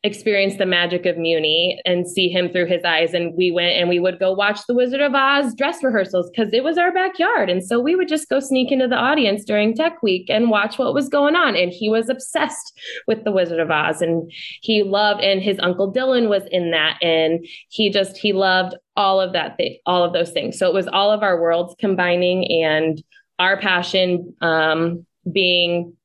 experience 0.06 0.58
the 0.58 0.66
magic 0.66 1.06
of 1.06 1.18
Muni 1.18 1.82
and 1.86 2.06
see 2.06 2.28
him 2.28 2.50
through 2.50 2.66
his 2.66 2.84
eyes. 2.84 3.14
And 3.14 3.34
we 3.36 3.52
went 3.52 3.78
and 3.78 3.88
we 3.88 4.00
would 4.00 4.20
go 4.20 4.34
watch 4.34 4.60
the 4.68 4.74
Wizard 4.74 5.00
of 5.00 5.16
Oz 5.16 5.56
dress 5.56 5.82
rehearsals 5.82 6.30
because 6.30 6.52
it 6.52 6.64
was 6.64 6.78
our 6.78 6.92
backyard. 6.92 7.50
And 7.50 7.66
so 7.66 7.80
we 7.80 7.96
would 7.96 8.10
just 8.10 8.28
go 8.28 8.42
sneak 8.42 8.70
into 8.70 8.88
the 8.88 8.98
audience 8.98 9.46
during 9.46 9.74
Tech 9.74 10.04
Week 10.04 10.30
and 10.30 10.50
watch 10.50 10.78
what 10.78 10.94
was 10.94 11.08
going 11.08 11.38
on. 11.38 11.56
And 11.56 11.72
he 11.72 11.90
was 11.90 12.10
obsessed 12.10 12.78
with 13.08 13.24
the 13.24 13.32
Wizard 13.32 13.62
of 13.62 13.72
Oz 13.72 14.02
and 14.02 14.30
he 14.62 14.84
loved, 14.84 15.22
and 15.22 15.42
his 15.42 15.58
uncle 15.60 15.94
Dylan 15.94 16.28
was 16.28 16.44
in 16.52 16.72
that. 16.72 17.02
And 17.02 17.46
he 17.70 17.90
just, 17.90 18.18
he 18.18 18.34
loved 18.34 18.76
all 18.98 19.22
of 19.22 19.32
that, 19.34 19.56
thing, 19.56 19.78
all 19.86 20.04
of 20.04 20.12
those 20.12 20.32
things. 20.32 20.60
So 20.60 20.68
it 20.68 20.74
was 20.74 20.88
all 20.88 21.12
of 21.12 21.24
our 21.24 21.40
worlds 21.40 21.76
combining 21.80 22.52
and 22.64 23.02
our 23.40 23.58
passion 23.58 24.36
um, 24.42 25.06
being, 25.32 25.96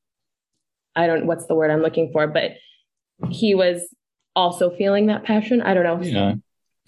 I 0.95 1.05
don't, 1.05 1.27
what's 1.27 1.47
the 1.47 1.55
word 1.55 1.69
I'm 1.69 1.81
looking 1.81 2.11
for, 2.13 2.25
but 2.25 2.51
he 3.29 3.55
was 3.55 3.81
also 4.35 4.69
feeling 4.69 5.07
that 5.07 5.23
passion. 5.23 5.61
I 5.61 5.73
don't 5.73 5.83
know. 5.83 6.01
Yeah. 6.01 6.33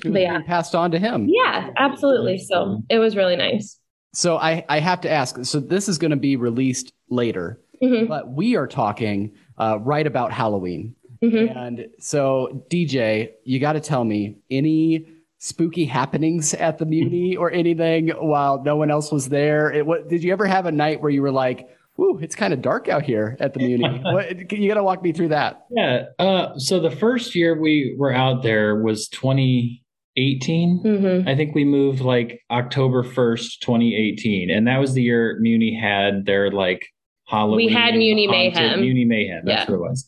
But 0.03 0.21
yeah. 0.21 0.41
passed 0.41 0.73
on 0.73 0.91
to 0.91 0.99
him. 0.99 1.27
Yeah, 1.29 1.69
absolutely. 1.77 2.39
So 2.39 2.81
it 2.89 2.97
was 2.97 3.15
really 3.15 3.35
nice. 3.35 3.77
So 4.13 4.37
I, 4.37 4.65
I 4.67 4.79
have 4.79 5.01
to 5.01 5.09
ask. 5.09 5.45
So 5.45 5.59
this 5.59 5.87
is 5.87 5.97
going 5.97 6.11
to 6.11 6.17
be 6.17 6.35
released 6.35 6.91
later, 7.09 7.61
mm-hmm. 7.81 8.07
but 8.07 8.29
we 8.29 8.55
are 8.55 8.67
talking 8.67 9.33
uh, 9.57 9.77
right 9.79 10.05
about 10.07 10.33
Halloween. 10.33 10.95
Mm-hmm. 11.23 11.57
And 11.57 11.87
so 11.99 12.65
DJ, 12.69 13.33
you 13.45 13.59
got 13.59 13.73
to 13.73 13.79
tell 13.79 14.03
me 14.03 14.37
any 14.49 15.05
spooky 15.37 15.85
happenings 15.85 16.53
at 16.55 16.77
the 16.77 16.85
Muni 16.85 17.35
or 17.35 17.51
anything 17.51 18.09
while 18.09 18.63
no 18.63 18.75
one 18.75 18.91
else 18.91 19.11
was 19.11 19.29
there. 19.29 19.71
It, 19.71 19.85
what 19.85 20.07
did 20.07 20.23
you 20.23 20.33
ever 20.33 20.45
have 20.45 20.65
a 20.65 20.71
night 20.71 21.01
where 21.01 21.11
you 21.11 21.21
were 21.21 21.31
like, 21.31 21.69
Ooh, 21.99 22.19
it's 22.21 22.35
kind 22.35 22.53
of 22.53 22.61
dark 22.61 22.87
out 22.87 23.03
here 23.03 23.37
at 23.39 23.53
the 23.53 23.59
Muni. 23.59 23.99
what, 24.03 24.51
you 24.51 24.67
got 24.67 24.75
to 24.75 24.83
walk 24.83 25.03
me 25.03 25.11
through 25.11 25.29
that. 25.29 25.65
Yeah. 25.69 26.05
Uh, 26.17 26.57
so 26.57 26.79
the 26.79 26.91
first 26.91 27.35
year 27.35 27.59
we 27.59 27.95
were 27.97 28.13
out 28.13 28.43
there 28.43 28.81
was 28.81 29.07
2018. 29.09 30.83
Mm-hmm. 30.83 31.27
I 31.27 31.35
think 31.35 31.53
we 31.53 31.65
moved 31.65 32.01
like 32.01 32.41
October 32.49 33.03
1st, 33.03 33.59
2018. 33.59 34.49
And 34.49 34.67
that 34.67 34.79
was 34.79 34.93
the 34.93 35.03
year 35.03 35.37
Muni 35.41 35.77
had 35.79 36.25
their 36.25 36.49
like 36.49 36.87
Halloween. 37.27 37.67
We 37.67 37.73
had 37.73 37.95
Muni 37.95 38.27
Mayhem. 38.27 38.81
Muni 38.81 39.05
Mayhem. 39.05 39.43
That's 39.45 39.69
yeah. 39.69 39.75
what 39.75 39.75
it 39.75 39.89
was. 39.89 40.07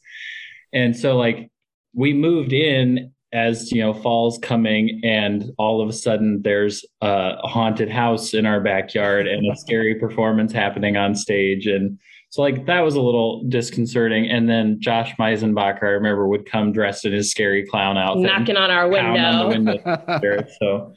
And 0.74 0.96
so 0.96 1.18
like 1.18 1.52
we 1.94 2.14
moved 2.14 2.54
in 2.54 3.12
as 3.34 3.72
you 3.72 3.82
know 3.82 3.94
fall's 3.94 4.38
coming 4.38 5.02
and 5.04 5.52
all 5.58 5.82
of 5.82 5.90
a 5.90 5.94
sudden 5.94 6.42
there's 6.44 6.86
a 7.02 7.36
haunted 7.48 7.90
house 7.90 8.34
in 8.34 8.46
our 8.46 8.62
backyard 8.62 9.28
and 9.28 9.52
a 9.52 9.56
scary 9.58 9.96
performance 9.96 10.54
happening 10.54 10.96
on 10.96 11.16
stage. 11.16 11.66
And 11.66 12.00
so 12.30 12.42
like 12.42 12.68
that 12.68 12.82
was 12.82 12.96
a 12.96 13.02
little 13.02 13.44
disconcerting. 13.50 14.30
And 14.30 14.48
then 14.48 14.78
josh 14.80 15.14
meisenbacher 15.20 15.84
i 15.84 15.88
remember 15.88 16.28
would 16.28 16.50
come 16.50 16.72
dressed 16.72 17.06
in 17.06 17.12
his 17.12 17.32
scary 17.32 17.66
clown 17.66 17.98
outfit 17.98 18.24
knocking 18.24 18.58
on 18.58 18.70
our 18.70 18.88
window, 18.88 19.20
on 19.20 19.50
window. 19.50 20.46
So 20.62 20.94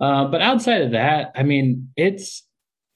uh, 0.00 0.26
but 0.26 0.42
outside 0.42 0.82
of 0.82 0.90
that 0.90 1.32
i 1.36 1.42
mean 1.42 1.88
it's 1.96 2.42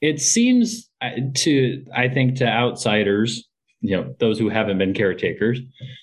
it 0.00 0.20
seems 0.20 0.90
uh, 1.00 1.10
to 1.36 1.84
i 1.94 2.08
think 2.08 2.36
to 2.36 2.46
outsiders 2.46 3.48
you 3.80 3.96
know 3.96 4.14
those 4.18 4.38
who 4.38 4.48
haven't 4.48 4.78
been 4.78 4.94
caretakers 4.94 5.60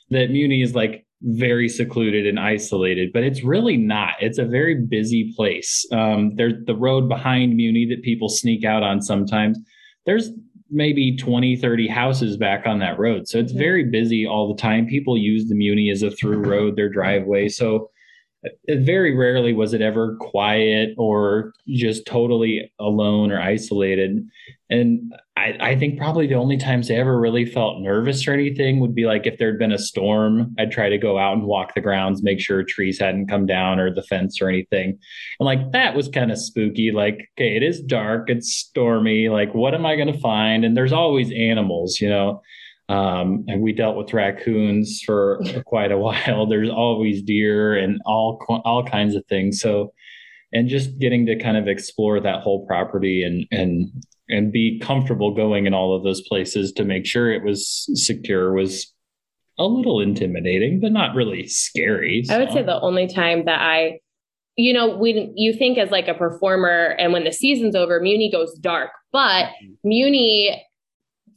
that 0.09 0.31
muni 0.31 0.61
is 0.61 0.73
like 0.73 1.05
very 1.21 1.67
secluded 1.67 2.27
and 2.27 2.39
isolated, 2.39 3.11
but 3.13 3.23
it's 3.23 3.43
really 3.43 3.77
not. 3.77 4.13
It's 4.19 4.37
a 4.37 4.45
very 4.45 4.75
busy 4.75 5.33
place. 5.35 5.85
Um, 5.91 6.35
there's 6.35 6.53
the 6.65 6.75
road 6.75 7.09
behind 7.09 7.55
Muni 7.55 7.87
that 7.89 8.03
people 8.03 8.29
sneak 8.29 8.63
out 8.63 8.83
on 8.83 9.01
sometimes. 9.01 9.57
There's 10.05 10.29
maybe 10.69 11.17
20, 11.17 11.55
30 11.55 11.87
houses 11.87 12.37
back 12.37 12.67
on 12.67 12.79
that 12.79 12.99
road. 12.99 13.27
So 13.27 13.39
it's 13.39 13.53
very 13.53 13.85
busy 13.85 14.27
all 14.27 14.53
the 14.53 14.61
time. 14.61 14.85
People 14.85 15.17
use 15.17 15.47
the 15.47 15.55
Muni 15.55 15.89
as 15.89 16.03
a 16.03 16.11
through 16.11 16.39
road, 16.39 16.75
their 16.75 16.89
driveway. 16.89 17.47
So 17.47 17.89
very 18.69 19.15
rarely 19.15 19.53
was 19.53 19.73
it 19.73 19.81
ever 19.81 20.15
quiet 20.19 20.93
or 20.97 21.53
just 21.67 22.05
totally 22.05 22.71
alone 22.79 23.31
or 23.31 23.39
isolated. 23.41 24.27
And 24.69 25.13
I, 25.37 25.57
I, 25.61 25.75
think 25.77 25.97
probably 25.97 26.27
the 26.27 26.35
only 26.35 26.57
times 26.57 26.91
I 26.91 26.95
ever 26.95 27.17
really 27.17 27.45
felt 27.45 27.79
nervous 27.79 28.27
or 28.27 28.33
anything 28.33 28.81
would 28.81 28.93
be 28.93 29.05
like 29.05 29.25
if 29.25 29.37
there'd 29.37 29.59
been 29.59 29.71
a 29.71 29.77
storm, 29.77 30.53
I'd 30.59 30.71
try 30.71 30.89
to 30.89 30.97
go 30.97 31.17
out 31.17 31.37
and 31.37 31.45
walk 31.45 31.73
the 31.73 31.79
grounds, 31.79 32.21
make 32.21 32.41
sure 32.41 32.63
trees 32.63 32.99
hadn't 32.99 33.27
come 33.27 33.45
down 33.45 33.79
or 33.79 33.93
the 33.93 34.03
fence 34.03 34.41
or 34.41 34.49
anything. 34.49 34.99
And 35.39 35.45
like 35.45 35.71
that 35.71 35.95
was 35.95 36.09
kind 36.09 36.31
of 36.31 36.37
spooky. 36.37 36.91
Like, 36.91 37.29
okay, 37.37 37.55
it 37.55 37.63
is 37.63 37.81
dark, 37.81 38.29
it's 38.29 38.51
stormy. 38.51 39.29
Like, 39.29 39.53
what 39.53 39.73
am 39.73 39.85
I 39.85 39.95
going 39.95 40.11
to 40.11 40.19
find? 40.19 40.65
And 40.65 40.75
there's 40.75 40.93
always 40.93 41.31
animals, 41.31 42.01
you 42.01 42.09
know. 42.09 42.41
Um, 42.89 43.43
and 43.47 43.61
we 43.61 43.73
dealt 43.73 43.97
with 43.97 44.13
raccoons 44.13 45.01
for 45.05 45.41
quite 45.65 45.91
a 45.91 45.97
while. 45.97 46.47
There's 46.47 46.69
always 46.69 47.21
deer 47.21 47.77
and 47.77 47.99
all 48.05 48.39
all 48.65 48.85
kinds 48.85 49.15
of 49.15 49.25
things. 49.27 49.59
So, 49.59 49.93
and 50.53 50.69
just 50.69 50.97
getting 50.99 51.25
to 51.25 51.37
kind 51.37 51.57
of 51.57 51.67
explore 51.67 52.19
that 52.21 52.41
whole 52.41 52.65
property 52.65 53.23
and 53.23 53.45
and 53.51 53.91
and 54.29 54.51
be 54.51 54.79
comfortable 54.79 55.33
going 55.33 55.67
in 55.67 55.73
all 55.73 55.95
of 55.95 56.03
those 56.03 56.21
places 56.27 56.71
to 56.73 56.83
make 56.83 57.05
sure 57.05 57.31
it 57.31 57.43
was 57.43 57.89
secure 57.93 58.53
was 58.53 58.93
a 59.59 59.65
little 59.65 60.01
intimidating, 60.01 60.79
but 60.79 60.91
not 60.91 61.15
really 61.15 61.47
scary. 61.47 62.23
So. 62.25 62.35
I 62.35 62.39
would 62.39 62.51
say 62.51 62.63
the 62.63 62.79
only 62.79 63.07
time 63.07 63.45
that 63.45 63.59
I, 63.59 63.99
you 64.55 64.73
know, 64.73 64.95
when 64.95 65.33
you 65.35 65.53
think 65.53 65.77
as 65.77 65.89
like 65.89 66.07
a 66.07 66.13
performer 66.13 66.95
and 66.99 67.11
when 67.11 67.23
the 67.23 67.31
season's 67.31 67.75
over, 67.75 67.99
Muni 67.99 68.31
goes 68.31 68.53
dark, 68.59 68.91
but 69.11 69.45
mm-hmm. 69.45 69.73
Muni 69.83 70.63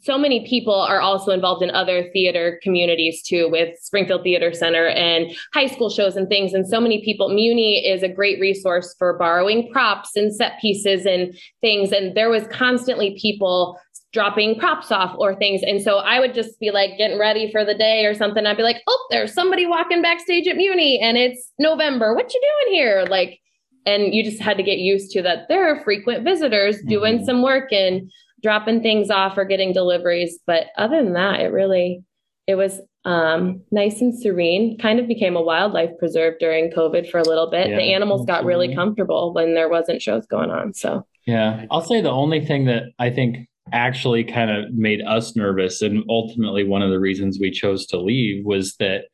so 0.03 0.17
many 0.17 0.47
people 0.47 0.75
are 0.75 1.01
also 1.01 1.31
involved 1.31 1.63
in 1.63 1.71
other 1.71 2.11
theater 2.13 2.59
communities 2.63 3.23
too 3.23 3.49
with 3.51 3.79
springfield 3.81 4.23
theater 4.23 4.53
center 4.53 4.89
and 4.89 5.31
high 5.53 5.67
school 5.67 5.91
shows 5.91 6.17
and 6.17 6.29
things. 6.29 6.53
And 6.53 6.67
so 6.67 6.81
many 6.81 7.05
people 7.05 7.29
muni 7.29 7.87
is 7.87 8.03
a 8.03 8.09
great 8.09 8.41
resource 8.41 8.95
for 8.99 9.19
borrowing 9.19 9.71
props 9.71 10.17
and 10.17 10.35
set 10.35 10.61
pieces 10.61 11.07
and 11.07 11.37
things. 11.61 11.93
And 11.93 12.17
there 12.17 12.31
was 12.31 12.47
constantly 12.49 13.19
people 13.21 13.79
dropping 14.13 14.59
props 14.59 14.91
off 14.91 15.15
or 15.19 15.37
things. 15.37 15.63
And 15.63 15.81
so 15.81 15.99
i 15.99 16.19
would 16.19 16.35
just 16.35 16.59
be 16.59 16.71
like 16.71 16.99
getting 16.99 17.19
ready 17.19 17.51
for 17.53 17.65
the 17.65 17.75
day 17.75 18.07
or 18.07 18.15
something. 18.15 18.47
I'd 18.47 18.57
be 18.57 18.63
like 18.63 18.83
oh 18.89 19.07
there's 19.11 19.33
somebody 19.33 19.67
walking 19.67 20.03
backstage 20.03 20.49
at 20.49 20.57
muni 20.57 20.99
and 20.99 21.17
it's 21.17 21.53
november. 21.59 22.15
What 22.15 22.33
you 22.33 22.41
doing 22.41 22.75
here? 22.75 23.05
Like 23.09 23.39
and 23.87 24.15
you 24.15 24.23
just 24.23 24.41
had 24.41 24.57
to 24.57 24.63
get 24.63 24.79
used 24.79 25.11
to 25.13 25.23
that. 25.23 25.49
There 25.49 25.67
are 25.71 25.83
frequent 25.83 26.25
visitors 26.25 26.83
doing 26.83 27.17
mm-hmm. 27.17 27.25
some 27.25 27.43
work 27.43 27.73
and 27.73 28.11
dropping 28.43 28.83
things 28.83 29.11
off 29.11 29.37
or 29.37 29.45
getting 29.45 29.73
deliveries. 29.73 30.39
But 30.47 30.67
other 30.77 31.03
than 31.03 31.15
that, 31.15 31.41
it 31.41 31.53
really 31.53 32.03
it 32.47 32.55
was 32.57 32.81
um, 33.05 33.63
nice 33.71 34.01
and 34.01 34.19
serene. 34.19 34.79
Kind 34.79 34.99
of 34.99 35.07
became 35.07 35.37
a 35.37 35.43
wildlife 35.43 35.91
preserve 35.99 36.35
during 36.39 36.71
COVID 36.71 37.11
for 37.11 37.19
a 37.19 37.25
little 37.25 37.51
bit. 37.51 37.69
Yeah, 37.69 37.77
the 37.77 37.93
animals 37.95 38.23
absolutely. 38.23 38.43
got 38.43 38.47
really 38.47 38.75
comfortable 38.75 39.33
when 39.33 39.55
there 39.55 39.69
wasn't 39.69 40.03
shows 40.03 40.27
going 40.27 40.51
on. 40.51 40.75
So 40.75 41.07
yeah, 41.27 41.67
I'll 41.71 41.83
say 41.83 42.01
the 42.01 42.11
only 42.11 42.45
thing 42.45 42.67
that 42.67 42.85
I 42.99 43.11
think 43.11 43.49
actually 43.73 44.25
kind 44.25 44.51
of 44.51 44.73
made 44.73 45.01
us 45.03 45.37
nervous, 45.37 45.83
and 45.83 46.05
ultimately 46.09 46.65
one 46.65 46.83
of 46.83 46.91
the 46.91 47.01
reasons 47.01 47.39
we 47.41 47.51
chose 47.51 47.87
to 47.87 48.01
leave 48.01 48.45
was 48.45 48.77
that 48.77 49.05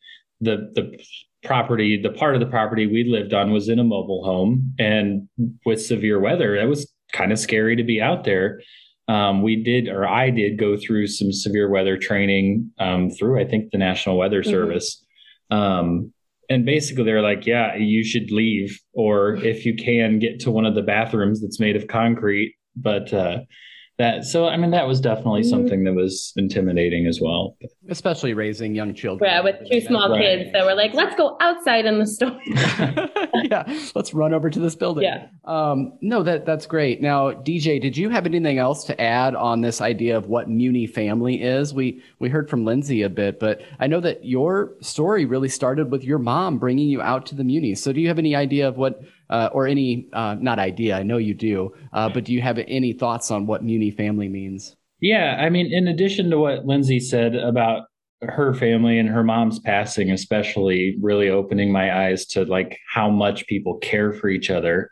the 0.41 0.71
the 0.75 0.99
property, 1.45 2.01
the 2.01 2.11
part 2.11 2.35
of 2.35 2.41
the 2.41 2.47
property 2.47 2.87
we 2.87 3.05
lived 3.05 3.33
on 3.33 3.53
was 3.53 3.69
in 3.69 3.79
a 3.79 3.85
mobile 3.85 4.25
home, 4.25 4.75
and 4.79 5.29
with 5.65 5.85
severe 5.85 6.19
weather, 6.19 6.57
it 6.57 6.67
was 6.67 6.91
kind 7.13 7.33
of 7.33 7.39
scary 7.39 7.77
to 7.77 7.85
be 7.85 8.01
out 8.01 8.25
there 8.25 8.61
um, 9.09 9.43
we 9.43 9.63
did, 9.63 9.89
or 9.89 10.07
I 10.07 10.31
did, 10.31 10.59
go 10.59 10.77
through 10.77 11.07
some 11.07 11.33
severe 11.33 11.69
weather 11.69 11.97
training 11.97 12.73
um, 12.79 13.11
through, 13.11 13.41
I 13.41 13.45
think, 13.45 13.71
the 13.71 13.79
National 13.79 14.19
Weather 14.19 14.43
mm-hmm. 14.43 14.51
Service. 14.51 15.05
Um, 15.51 16.13
and 16.49 16.65
basically, 16.65 17.05
they're 17.05 17.23
like, 17.23 17.47
yeah, 17.47 17.75
you 17.77 18.05
should 18.05 18.31
leave, 18.31 18.81
or 18.93 19.37
if 19.37 19.65
you 19.65 19.75
can, 19.75 20.19
get 20.19 20.41
to 20.41 20.51
one 20.51 20.65
of 20.65 20.75
the 20.75 20.83
bathrooms 20.83 21.41
that's 21.41 21.61
made 21.61 21.77
of 21.77 21.89
concrete. 21.89 22.55
But 22.77 23.13
uh, 23.13 23.41
that 23.99 24.25
so 24.25 24.47
i 24.47 24.57
mean 24.57 24.71
that 24.71 24.87
was 24.87 25.01
definitely 25.01 25.41
mm-hmm. 25.41 25.51
something 25.51 25.85
that 25.85 25.95
was 25.95 26.33
intimidating 26.37 27.07
as 27.07 27.21
well. 27.21 27.57
Especially 27.89 28.35
raising 28.35 28.75
young 28.75 28.95
children. 28.95 29.31
Yeah 29.31 29.41
with 29.43 29.57
two 29.71 29.81
small 29.81 30.11
right. 30.11 30.21
kids 30.21 30.53
that 30.53 30.65
were 30.65 30.75
like 30.75 30.93
let's 30.95 31.17
go 31.17 31.37
outside 31.41 31.87
in 31.87 31.99
the 31.99 32.07
storm. 32.07 32.39
Yeah 33.45 33.65
let's 33.95 34.15
run 34.15 34.33
over 34.33 34.51
to 34.51 34.59
this 34.59 34.75
building. 34.75 35.05
Yeah. 35.05 35.29
Um, 35.45 35.99
no 36.01 36.23
that 36.23 36.47
that's 36.47 36.67
great. 36.67 37.01
Now 37.01 37.33
dj 37.33 37.81
did 37.81 37.97
you 37.97 38.11
have 38.11 38.27
anything 38.27 38.59
else 38.59 38.85
to 38.85 39.01
add 39.01 39.35
on 39.35 39.61
this 39.61 39.81
idea 39.81 40.17
of 40.17 40.27
what 40.27 40.49
muni 40.49 40.87
family 40.87 41.43
is? 41.43 41.73
We 41.73 42.03
we 42.19 42.29
heard 42.29 42.51
from 42.51 42.65
lindsey 42.65 43.03
a 43.03 43.09
bit 43.09 43.39
but 43.39 43.63
i 43.81 43.87
know 43.87 44.01
that 44.01 44.25
your 44.25 44.73
story 44.81 45.25
really 45.25 45.49
started 45.49 45.91
with 45.91 46.05
your 46.05 46.19
mom 46.19 46.59
bringing 46.59 46.89
you 46.89 47.01
out 47.01 47.27
to 47.27 47.35
the 47.35 47.45
muni 47.45 47.75
so 47.75 47.93
do 47.93 48.01
you 48.01 48.09
have 48.09 48.19
any 48.19 48.35
idea 48.35 48.69
of 48.69 48.77
what 48.77 49.01
uh, 49.31 49.49
or 49.53 49.67
any 49.67 50.09
uh, 50.13 50.37
not 50.39 50.59
idea. 50.59 50.97
I 50.97 51.03
know 51.03 51.17
you 51.19 51.35
do, 51.35 51.75
uh, 51.93 52.09
but 52.09 52.25
do 52.25 52.33
you 52.33 52.43
have 52.43 52.59
any 52.67 52.93
thoughts 52.93 53.31
on 53.31 53.47
what 53.47 53.65
Muni 53.65 53.91
family 53.91 54.29
means? 54.29 54.77
Yeah, 55.01 55.37
I 55.39 55.51
mean, 55.51 55.73
in 55.73 55.89
addition 55.89 56.31
to 56.31 56.39
what 56.39 56.65
Lindsey 56.65 57.01
said 57.01 57.35
about 57.35 57.85
her 58.23 58.55
family 58.55 58.99
and 58.99 59.09
her 59.09 59.23
mom's 59.23 59.59
passing, 59.59 60.11
especially 60.11 60.97
really 61.01 61.29
opening 61.29 61.71
my 61.71 62.07
eyes 62.07 62.25
to 62.27 62.45
like 62.45 62.79
how 62.89 63.11
much 63.11 63.47
people 63.47 63.77
care 63.79 64.13
for 64.13 64.29
each 64.29 64.51
other. 64.51 64.91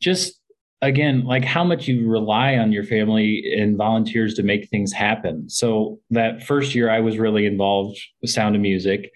Just 0.00 0.40
again, 0.80 1.24
like 1.24 1.44
how 1.44 1.64
much 1.64 1.86
you 1.86 2.08
rely 2.08 2.56
on 2.56 2.72
your 2.72 2.84
family 2.84 3.54
and 3.56 3.76
volunteers 3.76 4.34
to 4.34 4.42
make 4.42 4.68
things 4.68 4.92
happen. 4.92 5.48
So 5.48 6.00
that 6.10 6.42
first 6.42 6.74
year 6.74 6.90
I 6.90 7.00
was 7.00 7.18
really 7.18 7.46
involved 7.46 8.00
with 8.20 8.30
Sound 8.30 8.56
of 8.56 8.62
Music. 8.62 9.10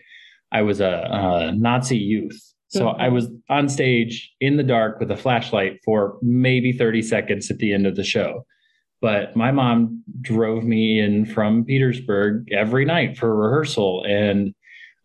I 0.52 0.62
was 0.62 0.80
a, 0.80 1.08
a 1.10 1.52
Nazi 1.52 1.98
youth 1.98 2.40
so 2.68 2.88
I 2.88 3.08
was 3.08 3.28
on 3.48 3.68
stage 3.68 4.34
in 4.40 4.56
the 4.56 4.62
dark 4.62 4.98
with 4.98 5.10
a 5.10 5.16
flashlight 5.16 5.80
for 5.84 6.18
maybe 6.20 6.72
30 6.72 7.02
seconds 7.02 7.50
at 7.50 7.58
the 7.58 7.72
end 7.72 7.86
of 7.86 7.96
the 7.96 8.04
show. 8.04 8.44
But 9.00 9.36
my 9.36 9.52
mom 9.52 10.02
drove 10.22 10.64
me 10.64 10.98
in 10.98 11.26
from 11.26 11.64
Petersburg 11.64 12.48
every 12.52 12.84
night 12.84 13.16
for 13.16 13.34
rehearsal. 13.34 14.04
And 14.08 14.54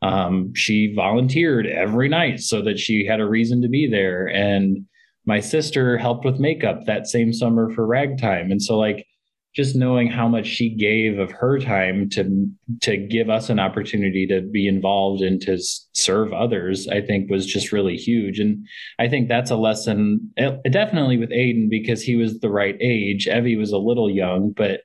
um, 0.01 0.53
she 0.55 0.93
volunteered 0.95 1.67
every 1.67 2.09
night 2.09 2.39
so 2.39 2.61
that 2.63 2.79
she 2.79 3.05
had 3.05 3.19
a 3.19 3.27
reason 3.27 3.61
to 3.61 3.69
be 3.69 3.87
there. 3.87 4.27
And 4.27 4.85
my 5.25 5.39
sister 5.39 5.97
helped 5.97 6.25
with 6.25 6.39
makeup 6.39 6.85
that 6.85 7.05
same 7.05 7.31
summer 7.31 7.69
for 7.69 7.85
ragtime. 7.85 8.49
And 8.49 8.61
so, 8.61 8.77
like, 8.77 9.05
just 9.53 9.75
knowing 9.75 10.07
how 10.09 10.27
much 10.27 10.47
she 10.47 10.69
gave 10.69 11.19
of 11.19 11.31
her 11.31 11.59
time 11.59 12.09
to 12.09 12.47
to 12.81 12.97
give 12.97 13.29
us 13.29 13.49
an 13.49 13.59
opportunity 13.59 14.25
to 14.25 14.41
be 14.41 14.67
involved 14.67 15.21
and 15.21 15.41
to 15.41 15.57
serve 15.93 16.31
others 16.33 16.87
i 16.87 17.01
think 17.01 17.29
was 17.29 17.45
just 17.45 17.71
really 17.71 17.97
huge. 17.97 18.39
And 18.39 18.65
i 18.99 19.07
think 19.07 19.27
that's 19.27 19.51
a 19.51 19.55
lesson 19.55 20.31
eh, 20.37 20.55
definitely 20.69 21.17
with 21.17 21.31
aiden 21.31 21.69
because 21.69 22.01
he 22.01 22.15
was 22.15 22.39
the 22.39 22.49
right 22.49 22.77
age. 22.79 23.27
Evie 23.27 23.57
was 23.57 23.71
a 23.71 23.77
little 23.77 24.09
young 24.09 24.51
but 24.51 24.81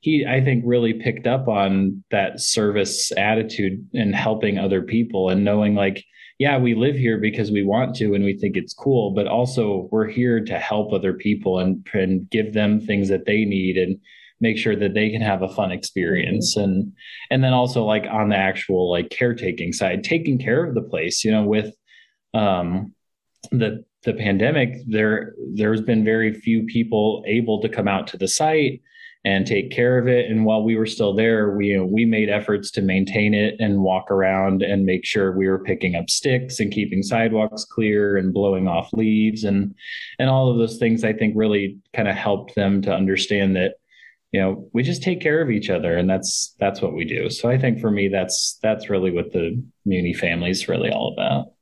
he 0.00 0.26
i 0.28 0.42
think 0.42 0.62
really 0.66 0.92
picked 0.92 1.26
up 1.26 1.48
on 1.48 2.04
that 2.10 2.40
service 2.40 3.12
attitude 3.16 3.86
and 3.94 4.14
helping 4.14 4.58
other 4.58 4.82
people 4.82 5.30
and 5.30 5.44
knowing 5.44 5.74
like 5.74 6.04
yeah, 6.42 6.58
we 6.58 6.74
live 6.74 6.96
here 6.96 7.18
because 7.18 7.52
we 7.52 7.62
want 7.62 7.94
to 7.94 8.14
and 8.14 8.24
we 8.24 8.36
think 8.36 8.56
it's 8.56 8.74
cool, 8.74 9.12
but 9.12 9.28
also 9.28 9.88
we're 9.92 10.08
here 10.08 10.44
to 10.44 10.58
help 10.58 10.92
other 10.92 11.12
people 11.12 11.60
and, 11.60 11.86
and 11.92 12.28
give 12.30 12.52
them 12.52 12.80
things 12.80 13.08
that 13.10 13.26
they 13.26 13.44
need 13.44 13.76
and 13.76 14.00
make 14.40 14.58
sure 14.58 14.74
that 14.74 14.92
they 14.92 15.08
can 15.08 15.22
have 15.22 15.42
a 15.42 15.48
fun 15.48 15.70
experience 15.70 16.56
mm-hmm. 16.56 16.64
and 16.64 16.92
and 17.30 17.44
then 17.44 17.52
also 17.52 17.84
like 17.84 18.06
on 18.10 18.28
the 18.28 18.36
actual 18.36 18.90
like 18.90 19.08
caretaking 19.10 19.72
side 19.72 20.02
taking 20.02 20.36
care 20.36 20.64
of 20.64 20.74
the 20.74 20.82
place 20.82 21.24
you 21.24 21.30
know 21.30 21.44
with 21.44 21.72
um 22.34 22.92
the 23.52 23.84
the 24.02 24.14
pandemic 24.14 24.70
there 24.88 25.32
there's 25.54 25.80
been 25.80 26.02
very 26.04 26.34
few 26.34 26.64
people 26.64 27.22
able 27.24 27.60
to 27.60 27.68
come 27.68 27.86
out 27.86 28.08
to 28.08 28.16
the 28.16 28.26
site 28.26 28.82
and 29.24 29.46
take 29.46 29.70
care 29.70 29.98
of 29.98 30.08
it. 30.08 30.28
And 30.28 30.44
while 30.44 30.64
we 30.64 30.76
were 30.76 30.86
still 30.86 31.14
there, 31.14 31.54
we 31.56 31.68
you 31.68 31.78
know, 31.78 31.84
we 31.84 32.04
made 32.04 32.28
efforts 32.28 32.70
to 32.72 32.82
maintain 32.82 33.34
it 33.34 33.54
and 33.60 33.82
walk 33.82 34.10
around 34.10 34.62
and 34.62 34.84
make 34.84 35.04
sure 35.04 35.36
we 35.36 35.48
were 35.48 35.62
picking 35.62 35.94
up 35.94 36.10
sticks 36.10 36.58
and 36.58 36.72
keeping 36.72 37.02
sidewalks 37.02 37.64
clear 37.64 38.16
and 38.16 38.34
blowing 38.34 38.66
off 38.66 38.92
leaves 38.92 39.44
and 39.44 39.74
and 40.18 40.28
all 40.28 40.50
of 40.50 40.58
those 40.58 40.78
things. 40.78 41.04
I 41.04 41.12
think 41.12 41.34
really 41.36 41.78
kind 41.94 42.08
of 42.08 42.16
helped 42.16 42.54
them 42.54 42.82
to 42.82 42.92
understand 42.92 43.54
that 43.56 43.74
you 44.32 44.40
know 44.40 44.68
we 44.72 44.82
just 44.82 45.02
take 45.02 45.20
care 45.20 45.40
of 45.40 45.50
each 45.50 45.70
other 45.70 45.96
and 45.96 46.10
that's 46.10 46.56
that's 46.58 46.82
what 46.82 46.94
we 46.94 47.04
do. 47.04 47.30
So 47.30 47.48
I 47.48 47.58
think 47.58 47.80
for 47.80 47.90
me 47.90 48.08
that's 48.08 48.58
that's 48.62 48.90
really 48.90 49.12
what 49.12 49.32
the 49.32 49.62
Muni 49.84 50.14
family 50.14 50.50
is 50.50 50.68
really 50.68 50.90
all 50.90 51.12
about. 51.12 51.52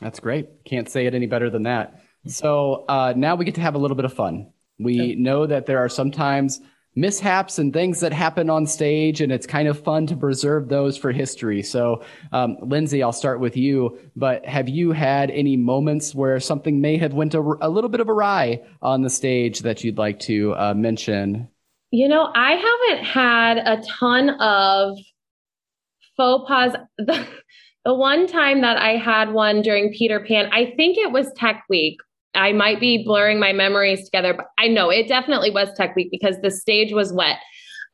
That's 0.00 0.20
great. 0.20 0.64
Can't 0.64 0.88
say 0.88 1.04
it 1.04 1.14
any 1.14 1.26
better 1.26 1.50
than 1.50 1.64
that. 1.64 2.00
So 2.26 2.84
uh, 2.88 3.12
now 3.16 3.34
we 3.34 3.44
get 3.44 3.54
to 3.56 3.60
have 3.60 3.74
a 3.74 3.78
little 3.78 3.96
bit 3.96 4.04
of 4.06 4.12
fun. 4.14 4.50
We 4.80 5.14
know 5.16 5.46
that 5.46 5.66
there 5.66 5.78
are 5.78 5.88
sometimes 5.88 6.60
mishaps 6.96 7.58
and 7.58 7.72
things 7.72 8.00
that 8.00 8.12
happen 8.12 8.50
on 8.50 8.66
stage, 8.66 9.20
and 9.20 9.30
it's 9.30 9.46
kind 9.46 9.68
of 9.68 9.82
fun 9.82 10.06
to 10.08 10.16
preserve 10.16 10.68
those 10.68 10.96
for 10.96 11.12
history. 11.12 11.62
So, 11.62 12.02
um, 12.32 12.56
Lindsay, 12.62 13.02
I'll 13.02 13.12
start 13.12 13.40
with 13.40 13.56
you. 13.56 13.98
But 14.16 14.44
have 14.46 14.68
you 14.68 14.92
had 14.92 15.30
any 15.30 15.56
moments 15.56 16.14
where 16.14 16.40
something 16.40 16.80
may 16.80 16.96
have 16.96 17.14
went 17.14 17.34
a, 17.34 17.40
a 17.60 17.68
little 17.68 17.90
bit 17.90 18.00
of 18.00 18.08
awry 18.08 18.62
on 18.82 19.02
the 19.02 19.10
stage 19.10 19.60
that 19.60 19.84
you'd 19.84 19.98
like 19.98 20.18
to 20.20 20.54
uh, 20.54 20.74
mention? 20.74 21.48
You 21.90 22.08
know, 22.08 22.30
I 22.34 22.52
haven't 22.52 23.04
had 23.04 23.58
a 23.58 23.82
ton 23.98 24.30
of 24.30 24.98
faux 26.16 26.48
pas. 26.48 26.76
The, 26.98 27.26
the 27.84 27.94
one 27.94 28.26
time 28.26 28.60
that 28.62 28.76
I 28.76 28.96
had 28.96 29.32
one 29.32 29.62
during 29.62 29.92
Peter 29.92 30.20
Pan, 30.20 30.50
I 30.52 30.72
think 30.76 30.98
it 30.98 31.12
was 31.12 31.32
Tech 31.36 31.64
Week 31.68 31.98
I 32.34 32.52
might 32.52 32.80
be 32.80 33.04
blurring 33.04 33.40
my 33.40 33.52
memories 33.52 34.04
together, 34.04 34.34
but 34.34 34.46
I 34.58 34.68
know 34.68 34.90
it 34.90 35.08
definitely 35.08 35.50
was 35.50 35.68
Tech 35.76 35.96
Week 35.96 36.08
because 36.10 36.36
the 36.42 36.50
stage 36.50 36.92
was 36.92 37.12
wet. 37.12 37.38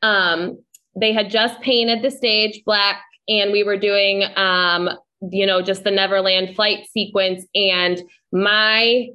Um, 0.01 0.59
they 0.95 1.13
had 1.13 1.29
just 1.29 1.59
painted 1.61 2.01
the 2.01 2.11
stage 2.11 2.61
black, 2.65 3.01
and 3.27 3.51
we 3.51 3.63
were 3.63 3.77
doing, 3.77 4.25
um, 4.35 4.89
you 5.31 5.45
know, 5.45 5.61
just 5.61 5.83
the 5.83 5.91
Neverland 5.91 6.55
flight 6.55 6.87
sequence, 6.91 7.45
and 7.55 8.01
my 8.31 9.07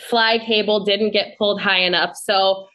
fly 0.00 0.38
cable 0.38 0.84
didn't 0.84 1.12
get 1.12 1.38
pulled 1.38 1.60
high 1.60 1.80
enough. 1.80 2.16
So 2.16 2.66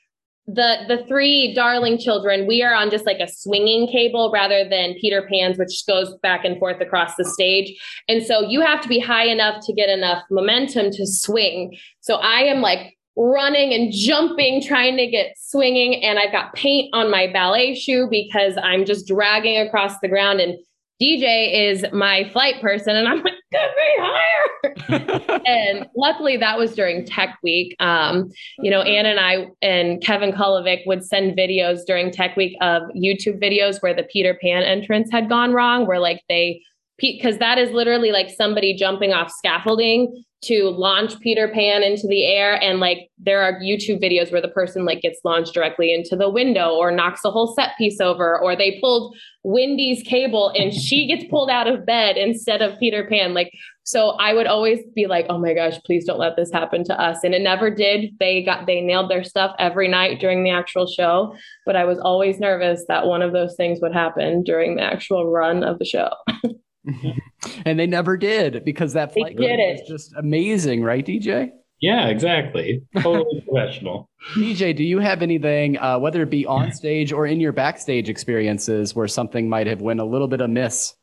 the 0.47 0.77
the 0.87 1.03
three 1.07 1.53
darling 1.53 1.97
children 1.97 2.47
we 2.47 2.63
are 2.63 2.73
on 2.73 2.89
just 2.89 3.05
like 3.05 3.19
a 3.19 3.27
swinging 3.27 3.85
cable 3.87 4.31
rather 4.33 4.67
than 4.69 4.95
peter 5.01 5.27
pan's 5.29 5.57
which 5.57 5.83
goes 5.85 6.15
back 6.23 6.45
and 6.45 6.57
forth 6.57 6.79
across 6.79 7.15
the 7.17 7.25
stage. 7.25 7.77
And 8.07 8.23
so 8.23 8.41
you 8.41 8.61
have 8.61 8.79
to 8.81 8.87
be 8.87 8.99
high 8.99 9.25
enough 9.25 9.65
to 9.65 9.73
get 9.73 9.89
enough 9.89 10.23
momentum 10.31 10.91
to 10.91 11.05
swing. 11.05 11.77
So 11.99 12.15
i 12.15 12.41
am 12.41 12.61
like 12.61 12.97
running 13.17 13.73
and 13.73 13.91
jumping 13.91 14.61
trying 14.61 14.95
to 14.95 15.07
get 15.07 15.33
swinging 15.39 16.03
and 16.03 16.19
i've 16.19 16.31
got 16.31 16.53
paint 16.53 16.87
on 16.93 17.09
my 17.09 17.25
ballet 17.33 17.73
shoe 17.73 18.07
because 18.11 18.53
i'm 18.61 18.85
just 18.85 19.07
dragging 19.07 19.57
across 19.57 19.99
the 19.99 20.07
ground. 20.07 20.39
And 20.39 20.57
DJ 21.01 21.69
is 21.69 21.85
my 21.93 22.27
flight 22.31 22.59
person, 22.61 22.95
and 22.95 23.07
I'm 23.07 23.21
like, 23.21 23.33
get 23.51 23.69
me 23.75 23.95
higher. 23.99 25.41
and 25.45 25.87
luckily, 25.95 26.37
that 26.37 26.57
was 26.57 26.73
during 26.73 27.05
Tech 27.05 27.37
Week. 27.43 27.75
Um, 27.79 28.29
you 28.59 28.71
know, 28.71 28.81
Ann 28.81 29.05
and 29.05 29.19
I 29.19 29.47
and 29.61 30.01
Kevin 30.01 30.31
Kulovic 30.31 30.85
would 30.85 31.03
send 31.03 31.37
videos 31.37 31.79
during 31.85 32.11
Tech 32.11 32.35
Week 32.35 32.57
of 32.61 32.83
YouTube 32.95 33.41
videos 33.41 33.81
where 33.81 33.93
the 33.93 34.03
Peter 34.03 34.37
Pan 34.41 34.63
entrance 34.63 35.09
had 35.11 35.29
gone 35.29 35.53
wrong, 35.53 35.87
where 35.87 35.99
like 35.99 36.21
they 36.29 36.61
because 36.97 37.37
that 37.37 37.57
is 37.57 37.71
literally 37.71 38.11
like 38.11 38.29
somebody 38.29 38.75
jumping 38.75 39.13
off 39.13 39.31
scaffolding 39.31 40.23
to 40.39 40.69
launch 40.69 41.19
Peter 41.19 41.47
Pan 41.47 41.81
into 41.81 42.07
the 42.07 42.25
air. 42.25 42.61
And 42.61 42.79
like 42.79 43.09
there 43.17 43.41
are 43.41 43.59
YouTube 43.59 44.01
videos 44.01 44.31
where 44.31 44.41
the 44.41 44.47
person 44.47 44.85
like 44.85 45.01
gets 45.01 45.19
launched 45.23 45.53
directly 45.53 45.91
into 45.91 46.15
the 46.15 46.29
window 46.29 46.75
or 46.75 46.91
knocks 46.91 47.25
a 47.25 47.31
whole 47.31 47.55
set 47.55 47.71
piece 47.77 47.99
over, 47.99 48.39
or 48.39 48.55
they 48.55 48.79
pulled 48.79 49.15
Wendy's 49.43 50.03
cable 50.03 50.53
and 50.55 50.73
she 50.73 51.07
gets 51.15 51.25
pulled 51.29 51.49
out 51.49 51.67
of 51.67 51.85
bed 51.87 52.17
instead 52.17 52.61
of 52.61 52.77
Peter 52.79 53.07
Pan. 53.07 53.33
Like, 53.33 53.51
so 53.83 54.11
I 54.19 54.33
would 54.33 54.45
always 54.45 54.79
be 54.93 55.07
like, 55.07 55.25
oh 55.29 55.39
my 55.39 55.53
gosh, 55.55 55.79
please 55.85 56.05
don't 56.05 56.19
let 56.19 56.35
this 56.35 56.51
happen 56.51 56.83
to 56.83 57.01
us. 57.01 57.23
And 57.23 57.33
it 57.33 57.41
never 57.41 57.71
did. 57.71 58.11
They 58.19 58.43
got, 58.43 58.67
they 58.67 58.81
nailed 58.81 59.09
their 59.09 59.23
stuff 59.23 59.55
every 59.57 59.87
night 59.87 60.19
during 60.19 60.43
the 60.43 60.51
actual 60.51 60.85
show. 60.85 61.35
But 61.65 61.75
I 61.75 61.85
was 61.85 61.97
always 61.97 62.39
nervous 62.39 62.83
that 62.89 63.07
one 63.07 63.23
of 63.23 63.33
those 63.33 63.55
things 63.55 63.79
would 63.81 63.93
happen 63.93 64.43
during 64.43 64.75
the 64.75 64.83
actual 64.83 65.31
run 65.31 65.63
of 65.63 65.79
the 65.79 65.85
show. 65.85 66.09
and 67.65 67.79
they 67.79 67.87
never 67.87 68.17
did 68.17 68.63
because 68.63 68.93
that 68.93 69.13
flight 69.13 69.37
was 69.37 69.81
just 69.87 70.13
amazing, 70.17 70.83
right, 70.83 71.05
DJ? 71.05 71.51
Yeah, 71.79 72.07
exactly. 72.07 72.83
Totally 72.99 73.41
professional. 73.47 74.09
DJ, 74.33 74.75
do 74.75 74.83
you 74.83 74.99
have 74.99 75.21
anything, 75.21 75.77
uh, 75.77 75.99
whether 75.99 76.23
it 76.23 76.29
be 76.29 76.45
on 76.45 76.71
stage 76.71 77.11
or 77.11 77.27
in 77.27 77.39
your 77.39 77.51
backstage 77.51 78.09
experiences, 78.09 78.95
where 78.95 79.07
something 79.07 79.47
might 79.47 79.67
have 79.67 79.81
went 79.81 79.99
a 79.99 80.05
little 80.05 80.27
bit 80.27 80.41
amiss? 80.41 80.95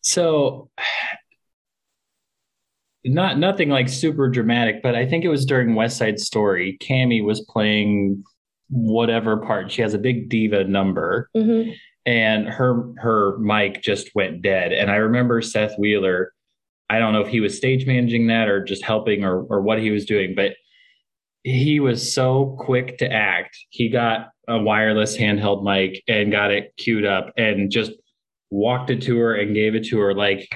So, 0.00 0.70
not 3.04 3.38
nothing 3.38 3.68
like 3.68 3.88
super 3.88 4.28
dramatic, 4.28 4.80
but 4.82 4.94
I 4.94 5.06
think 5.06 5.24
it 5.24 5.28
was 5.28 5.44
during 5.44 5.74
West 5.74 5.96
Side 5.96 6.20
Story. 6.20 6.78
Cami 6.80 7.24
was 7.24 7.40
playing 7.48 8.22
whatever 8.68 9.38
part. 9.38 9.72
She 9.72 9.82
has 9.82 9.92
a 9.92 9.98
big 9.98 10.28
diva 10.28 10.64
number, 10.64 11.28
mm-hmm 11.36 11.72
and 12.06 12.48
her 12.48 12.92
her 12.98 13.38
mic 13.38 13.82
just 13.82 14.10
went 14.14 14.42
dead. 14.42 14.72
And 14.72 14.90
I 14.90 14.96
remember 14.96 15.40
Seth 15.42 15.78
Wheeler. 15.78 16.32
I 16.90 16.98
don't 16.98 17.12
know 17.12 17.22
if 17.22 17.28
he 17.28 17.40
was 17.40 17.56
stage 17.56 17.86
managing 17.86 18.26
that 18.26 18.48
or 18.48 18.62
just 18.62 18.84
helping 18.84 19.24
or 19.24 19.42
or 19.44 19.62
what 19.62 19.78
he 19.78 19.90
was 19.90 20.04
doing, 20.04 20.34
but 20.34 20.52
he 21.44 21.80
was 21.80 22.14
so 22.14 22.56
quick 22.60 22.98
to 22.98 23.12
act. 23.12 23.56
He 23.70 23.88
got 23.88 24.28
a 24.48 24.58
wireless 24.58 25.16
handheld 25.16 25.62
mic 25.64 26.02
and 26.08 26.32
got 26.32 26.50
it 26.50 26.72
queued 26.76 27.04
up 27.04 27.32
and 27.36 27.70
just 27.70 27.92
walked 28.50 28.90
it 28.90 29.02
to 29.02 29.18
her 29.18 29.34
and 29.34 29.54
gave 29.54 29.74
it 29.74 29.84
to 29.86 29.98
her 29.98 30.14
like 30.14 30.48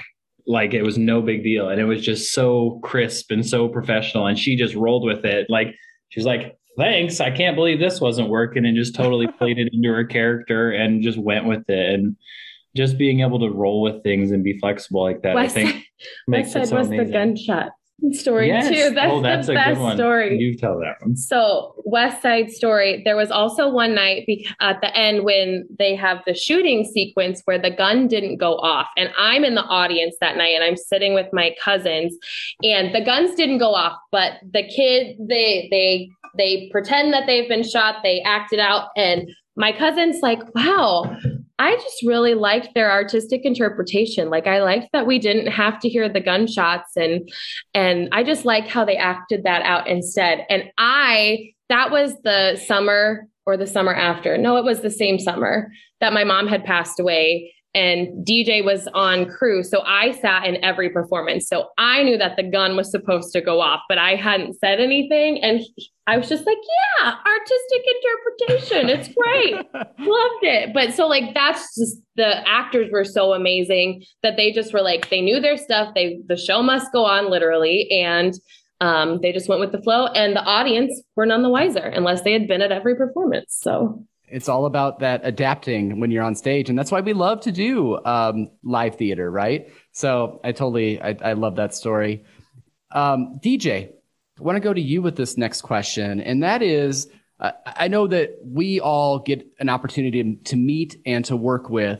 like 0.45 0.73
it 0.73 0.83
was 0.83 0.97
no 0.97 1.21
big 1.21 1.43
deal 1.43 1.69
and 1.69 1.81
it 1.81 1.85
was 1.85 2.05
just 2.05 2.31
so 2.31 2.79
crisp 2.83 3.31
and 3.31 3.45
so 3.45 3.67
professional 3.67 4.27
and 4.27 4.37
she 4.37 4.55
just 4.55 4.75
rolled 4.75 5.03
with 5.03 5.25
it 5.25 5.47
like 5.49 5.73
she 6.09 6.19
was 6.19 6.25
like 6.25 6.55
thanks. 6.77 7.19
I 7.19 7.31
can't 7.31 7.55
believe 7.55 7.79
this 7.79 7.99
wasn't 7.99 8.29
working 8.29 8.65
and 8.65 8.75
just 8.75 8.95
totally 8.95 9.27
played 9.37 9.57
it 9.57 9.69
into 9.73 9.89
her 9.89 10.05
character 10.05 10.71
and 10.71 11.01
just 11.01 11.17
went 11.17 11.45
with 11.45 11.69
it. 11.69 11.93
And 11.93 12.15
just 12.75 12.97
being 12.97 13.21
able 13.21 13.39
to 13.39 13.49
roll 13.49 13.81
with 13.81 14.03
things 14.03 14.31
and 14.31 14.43
be 14.43 14.57
flexible 14.59 15.03
like 15.03 15.21
that, 15.23 15.35
West 15.35 15.57
I 15.57 15.63
think 15.63 15.85
makes 16.27 16.47
West 16.47 16.53
Side 16.53 16.67
so 16.67 16.75
was 16.77 16.87
amazing. 16.87 17.07
the 17.07 17.11
gunshot 17.11 17.71
story 18.11 18.47
yes. 18.47 18.69
too. 18.69 18.93
That's, 18.93 19.11
oh, 19.11 19.21
that's 19.21 19.47
the 19.47 19.53
best 19.53 19.95
story. 19.95 20.37
You 20.37 20.55
tell 20.55 20.79
that 20.79 21.01
one. 21.01 21.15
So 21.15 21.73
West 21.85 22.21
Side 22.21 22.51
Story. 22.51 23.01
There 23.03 23.15
was 23.15 23.31
also 23.31 23.69
one 23.69 23.95
night 23.95 24.25
be- 24.27 24.47
at 24.59 24.79
the 24.81 24.95
end 24.95 25.23
when 25.23 25.67
they 25.77 25.95
have 25.95 26.19
the 26.25 26.33
shooting 26.33 26.85
sequence 26.85 27.41
where 27.45 27.59
the 27.59 27.71
gun 27.71 28.07
didn't 28.07 28.37
go 28.37 28.55
off, 28.57 28.87
and 28.97 29.09
I'm 29.17 29.43
in 29.43 29.55
the 29.55 29.63
audience 29.63 30.15
that 30.21 30.37
night, 30.37 30.53
and 30.53 30.63
I'm 30.63 30.77
sitting 30.77 31.13
with 31.13 31.27
my 31.33 31.55
cousins, 31.63 32.15
and 32.63 32.93
the 32.93 33.03
guns 33.03 33.35
didn't 33.35 33.57
go 33.57 33.73
off, 33.73 33.97
but 34.11 34.33
the 34.43 34.63
kid 34.63 35.17
they 35.27 35.67
they 35.71 36.09
they 36.37 36.69
pretend 36.71 37.13
that 37.13 37.25
they've 37.27 37.49
been 37.49 37.63
shot, 37.63 37.97
they 38.03 38.21
act 38.21 38.53
it 38.53 38.59
out, 38.59 38.89
and 38.95 39.29
my 39.55 39.71
cousin's 39.71 40.21
like, 40.21 40.39
"Wow." 40.55 41.17
I 41.59 41.75
just 41.75 42.03
really 42.05 42.35
liked 42.35 42.75
their 42.75 42.91
artistic 42.91 43.43
interpretation. 43.43 44.29
Like 44.29 44.45
I 44.45 44.61
liked 44.61 44.89
that 44.93 45.07
we 45.07 45.17
didn't 45.17 45.47
have 45.47 45.79
to 45.79 45.89
hear 45.89 46.07
the 46.07 46.19
gunshots 46.19 46.95
and 46.95 47.27
and 47.73 48.09
I 48.11 48.23
just 48.23 48.45
like 48.45 48.67
how 48.67 48.85
they 48.85 48.95
acted 48.95 49.43
that 49.43 49.63
out 49.63 49.87
instead. 49.87 50.45
And 50.49 50.65
I 50.77 51.53
that 51.69 51.89
was 51.89 52.13
the 52.23 52.61
summer 52.67 53.27
or 53.47 53.57
the 53.57 53.65
summer 53.65 53.93
after. 53.93 54.37
No, 54.37 54.57
it 54.57 54.65
was 54.65 54.81
the 54.81 54.91
same 54.91 55.17
summer 55.17 55.71
that 55.99 56.13
my 56.13 56.23
mom 56.23 56.47
had 56.47 56.63
passed 56.63 56.99
away 56.99 57.51
and 57.77 58.25
DJ 58.25 58.65
was 58.65 58.87
on 58.95 59.29
crew. 59.29 59.61
So 59.63 59.83
I 59.85 60.11
sat 60.11 60.45
in 60.45 60.63
every 60.63 60.89
performance. 60.89 61.47
So 61.47 61.69
I 61.77 62.01
knew 62.01 62.17
that 62.17 62.35
the 62.35 62.41
gun 62.41 62.75
was 62.75 62.89
supposed 62.89 63.31
to 63.33 63.41
go 63.41 63.61
off, 63.61 63.81
but 63.87 63.99
I 63.99 64.15
hadn't 64.15 64.55
said 64.55 64.79
anything. 64.79 65.43
And 65.43 65.59
he, 65.59 65.91
I 66.07 66.17
was 66.17 66.27
just 66.27 66.47
like, 66.47 66.57
yeah, 66.99 67.13
artistic 67.13 67.83
interpretation. 67.95 68.89
It's 68.89 69.09
great. 69.09 69.53
Loved 69.99 70.43
it. 70.43 70.73
But 70.73 70.95
so, 70.95 71.05
like, 71.07 71.35
that's 71.35 71.61
just 71.77 71.97
the 72.15 72.47
actors 72.49 72.89
were 72.91 73.05
so 73.05 73.33
amazing 73.33 74.03
that 74.23 74.37
they 74.37 74.51
just 74.51 74.73
were 74.73 74.81
like, 74.81 75.11
they 75.11 75.21
knew 75.21 75.39
their 75.39 75.57
stuff. 75.57 75.93
They, 75.93 76.19
the 76.27 76.37
show 76.37 76.63
must 76.63 76.91
go 76.91 77.05
on 77.05 77.29
literally. 77.29 77.87
And, 77.91 78.33
um, 78.81 79.19
they 79.21 79.31
just 79.31 79.49
went 79.49 79.61
with 79.61 79.71
the 79.71 79.81
flow 79.81 80.05
and 80.07 80.35
the 80.35 80.43
audience 80.43 81.01
were 81.15 81.25
none 81.25 81.41
the 81.41 81.49
wiser 81.49 81.79
unless 81.79 82.21
they 82.21 82.31
had 82.31 82.47
been 82.47 82.61
at 82.61 82.71
every 82.71 82.95
performance. 82.95 83.57
So 83.59 84.03
it's 84.27 84.49
all 84.49 84.65
about 84.65 84.99
that 84.99 85.21
adapting 85.23 85.99
when 85.99 86.11
you're 86.11 86.23
on 86.23 86.35
stage 86.35 86.69
and 86.69 86.77
that's 86.77 86.91
why 86.91 87.01
we 87.01 87.13
love 87.13 87.41
to 87.41 87.51
do 87.51 88.03
um, 88.05 88.49
live 88.63 88.95
theater 88.95 89.29
right? 89.29 89.71
So 89.91 90.39
i 90.43 90.51
totally 90.51 91.01
i, 91.01 91.15
I 91.21 91.33
love 91.33 91.55
that 91.55 91.73
story. 91.73 92.25
Um, 92.91 93.39
dj 93.43 93.89
i 94.39 94.43
want 94.43 94.55
to 94.55 94.61
go 94.61 94.73
to 94.73 94.81
you 94.81 95.01
with 95.01 95.15
this 95.15 95.37
next 95.37 95.61
question 95.61 96.21
and 96.21 96.43
that 96.43 96.61
is 96.61 97.09
uh, 97.39 97.51
i 97.65 97.87
know 97.87 98.07
that 98.07 98.37
we 98.43 98.79
all 98.79 99.19
get 99.19 99.45
an 99.59 99.67
opportunity 99.67 100.35
to 100.35 100.55
meet 100.55 100.95
and 101.05 101.25
to 101.25 101.35
work 101.35 101.69
with 101.69 101.99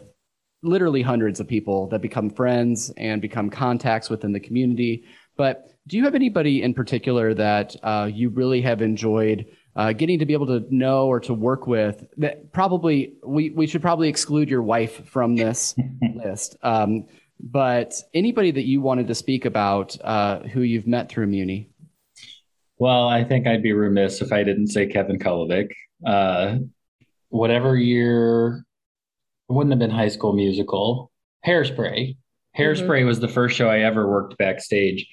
literally 0.63 1.01
hundreds 1.01 1.39
of 1.39 1.47
people 1.47 1.87
that 1.89 2.01
become 2.01 2.29
friends 2.29 2.91
and 2.95 3.21
become 3.21 3.49
contacts 3.49 4.09
within 4.09 4.31
the 4.31 4.39
community 4.39 5.03
but 5.35 5.67
do 5.87 5.97
you 5.97 6.03
have 6.03 6.15
anybody 6.15 6.61
in 6.61 6.73
particular 6.73 7.33
that 7.33 7.75
uh, 7.83 8.09
you 8.11 8.29
really 8.29 8.61
have 8.61 8.81
enjoyed 8.81 9.45
uh, 9.77 9.93
getting 9.93 10.19
to 10.19 10.25
be 10.25 10.33
able 10.33 10.47
to 10.47 10.65
know 10.69 11.07
or 11.07 11.19
to 11.21 11.33
work 11.33 11.67
with 11.67 12.03
that 12.17 12.51
probably 12.51 13.13
we, 13.23 13.51
we 13.51 13.67
should 13.67 13.81
probably 13.81 14.09
exclude 14.09 14.49
your 14.49 14.63
wife 14.63 15.07
from 15.07 15.35
this 15.35 15.75
list. 16.15 16.57
Um, 16.61 17.05
but 17.39 17.93
anybody 18.13 18.51
that 18.51 18.65
you 18.65 18.81
wanted 18.81 19.07
to 19.07 19.15
speak 19.15 19.45
about 19.45 19.95
uh, 20.03 20.39
who 20.39 20.61
you've 20.61 20.87
met 20.87 21.07
through 21.07 21.27
muni? 21.27 21.69
Well 22.79 23.07
i 23.07 23.23
think 23.23 23.47
i'd 23.47 23.63
be 23.63 23.73
remiss 23.73 24.21
if 24.21 24.31
i 24.31 24.43
didn't 24.43 24.67
say 24.67 24.85
kevin 24.85 25.17
kulovic 25.17 25.71
uh, 26.05 26.57
whatever 27.29 27.75
year 27.75 28.63
wouldn't 29.49 29.71
have 29.71 29.79
been 29.79 29.89
high 29.89 30.09
school 30.09 30.33
musical 30.33 31.11
hairspray. 31.45 32.17
Hairspray 32.57 32.99
mm-hmm. 32.99 33.07
was 33.07 33.19
the 33.19 33.27
first 33.27 33.55
show 33.55 33.69
i 33.69 33.79
ever 33.79 34.07
worked 34.07 34.37
backstage. 34.37 35.07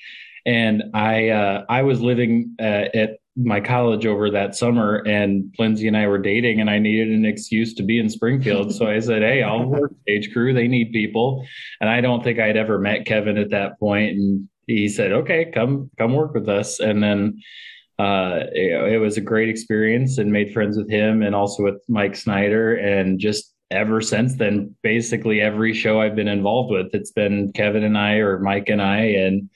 And 0.47 0.85
i 0.95 1.29
uh, 1.29 1.65
i 1.69 1.83
was 1.83 2.01
living 2.01 2.57
uh, 2.61 2.89
at 2.95 3.19
my 3.37 3.61
college 3.61 4.07
over 4.07 4.31
that 4.31 4.55
summer 4.55 5.03
and 5.07 5.53
Lindsey 5.59 5.89
and 5.89 5.97
I 5.97 6.07
were 6.07 6.19
dating 6.19 6.61
and 6.61 6.71
I 6.71 6.79
needed 6.79 7.09
an 7.09 7.25
excuse 7.25 7.75
to 7.75 7.83
be 7.83 7.99
in 7.99 8.09
Springfield. 8.09 8.73
so 8.73 8.87
I 8.87 9.01
said, 9.01 9.23
Hey, 9.23 9.43
I'll 9.43 9.65
work 9.65 9.93
stage 10.03 10.33
crew. 10.33 10.55
They 10.55 10.69
need 10.69 10.93
people. 10.93 11.45
And 11.81 11.91
I 11.91 12.01
don't 12.01 12.23
think 12.23 12.39
I'd 12.39 12.57
ever 12.57 12.79
met 12.79 13.07
Kevin 13.07 13.37
at 13.37 13.51
that 13.51 13.79
point. 13.81 14.17
And 14.17 14.49
he 14.67 14.89
said, 14.89 15.13
okay, 15.13 15.51
come, 15.53 15.91
come 15.99 16.15
work 16.15 16.35
with 16.35 16.49
us. 16.49 16.81
And 16.81 17.03
then, 17.03 17.41
uh, 17.99 18.47
it, 18.53 18.95
it 18.95 18.99
was 18.99 19.17
a 19.17 19.21
great 19.21 19.49
experience 19.49 20.19
and 20.19 20.33
made 20.33 20.53
friends 20.53 20.77
with 20.77 20.91
him 20.91 21.23
and 21.23 21.35
also 21.35 21.63
with 21.63 21.83
Mike 21.89 22.17
Snyder. 22.17 22.75
And 22.77 23.19
just 23.19 23.53
ever 23.71 24.01
since 24.01 24.37
then, 24.37 24.75
basically 24.83 25.41
every 25.41 25.75
show 25.75 26.01
I've 26.01 26.17
been 26.17 26.29
involved 26.29 26.73
with, 26.73 26.95
it's 26.95 27.13
been 27.13 27.53
Kevin 27.53 27.85
and 27.85 27.99
I 27.99 28.15
or 28.15 28.39
Mike 28.39 28.69
and 28.69 28.83
I. 28.83 29.01
And, 29.01 29.51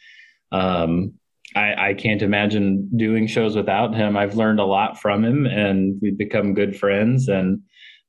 um, 0.53 1.18
I, 1.55 1.91
I, 1.91 1.95
can't 1.95 2.23
imagine 2.23 2.91
doing 2.97 3.27
shows 3.27 3.57
without 3.57 3.95
him. 3.95 4.17
I've 4.17 4.35
learned 4.35 4.61
a 4.61 4.65
lot 4.65 5.01
from 5.01 5.25
him 5.25 5.47
and 5.47 5.99
we've 6.03 6.19
become 6.19 6.55
good 6.55 6.79
friends. 6.79 7.29
And 7.29 7.63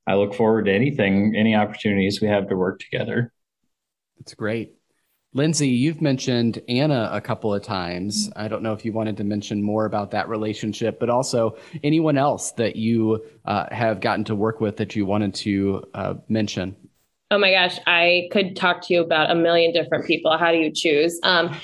I 0.06 0.14
look 0.14 0.34
forward 0.34 0.66
to 0.66 0.72
anything, 0.72 1.34
any 1.36 1.54
opportunities 1.54 2.20
we 2.20 2.28
have 2.28 2.48
to 2.48 2.56
work 2.56 2.80
together. 2.80 3.32
That's 4.18 4.34
great. 4.34 4.74
Lindsey, 5.32 5.68
you've 5.68 6.02
mentioned 6.02 6.60
Anna 6.68 7.08
a 7.12 7.20
couple 7.20 7.54
of 7.54 7.62
times. 7.62 8.30
I 8.34 8.48
don't 8.48 8.64
know 8.64 8.72
if 8.72 8.84
you 8.84 8.92
wanted 8.92 9.16
to 9.18 9.24
mention 9.24 9.62
more 9.62 9.84
about 9.84 10.10
that 10.10 10.28
relationship, 10.28 10.98
but 10.98 11.08
also 11.08 11.56
anyone 11.84 12.18
else 12.18 12.50
that 12.52 12.74
you 12.74 13.24
uh, 13.44 13.66
have 13.70 14.00
gotten 14.00 14.24
to 14.24 14.34
work 14.34 14.60
with 14.60 14.76
that 14.78 14.96
you 14.96 15.06
wanted 15.06 15.34
to 15.34 15.84
uh, 15.94 16.14
mention. 16.28 16.74
Oh 17.30 17.38
my 17.38 17.52
gosh, 17.52 17.78
I 17.86 18.28
could 18.32 18.56
talk 18.56 18.82
to 18.88 18.94
you 18.94 19.02
about 19.02 19.30
a 19.30 19.36
million 19.36 19.72
different 19.72 20.04
people. 20.04 20.36
How 20.36 20.50
do 20.50 20.58
you 20.58 20.72
choose? 20.74 21.20
Um, 21.22 21.54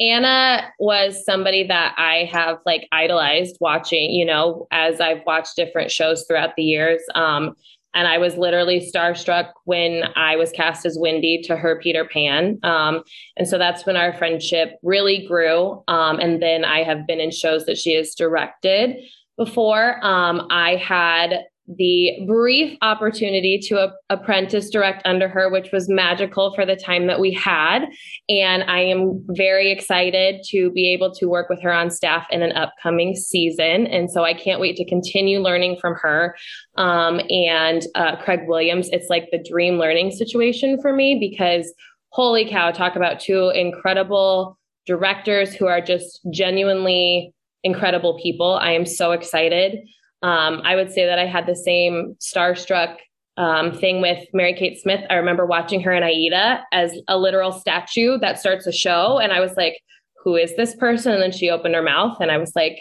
Anna 0.00 0.72
was 0.78 1.24
somebody 1.24 1.66
that 1.68 1.94
I 1.96 2.28
have 2.32 2.58
like 2.66 2.88
idolized 2.92 3.56
watching, 3.60 4.10
you 4.10 4.24
know, 4.24 4.66
as 4.70 5.00
I've 5.00 5.22
watched 5.26 5.56
different 5.56 5.90
shows 5.90 6.24
throughout 6.26 6.56
the 6.56 6.62
years. 6.62 7.00
Um, 7.14 7.54
and 7.94 8.08
I 8.08 8.18
was 8.18 8.36
literally 8.36 8.80
starstruck 8.80 9.52
when 9.66 10.02
I 10.16 10.34
was 10.34 10.50
cast 10.50 10.84
as 10.84 10.98
Wendy 10.98 11.40
to 11.42 11.56
her 11.56 11.78
Peter 11.80 12.04
Pan. 12.04 12.58
Um, 12.64 13.02
and 13.36 13.46
so 13.46 13.56
that's 13.56 13.86
when 13.86 13.96
our 13.96 14.12
friendship 14.12 14.78
really 14.82 15.24
grew. 15.26 15.82
Um, 15.86 16.18
and 16.18 16.42
then 16.42 16.64
I 16.64 16.82
have 16.82 17.06
been 17.06 17.20
in 17.20 17.30
shows 17.30 17.66
that 17.66 17.78
she 17.78 17.94
has 17.94 18.14
directed 18.14 18.96
before. 19.36 20.04
Um, 20.04 20.48
I 20.50 20.74
had 20.74 21.44
the 21.66 22.24
brief 22.26 22.76
opportunity 22.82 23.58
to 23.58 23.76
a- 23.76 23.92
apprentice 24.10 24.68
direct 24.68 25.02
under 25.06 25.28
her, 25.28 25.50
which 25.50 25.72
was 25.72 25.88
magical 25.88 26.54
for 26.54 26.66
the 26.66 26.76
time 26.76 27.06
that 27.06 27.20
we 27.20 27.32
had. 27.32 27.86
And 28.28 28.64
I 28.64 28.80
am 28.80 29.24
very 29.30 29.72
excited 29.72 30.42
to 30.50 30.70
be 30.72 30.92
able 30.92 31.14
to 31.14 31.26
work 31.26 31.48
with 31.48 31.62
her 31.62 31.72
on 31.72 31.90
staff 31.90 32.26
in 32.30 32.42
an 32.42 32.52
upcoming 32.52 33.14
season. 33.14 33.86
And 33.86 34.10
so 34.10 34.24
I 34.24 34.34
can't 34.34 34.60
wait 34.60 34.76
to 34.76 34.84
continue 34.84 35.40
learning 35.40 35.78
from 35.80 35.94
her. 35.94 36.36
Um, 36.76 37.20
and 37.30 37.82
uh, 37.94 38.16
Craig 38.16 38.40
Williams, 38.46 38.90
it's 38.90 39.08
like 39.08 39.28
the 39.30 39.42
dream 39.42 39.78
learning 39.78 40.10
situation 40.10 40.80
for 40.82 40.92
me 40.92 41.18
because 41.18 41.72
holy 42.10 42.48
cow, 42.48 42.70
talk 42.70 42.94
about 42.94 43.20
two 43.20 43.50
incredible 43.54 44.58
directors 44.86 45.54
who 45.54 45.66
are 45.66 45.80
just 45.80 46.20
genuinely 46.30 47.34
incredible 47.64 48.18
people. 48.22 48.58
I 48.60 48.72
am 48.72 48.84
so 48.84 49.12
excited. 49.12 49.78
Um, 50.24 50.62
I 50.64 50.74
would 50.74 50.90
say 50.90 51.04
that 51.04 51.18
I 51.18 51.26
had 51.26 51.46
the 51.46 51.54
same 51.54 52.16
starstruck 52.18 52.96
um, 53.36 53.72
thing 53.72 54.00
with 54.00 54.26
Mary 54.32 54.54
Kate 54.54 54.80
Smith. 54.80 55.04
I 55.10 55.16
remember 55.16 55.44
watching 55.44 55.82
her 55.82 55.92
in 55.92 56.02
Aida 56.02 56.62
as 56.72 56.94
a 57.08 57.18
literal 57.18 57.52
statue 57.52 58.16
that 58.20 58.38
starts 58.38 58.66
a 58.66 58.72
show. 58.72 59.18
And 59.18 59.32
I 59.32 59.40
was 59.40 59.52
like, 59.58 59.74
who 60.22 60.34
is 60.34 60.56
this 60.56 60.74
person? 60.76 61.12
And 61.12 61.22
then 61.22 61.30
she 61.30 61.50
opened 61.50 61.74
her 61.74 61.82
mouth 61.82 62.16
and 62.20 62.30
I 62.30 62.38
was 62.38 62.52
like, 62.56 62.80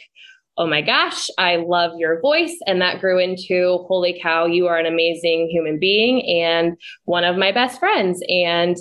oh 0.58 0.68
my 0.68 0.82
gosh, 0.82 1.28
I 1.38 1.58
love 1.58 1.92
your 1.98 2.22
voice. 2.22 2.56
And 2.66 2.80
that 2.82 3.02
grew 3.02 3.20
into, 3.20 3.80
holy 3.90 4.18
cow, 4.22 4.46
you 4.46 4.68
are 4.68 4.78
an 4.78 4.86
amazing 4.86 5.50
human 5.52 5.80
being 5.80 6.26
and 6.42 6.78
one 7.04 7.26
of 7.26 7.36
my 7.36 7.52
best 7.52 7.78
friends. 7.78 8.24
And 8.30 8.78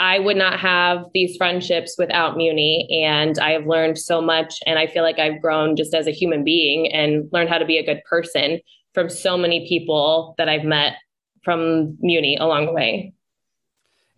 I 0.00 0.18
would 0.18 0.38
not 0.38 0.58
have 0.58 1.04
these 1.12 1.36
friendships 1.36 1.96
without 1.98 2.36
Muni. 2.36 2.88
And 3.04 3.38
I 3.38 3.50
have 3.50 3.66
learned 3.66 3.98
so 3.98 4.22
much. 4.22 4.54
And 4.66 4.78
I 4.78 4.86
feel 4.86 5.02
like 5.02 5.18
I've 5.18 5.42
grown 5.42 5.76
just 5.76 5.94
as 5.94 6.06
a 6.06 6.10
human 6.10 6.42
being 6.42 6.90
and 6.90 7.28
learned 7.32 7.50
how 7.50 7.58
to 7.58 7.66
be 7.66 7.76
a 7.76 7.84
good 7.84 8.02
person 8.08 8.60
from 8.94 9.10
so 9.10 9.36
many 9.36 9.68
people 9.68 10.34
that 10.38 10.48
I've 10.48 10.64
met 10.64 10.94
from 11.44 11.98
Muni 12.00 12.36
along 12.36 12.66
the 12.66 12.72
way. 12.72 13.12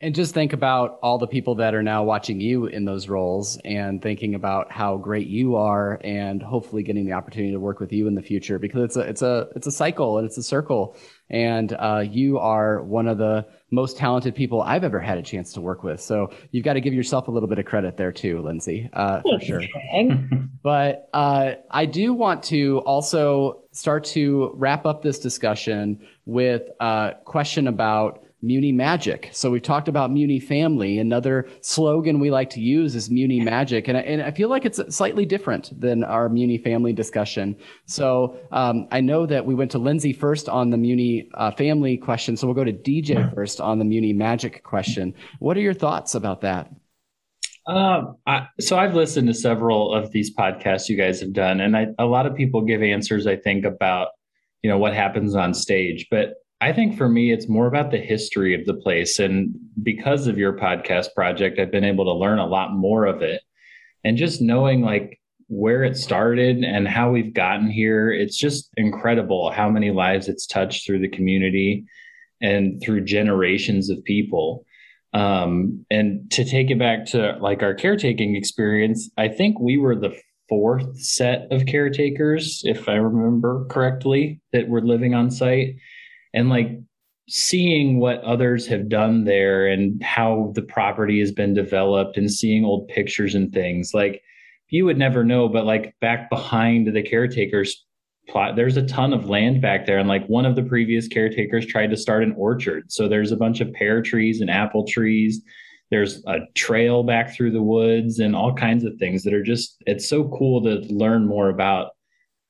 And 0.03 0.17
just 0.17 0.35
think 0.35 0.53
about 0.53 0.99
all 1.01 1.17
the 1.17 1.29
people 1.29 1.55
that 1.57 1.75
are 1.75 1.83
now 1.83 2.03
watching 2.03 2.41
you 2.41 2.67
in 2.67 2.85
those 2.85 3.09
roles 3.09 3.57
and 3.65 4.03
thinking 4.03 4.35
about 4.35 4.73
how 4.73 4.97
great 4.97 5.29
you 5.29 5.55
are 5.55 6.01
and 6.03 6.43
hopefully 6.43 6.83
getting 6.83 7.07
the 7.07 7.13
opportunity 7.13 7.53
to 7.53 7.61
work 7.61 7.79
with 7.79 7.93
you 7.93 8.09
in 8.09 8.17
the 8.17 8.23
future 8.23 8.59
because 8.59 8.83
it's 8.83 8.97
a 8.97 9.01
it's 9.03 9.23
a 9.23 9.49
it's 9.55 9.69
a 9.69 9.71
cycle 9.71 10.19
and 10.19 10.27
it's 10.27 10.37
a 10.37 10.43
circle 10.43 10.97
and 11.31 11.73
uh, 11.79 12.05
you 12.05 12.39
are 12.39 12.83
one 12.83 13.07
of 13.07 13.17
the 13.17 13.47
most 13.71 13.97
talented 13.97 14.35
people 14.35 14.61
I've 14.61 14.83
ever 14.83 14.99
had 14.99 15.19
a 15.19 15.23
chance 15.23 15.53
to 15.55 15.61
work 15.61 15.85
with. 15.85 16.01
So 16.01 16.33
you've 16.51 16.65
got 16.65 16.75
to 16.75 16.81
give 16.81 16.93
yourself 16.93 17.29
a 17.29 17.31
little 17.31 17.49
bit 17.49 17.59
of 17.61 17.65
credit 17.65 17.97
there 17.97 18.13
too, 18.13 18.43
Lindsey, 18.43 18.91
uh, 18.93 19.23
for 19.23 19.41
sure. 19.41 19.63
but 20.63 21.09
uh, 21.15 21.53
I 21.71 21.87
do 21.87 22.13
want 22.13 22.43
to 22.45 22.81
also 22.81 23.63
start 23.71 24.05
to 24.05 24.53
wrap 24.55 24.85
up 24.85 25.03
this 25.03 25.21
discussion 25.21 26.07
with 26.27 26.63
a 26.81 27.15
question 27.25 27.69
about 27.69 28.25
Muni 28.43 28.73
Magic. 28.73 29.31
So 29.33 29.51
we've 29.51 29.63
talked 29.63 29.87
about 29.87 30.11
Muni 30.11 30.41
Family. 30.41 30.99
Another 30.99 31.49
slogan 31.61 32.19
we 32.19 32.31
like 32.31 32.51
to 32.51 32.61
use 32.61 32.97
is 32.97 33.09
Muni 33.09 33.41
Magic, 33.41 33.87
and 33.87 33.97
I, 33.97 34.01
and 34.01 34.21
I 34.21 34.33
feel 34.33 34.49
like 34.49 34.65
it's 34.65 34.81
slightly 34.95 35.25
different 35.25 35.79
than 35.81 36.03
our 36.03 36.29
Muni 36.29 36.59
Family 36.59 36.93
discussion. 36.93 37.57
So 37.87 38.37
um, 38.51 38.89
I 38.91 39.01
know 39.01 39.27
that 39.27 39.47
we 39.47 39.55
went 39.55 39.71
to 39.71 39.79
Lindsey 39.79 40.13
first 40.13 40.49
on 40.49 40.71
the 40.71 40.77
Muni 40.77 41.31
uh, 41.35 41.53
Family 41.53 41.97
question, 41.97 42.37
so 42.37 42.49
we'll 42.49 42.55
go 42.55 42.65
to 42.65 42.73
DJ 42.73 43.33
first 43.35 43.61
on 43.61 43.79
the 43.79 43.85
Muni 43.85 44.13
Magic 44.13 44.65
question. 44.65 45.15
What 45.39 45.57
are 45.57 45.61
your 45.61 45.75
thoughts 45.75 46.17
about 46.17 46.41
that? 46.41 46.69
Uh, 47.65 48.13
I, 48.27 48.49
so 48.59 48.77
I've 48.77 48.97
listened 48.97 49.29
to 49.29 49.35
several 49.35 49.95
of 49.95 50.11
these 50.11 50.35
podcasts 50.35 50.89
you 50.89 50.97
guys 50.97 51.21
have 51.21 51.33
done, 51.33 51.61
and 51.61 51.77
I, 51.77 51.87
a 51.99 52.07
lot 52.07 52.27
of 52.27 52.35
people 52.35 52.63
give 52.63 52.83
answers. 52.83 53.29
I 53.29 53.37
think 53.37 53.65
about 53.65 54.09
you 54.63 54.71
know 54.71 54.79
what 54.79 54.95
happens 54.95 55.37
on 55.37 55.55
stage, 55.55 56.09
but 56.11 56.35
I 56.63 56.73
think 56.73 56.97
for 56.97 57.09
me, 57.09 57.33
it's 57.33 57.49
more 57.49 57.67
about 57.67 57.91
the 57.91 57.99
history 57.99 58.55
of 58.55 58.65
the 58.67 58.75
place. 58.75 59.19
And 59.19 59.53
because 59.83 60.29
of 60.29 60.39
your 60.39 60.57
podcast 60.57 61.09
project, 61.13 61.59
I've 61.59 61.73
been 61.73 61.83
able 61.83 62.05
to 62.05 62.13
learn 62.13 62.39
a 62.39 62.47
lot 62.47 62.73
more 62.73 63.05
of 63.05 63.21
it. 63.21 63.43
And 64.05 64.17
just 64.17 64.41
knowing 64.41 64.81
like 64.81 65.21
where 65.49 65.83
it 65.83 65.97
started 65.97 66.59
and 66.59 66.87
how 66.87 67.11
we've 67.11 67.35
gotten 67.35 67.69
here, 67.69 68.13
it's 68.13 68.39
just 68.39 68.71
incredible 68.77 69.51
how 69.51 69.69
many 69.71 69.91
lives 69.91 70.29
it's 70.29 70.47
touched 70.47 70.87
through 70.87 71.01
the 71.01 71.09
community 71.09 71.85
and 72.41 72.81
through 72.81 73.07
generations 73.07 73.91
of 73.91 74.05
people. 74.05 74.65
Um, 75.15 75.85
and 75.91 76.31
to 76.31 76.45
take 76.45 76.71
it 76.71 76.79
back 76.79 77.07
to 77.07 77.39
like 77.41 77.65
our 77.65 77.75
caretaking 77.75 78.37
experience, 78.37 79.11
I 79.19 79.27
think 79.27 79.59
we 79.59 79.79
were 79.79 79.97
the 79.97 80.17
fourth 80.49 80.97
set 81.01 81.49
of 81.51 81.67
caretakers, 81.67 82.63
if 82.65 82.89
I 82.89 82.95
remember 82.95 83.65
correctly, 83.69 84.41
that 84.53 84.69
were 84.69 84.81
living 84.81 85.13
on 85.13 85.29
site 85.29 85.75
and 86.35 86.49
like 86.49 86.79
seeing 87.29 87.99
what 87.99 88.23
others 88.23 88.67
have 88.67 88.89
done 88.89 89.25
there 89.25 89.67
and 89.67 90.03
how 90.03 90.53
the 90.55 90.63
property 90.63 91.21
has 91.21 91.33
been 91.33 91.55
developed 91.55 92.17
and 92.17 92.31
seeing 92.31 92.65
old 92.65 92.89
pictures 92.89 93.35
and 93.35 93.53
things 93.53 93.95
like 93.95 94.23
you 94.71 94.85
would 94.85 94.99
never 94.99 95.25
know 95.25 95.49
but 95.49 95.65
like 95.65 95.95
back 96.01 96.29
behind 96.29 96.87
the 96.89 97.03
caretakers 97.03 97.85
plot 98.29 98.57
there's 98.57 98.77
a 98.77 98.87
ton 98.87 99.13
of 99.13 99.29
land 99.29 99.61
back 99.61 99.87
there. 99.87 99.99
And 99.99 100.09
like 100.09 100.27
one 100.27 100.47
of 100.47 100.57
the 100.57 100.63
previous 100.63 101.09
caretakers 101.09 101.67
tried 101.67 101.91
to 101.91 101.97
start 101.97 102.23
an 102.23 102.35
orchard. 102.37 102.91
So 102.91 103.09
there's 103.09 103.33
a 103.33 103.37
bunch 103.37 103.61
of 103.61 103.73
pear 103.73 104.03
trees 104.03 104.41
and 104.41 104.51
apple 104.51 104.87
trees. 104.87 105.43
There's 105.91 106.25
a 106.27 106.39
trail 106.55 107.03
back 107.03 107.35
through 107.35 107.53
the 107.53 107.63
woods 107.63 108.19
and 108.19 108.35
all 108.35 108.55
kinds 108.55 108.85
of 108.85 108.97
things 108.99 109.23
that 109.25 109.35
are 109.35 109.43
just 109.43 109.83
it's 109.87 110.09
so 110.09 110.29
cool 110.29 110.63
to 110.63 110.81
learn 110.93 111.27
more 111.27 111.51
about 111.51 111.91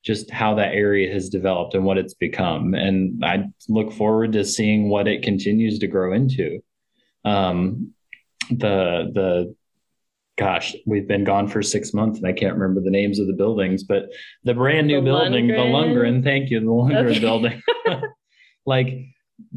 just 0.02 0.30
how 0.30 0.54
that 0.56 0.74
area 0.74 1.12
has 1.12 1.28
developed 1.28 1.74
and 1.74 1.84
what 1.84 1.98
it's 1.98 2.14
become. 2.14 2.74
And 2.74 3.24
I 3.24 3.44
look 3.68 3.92
forward 3.92 4.32
to 4.32 4.44
seeing 4.44 4.88
what 4.88 5.06
it 5.06 5.22
continues 5.22 5.78
to 5.78 5.86
grow 5.86 6.12
into. 6.12 6.60
Um, 7.24 7.92
the 8.50 9.10
the 9.14 9.54
gosh, 10.38 10.74
we've 10.86 11.06
been 11.06 11.24
gone 11.24 11.46
for 11.46 11.62
six 11.62 11.92
months 11.94 12.18
and 12.18 12.26
I 12.26 12.32
can't 12.32 12.54
remember 12.54 12.80
the 12.80 12.90
names 12.90 13.18
of 13.18 13.26
the 13.26 13.32
buildings, 13.34 13.84
but 13.84 14.10
the 14.44 14.54
brand 14.54 14.86
new 14.86 15.00
the 15.00 15.04
building, 15.04 15.46
Lundgren. 15.46 15.48
the 15.48 15.62
Lundgren, 15.62 16.24
thank 16.24 16.50
you, 16.50 16.60
the 16.60 16.66
Lundgren 16.66 17.10
okay. 17.10 17.20
building. 17.20 17.62
like 18.66 19.06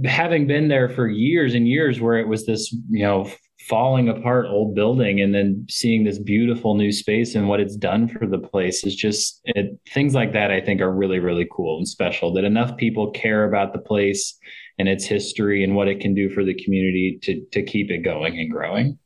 having 0.03 0.47
been 0.47 0.67
there 0.67 0.89
for 0.89 1.07
years 1.07 1.53
and 1.53 1.67
years 1.67 1.99
where 1.99 2.19
it 2.19 2.27
was 2.27 2.45
this, 2.45 2.71
you 2.89 3.03
know, 3.03 3.29
falling 3.67 4.09
apart 4.09 4.45
old 4.47 4.75
building 4.75 5.21
and 5.21 5.33
then 5.33 5.65
seeing 5.69 6.03
this 6.03 6.19
beautiful 6.19 6.75
new 6.75 6.91
space 6.91 7.35
and 7.35 7.47
what 7.47 7.59
it's 7.59 7.75
done 7.75 8.07
for 8.07 8.27
the 8.27 8.37
place 8.37 8.83
is 8.85 8.95
just 8.95 9.41
it, 9.45 9.79
things 9.89 10.13
like 10.13 10.33
that 10.33 10.51
i 10.51 10.61
think 10.61 10.81
are 10.81 10.93
really 10.93 11.19
really 11.19 11.47
cool 11.51 11.77
and 11.77 11.87
special 11.87 12.31
that 12.33 12.43
enough 12.43 12.77
people 12.77 13.09
care 13.11 13.45
about 13.45 13.73
the 13.73 13.79
place 13.79 14.37
and 14.77 14.87
its 14.87 15.05
history 15.05 15.63
and 15.63 15.75
what 15.75 15.87
it 15.87 15.99
can 15.99 16.13
do 16.13 16.29
for 16.29 16.43
the 16.43 16.53
community 16.53 17.19
to 17.23 17.45
to 17.51 17.63
keep 17.63 17.91
it 17.91 17.99
going 17.99 18.39
and 18.39 18.51
growing. 18.51 18.97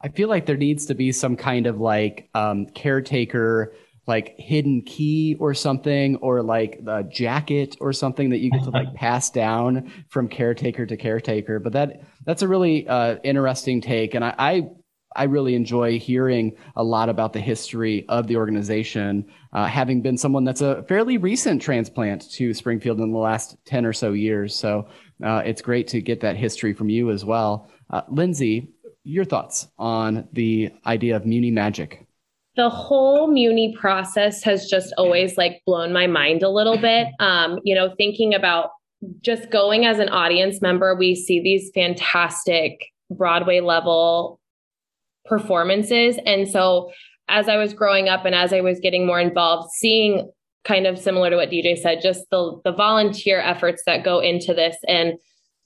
I 0.00 0.08
feel 0.08 0.28
like 0.28 0.46
there 0.46 0.56
needs 0.56 0.86
to 0.86 0.94
be 0.94 1.10
some 1.10 1.36
kind 1.36 1.66
of 1.66 1.80
like 1.80 2.28
um, 2.34 2.66
caretaker 2.66 3.74
like 4.06 4.34
hidden 4.38 4.82
key 4.82 5.36
or 5.38 5.54
something, 5.54 6.16
or 6.16 6.42
like 6.42 6.80
a 6.86 7.02
jacket 7.04 7.76
or 7.80 7.92
something 7.92 8.30
that 8.30 8.38
you 8.38 8.50
get 8.50 8.64
to 8.64 8.70
like 8.70 8.94
pass 8.94 9.30
down 9.30 9.92
from 10.08 10.28
caretaker 10.28 10.86
to 10.86 10.96
caretaker. 10.96 11.58
But 11.58 11.72
that 11.72 12.02
that's 12.24 12.42
a 12.42 12.48
really 12.48 12.88
uh, 12.88 13.16
interesting 13.24 13.80
take, 13.80 14.14
and 14.14 14.24
I, 14.24 14.34
I 14.38 14.70
I 15.16 15.24
really 15.24 15.54
enjoy 15.54 15.98
hearing 15.98 16.56
a 16.76 16.84
lot 16.84 17.08
about 17.08 17.32
the 17.32 17.40
history 17.40 18.04
of 18.08 18.26
the 18.26 18.36
organization, 18.36 19.26
uh, 19.52 19.66
having 19.66 20.02
been 20.02 20.18
someone 20.18 20.44
that's 20.44 20.60
a 20.60 20.82
fairly 20.84 21.16
recent 21.16 21.62
transplant 21.62 22.30
to 22.32 22.52
Springfield 22.52 23.00
in 23.00 23.10
the 23.10 23.18
last 23.18 23.56
10 23.64 23.86
or 23.86 23.92
so 23.92 24.12
years. 24.12 24.54
So 24.54 24.88
uh, 25.24 25.42
it's 25.44 25.62
great 25.62 25.88
to 25.88 26.00
get 26.00 26.20
that 26.20 26.36
history 26.36 26.74
from 26.74 26.90
you 26.90 27.10
as 27.10 27.24
well. 27.24 27.70
Uh, 27.90 28.02
Lindsey, 28.08 28.74
your 29.04 29.24
thoughts 29.24 29.68
on 29.78 30.28
the 30.32 30.70
idea 30.84 31.16
of 31.16 31.24
Muni 31.24 31.50
magic? 31.50 32.05
The 32.56 32.70
whole 32.70 33.28
muni 33.28 33.74
process 33.76 34.42
has 34.42 34.68
just 34.68 34.92
always 34.96 35.36
like 35.36 35.62
blown 35.66 35.92
my 35.92 36.06
mind 36.06 36.42
a 36.42 36.48
little 36.48 36.78
bit. 36.78 37.08
Um, 37.20 37.58
you 37.64 37.74
know 37.74 37.94
thinking 37.96 38.34
about 38.34 38.70
just 39.20 39.50
going 39.50 39.84
as 39.84 39.98
an 39.98 40.08
audience 40.08 40.62
member 40.62 40.94
we 40.94 41.14
see 41.14 41.40
these 41.40 41.70
fantastic 41.74 42.86
broadway 43.10 43.60
level 43.60 44.40
performances. 45.26 46.18
And 46.24 46.48
so 46.48 46.90
as 47.28 47.48
i 47.48 47.56
was 47.56 47.72
growing 47.72 48.08
up 48.08 48.24
and 48.24 48.34
as 48.34 48.52
i 48.52 48.60
was 48.60 48.80
getting 48.80 49.06
more 49.06 49.20
involved 49.20 49.70
seeing 49.72 50.30
kind 50.64 50.86
of 50.86 50.98
similar 50.98 51.30
to 51.30 51.36
what 51.36 51.50
dj 51.50 51.76
said 51.78 52.00
just 52.02 52.24
the 52.30 52.60
the 52.64 52.72
volunteer 52.72 53.40
efforts 53.40 53.82
that 53.86 54.04
go 54.04 54.18
into 54.20 54.54
this 54.54 54.76
and 54.88 55.14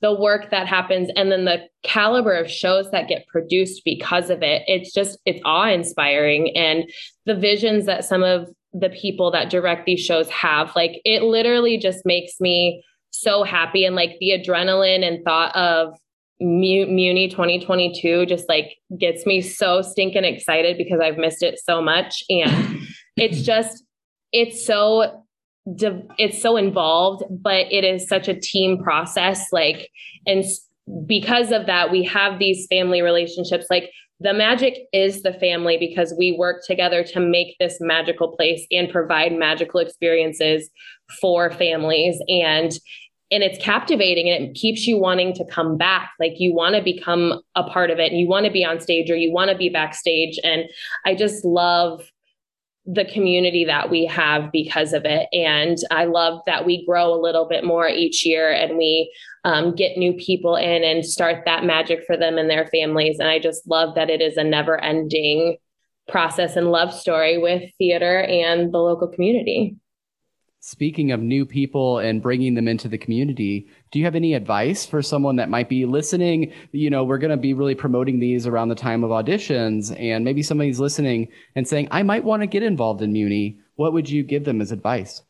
the 0.01 0.15
work 0.15 0.51
that 0.51 0.67
happens 0.67 1.11
and 1.15 1.31
then 1.31 1.45
the 1.45 1.59
caliber 1.83 2.33
of 2.33 2.51
shows 2.51 2.91
that 2.91 3.09
get 3.09 3.27
produced 3.29 3.83
because 3.85 4.31
of 4.31 4.43
it. 4.43 4.63
It's 4.67 4.93
just 4.93 5.19
it's 5.27 5.41
awe-inspiring. 5.45 6.57
And 6.57 6.91
the 7.27 7.35
visions 7.35 7.87
that 7.87 8.05
some 8.05 8.23
of 8.23 8.49
the 8.73 8.91
people 8.91 9.31
that 9.33 9.51
direct 9.51 9.85
these 9.85 10.01
shows 10.01 10.31
have 10.31 10.75
like 10.77 11.01
it 11.05 11.23
literally 11.23 11.77
just 11.77 12.07
makes 12.07 12.41
me 12.41 12.83
so 13.11 13.43
happy. 13.43 13.85
And 13.85 13.97
like 13.97 14.17
the 14.21 14.31
adrenaline 14.31 15.07
and 15.07 15.23
thought 15.25 15.55
of 15.55 15.99
Muni 16.41 17.29
2022 17.29 18.25
just 18.25 18.49
like 18.49 18.79
gets 18.99 19.27
me 19.27 19.43
so 19.43 19.83
stinking 19.83 20.25
excited 20.25 20.79
because 20.79 21.01
I've 21.01 21.19
missed 21.19 21.43
it 21.43 21.61
so 21.63 21.83
much. 21.83 22.25
And 22.31 22.79
it's 23.17 23.43
just 23.43 23.85
it's 24.33 24.65
so 24.65 25.25
it's 26.19 26.41
so 26.41 26.57
involved, 26.57 27.25
but 27.31 27.67
it 27.71 27.85
is 27.85 28.09
such 28.09 28.29
a 28.29 28.39
team 28.39 28.83
process. 28.83 29.47
Like, 29.53 29.89
and 30.27 30.45
because 31.07 31.53
of 31.53 31.67
that, 31.67 31.91
we 31.91 32.05
have 32.05 32.39
these 32.39 32.67
family 32.69 33.03
relationships. 33.03 33.67
Like, 33.71 33.91
the 34.23 34.35
magic 34.35 34.75
is 34.93 35.23
the 35.23 35.33
family 35.33 35.79
because 35.79 36.15
we 36.19 36.33
work 36.33 36.63
together 36.67 37.03
to 37.05 37.21
make 37.21 37.57
this 37.59 37.79
magical 37.81 38.37
place 38.37 38.67
and 38.71 38.91
provide 38.91 39.33
magical 39.33 39.81
experiences 39.81 40.69
for 41.21 41.51
families. 41.51 42.21
And 42.29 42.73
and 43.33 43.45
it's 43.45 43.63
captivating 43.63 44.29
and 44.29 44.45
it 44.45 44.55
keeps 44.55 44.87
you 44.87 44.99
wanting 44.99 45.33
to 45.35 45.45
come 45.45 45.77
back 45.77 46.11
like 46.19 46.33
you 46.39 46.53
want 46.53 46.75
to 46.75 46.83
become 46.83 47.41
a 47.55 47.63
part 47.63 47.91
of 47.91 47.99
it 47.99 48.11
and 48.11 48.21
you 48.21 48.29
want 48.29 48.45
to 48.45 48.51
be 48.51 48.65
on 48.65 48.81
stage 48.81 49.11
or 49.11 49.17
you 49.17 49.33
want 49.33 49.51
to 49.51 49.57
be 49.57 49.69
backstage 49.69 50.39
and 50.43 50.65
i 51.07 51.15
just 51.15 51.45
love 51.45 52.03
the 52.93 53.05
community 53.05 53.65
that 53.65 53.89
we 53.89 54.05
have 54.07 54.51
because 54.51 54.93
of 54.93 55.05
it. 55.05 55.29
And 55.33 55.77
I 55.91 56.07
love 56.07 56.41
that 56.47 56.67
we 56.67 56.85
grow 56.85 57.15
a 57.15 57.21
little 57.21 57.47
bit 57.47 57.63
more 57.65 57.89
each 57.89 58.27
year 58.27 58.51
and 58.51 58.77
we 58.77 59.13
um, 59.45 59.75
get 59.75 59.97
new 59.97 60.13
people 60.15 60.57
in 60.57 60.83
and 60.83 61.05
start 61.05 61.45
that 61.45 61.65
magic 61.65 62.05
for 62.05 62.17
them 62.17 62.37
and 62.37 62.51
their 62.51 62.67
families. 62.67 63.21
And 63.21 63.29
I 63.29 63.39
just 63.39 63.69
love 63.69 63.95
that 63.95 64.11
it 64.11 64.21
is 64.21 64.37
a 64.37 64.45
never 64.45 64.81
ending 64.83 65.59
process 66.09 66.57
and 66.57 66.73
love 66.73 66.93
story 66.93 67.39
with 67.39 67.71
theater 67.79 68.23
and 68.23 68.73
the 68.73 68.79
local 68.79 69.07
community. 69.07 69.77
Speaking 70.59 71.13
of 71.13 71.21
new 71.21 71.47
people 71.47 71.99
and 71.99 72.21
bringing 72.21 72.55
them 72.55 72.67
into 72.67 72.89
the 72.89 72.99
community, 72.99 73.69
do 73.91 73.99
you 73.99 74.05
have 74.05 74.15
any 74.15 74.35
advice 74.35 74.87
for 74.87 75.03
someone 75.03 75.37
that 75.37 75.49
might 75.49 75.69
be 75.69 75.85
listening? 75.85 76.53
You 76.73 76.91
know, 76.91 77.05
we're 77.05 77.19
going 77.19 77.33
to 77.33 77.37
be 77.37 77.55
really 77.55 77.75
promoting 77.75 78.21
these 78.21 78.47
around 78.47 78.69
the 78.69 78.75
time 78.75 79.03
of 79.03 79.11
auditions, 79.11 79.95
and 79.99 80.25
maybe 80.25 80.43
somebody's 80.43 80.79
listening 80.79 81.29
and 81.57 81.67
saying, 81.67 81.89
I 81.91 82.03
might 82.03 82.25
want 82.25 82.43
to 82.43 82.47
get 82.47 82.63
involved 82.63 83.03
in 83.03 83.13
Muni. 83.13 83.59
What 83.77 83.93
would 83.93 84.09
you 84.09 84.23
give 84.23 84.45
them 84.45 84.61
as 84.61 84.73
advice? 84.73 85.23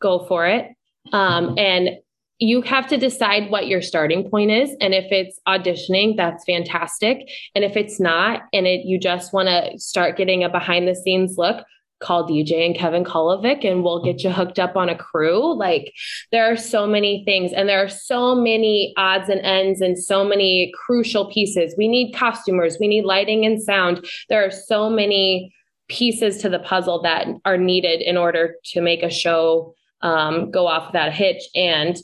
Go 0.00 0.24
for 0.26 0.46
it. 0.46 0.68
Um, 1.12 1.58
and 1.58 1.98
you 2.38 2.62
have 2.62 2.86
to 2.88 2.96
decide 2.96 3.50
what 3.50 3.66
your 3.66 3.82
starting 3.82 4.28
point 4.30 4.50
is. 4.50 4.74
And 4.80 4.94
if 4.94 5.12
it's 5.12 5.38
auditioning, 5.46 6.16
that's 6.16 6.44
fantastic. 6.44 7.28
And 7.54 7.64
if 7.64 7.76
it's 7.76 8.00
not, 8.00 8.42
and 8.52 8.66
it, 8.66 8.86
you 8.86 8.98
just 8.98 9.32
want 9.32 9.48
to 9.48 9.78
start 9.78 10.16
getting 10.16 10.42
a 10.42 10.48
behind 10.48 10.88
the 10.88 10.94
scenes 10.94 11.36
look, 11.36 11.64
call 12.00 12.28
DJ 12.28 12.66
and 12.66 12.74
Kevin 12.74 13.04
Kolovic 13.04 13.64
and 13.64 13.84
we'll 13.84 14.02
get 14.02 14.24
you 14.24 14.30
hooked 14.30 14.58
up 14.58 14.76
on 14.76 14.88
a 14.88 14.96
crew. 14.96 15.54
Like 15.54 15.92
there 16.32 16.50
are 16.50 16.56
so 16.56 16.86
many 16.86 17.24
things 17.24 17.52
and 17.52 17.68
there 17.68 17.82
are 17.82 17.88
so 17.88 18.34
many 18.34 18.92
odds 18.96 19.28
and 19.28 19.40
ends 19.42 19.80
and 19.80 19.98
so 19.98 20.24
many 20.24 20.72
crucial 20.74 21.30
pieces. 21.30 21.74
We 21.76 21.88
need 21.88 22.12
costumers, 22.12 22.78
we 22.80 22.88
need 22.88 23.04
lighting 23.04 23.44
and 23.44 23.62
sound. 23.62 24.04
There 24.28 24.44
are 24.44 24.50
so 24.50 24.90
many 24.90 25.52
pieces 25.88 26.38
to 26.38 26.48
the 26.48 26.60
puzzle 26.60 27.02
that 27.02 27.26
are 27.44 27.58
needed 27.58 28.00
in 28.00 28.16
order 28.16 28.54
to 28.64 28.80
make 28.80 29.02
a 29.02 29.10
show 29.10 29.74
um, 30.02 30.50
go 30.50 30.66
off 30.66 30.88
without 30.88 31.08
a 31.08 31.12
hitch. 31.12 31.42
And 31.54 31.96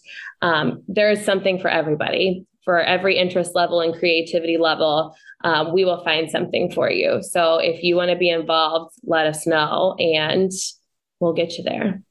um, 0.42 0.82
there 0.88 1.10
is 1.10 1.24
something 1.24 1.58
for 1.58 1.68
everybody, 1.68 2.44
for 2.66 2.80
every 2.80 3.16
interest 3.16 3.52
level 3.54 3.80
and 3.80 3.94
creativity 3.94 4.58
level 4.58 5.16
um, 5.44 5.72
we 5.72 5.84
will 5.84 6.02
find 6.02 6.30
something 6.30 6.72
for 6.72 6.90
you. 6.90 7.22
So 7.22 7.58
if 7.58 7.82
you 7.82 7.96
want 7.96 8.10
to 8.10 8.16
be 8.16 8.30
involved, 8.30 8.94
let 9.04 9.26
us 9.26 9.46
know 9.46 9.94
and 9.98 10.50
we'll 11.20 11.34
get 11.34 11.56
you 11.56 11.64
there. 11.64 12.02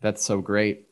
That's 0.00 0.24
so 0.24 0.40
great. 0.40 0.86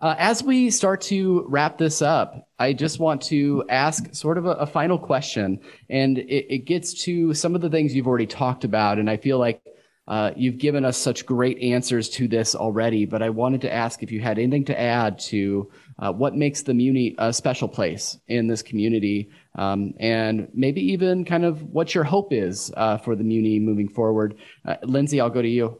Uh, 0.00 0.14
as 0.18 0.42
we 0.42 0.70
start 0.70 1.00
to 1.00 1.44
wrap 1.48 1.78
this 1.78 2.02
up, 2.02 2.48
I 2.58 2.72
just 2.72 2.98
want 2.98 3.22
to 3.22 3.64
ask 3.68 4.12
sort 4.14 4.38
of 4.38 4.46
a, 4.46 4.50
a 4.50 4.66
final 4.66 4.98
question, 4.98 5.60
and 5.88 6.18
it, 6.18 6.54
it, 6.54 6.58
gets 6.66 6.92
to 7.04 7.32
some 7.32 7.54
of 7.54 7.62
the 7.62 7.70
things 7.70 7.94
you've 7.94 8.06
already 8.06 8.26
talked 8.26 8.64
about. 8.64 8.98
And 8.98 9.08
I 9.08 9.16
feel 9.16 9.38
like 9.38 9.62
uh, 10.08 10.32
you've 10.34 10.56
given 10.56 10.86
us 10.86 10.96
such 10.96 11.26
great 11.26 11.58
answers 11.58 12.08
to 12.08 12.26
this 12.26 12.54
already, 12.54 13.04
but 13.04 13.22
I 13.22 13.28
wanted 13.28 13.60
to 13.60 13.72
ask 13.72 14.02
if 14.02 14.10
you 14.10 14.20
had 14.20 14.38
anything 14.38 14.64
to 14.64 14.80
add 14.80 15.18
to 15.20 15.70
uh, 15.98 16.12
what 16.12 16.34
makes 16.34 16.62
the 16.62 16.72
Muni 16.72 17.14
a 17.18 17.30
special 17.30 17.68
place 17.68 18.18
in 18.26 18.46
this 18.46 18.62
community, 18.62 19.30
um, 19.56 19.92
and 20.00 20.48
maybe 20.54 20.80
even 20.80 21.26
kind 21.26 21.44
of 21.44 21.62
what 21.62 21.94
your 21.94 22.04
hope 22.04 22.32
is 22.32 22.72
uh, 22.76 22.96
for 22.96 23.16
the 23.16 23.24
Muni 23.24 23.60
moving 23.60 23.88
forward. 23.88 24.38
Uh, 24.64 24.76
Lindsey, 24.82 25.20
I'll 25.20 25.28
go 25.28 25.42
to 25.42 25.48
you. 25.48 25.78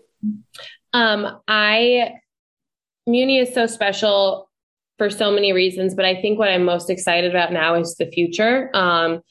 Um, 0.93 1.41
I 1.49 2.12
Muni 3.07 3.39
is 3.39 3.55
so 3.55 3.66
special 3.66 4.51
for 4.99 5.09
so 5.09 5.31
many 5.31 5.55
reasons, 5.55 5.95
but 5.95 6.05
I 6.05 6.20
think 6.20 6.39
what 6.39 6.51
I'm 6.51 6.64
most 6.64 6.91
excited 6.91 7.31
about 7.31 7.51
now 7.51 7.76
is 7.76 7.95
the 7.95 8.11
future. 8.11 8.70
Um, 8.74 9.22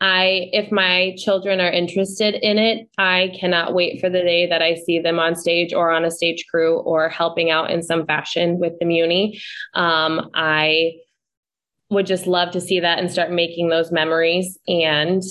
I, 0.00 0.48
if 0.52 0.72
my 0.72 1.14
children 1.18 1.60
are 1.60 1.70
interested 1.70 2.34
in 2.34 2.58
it, 2.58 2.88
I 2.96 3.32
cannot 3.38 3.74
wait 3.74 4.00
for 4.00 4.08
the 4.08 4.22
day 4.22 4.46
that 4.46 4.62
I 4.62 4.74
see 4.74 4.98
them 4.98 5.18
on 5.18 5.36
stage 5.36 5.74
or 5.74 5.90
on 5.90 6.04
a 6.04 6.10
stage 6.10 6.46
crew 6.50 6.78
or 6.78 7.08
helping 7.08 7.50
out 7.50 7.70
in 7.70 7.82
some 7.82 8.06
fashion 8.06 8.58
with 8.58 8.72
the 8.78 8.86
Muni. 8.86 9.40
Um, 9.74 10.30
I 10.34 10.92
would 11.90 12.06
just 12.06 12.26
love 12.26 12.52
to 12.52 12.60
see 12.60 12.80
that 12.80 12.98
and 12.98 13.10
start 13.10 13.30
making 13.30 13.68
those 13.68 13.92
memories 13.92 14.58
and 14.66 15.22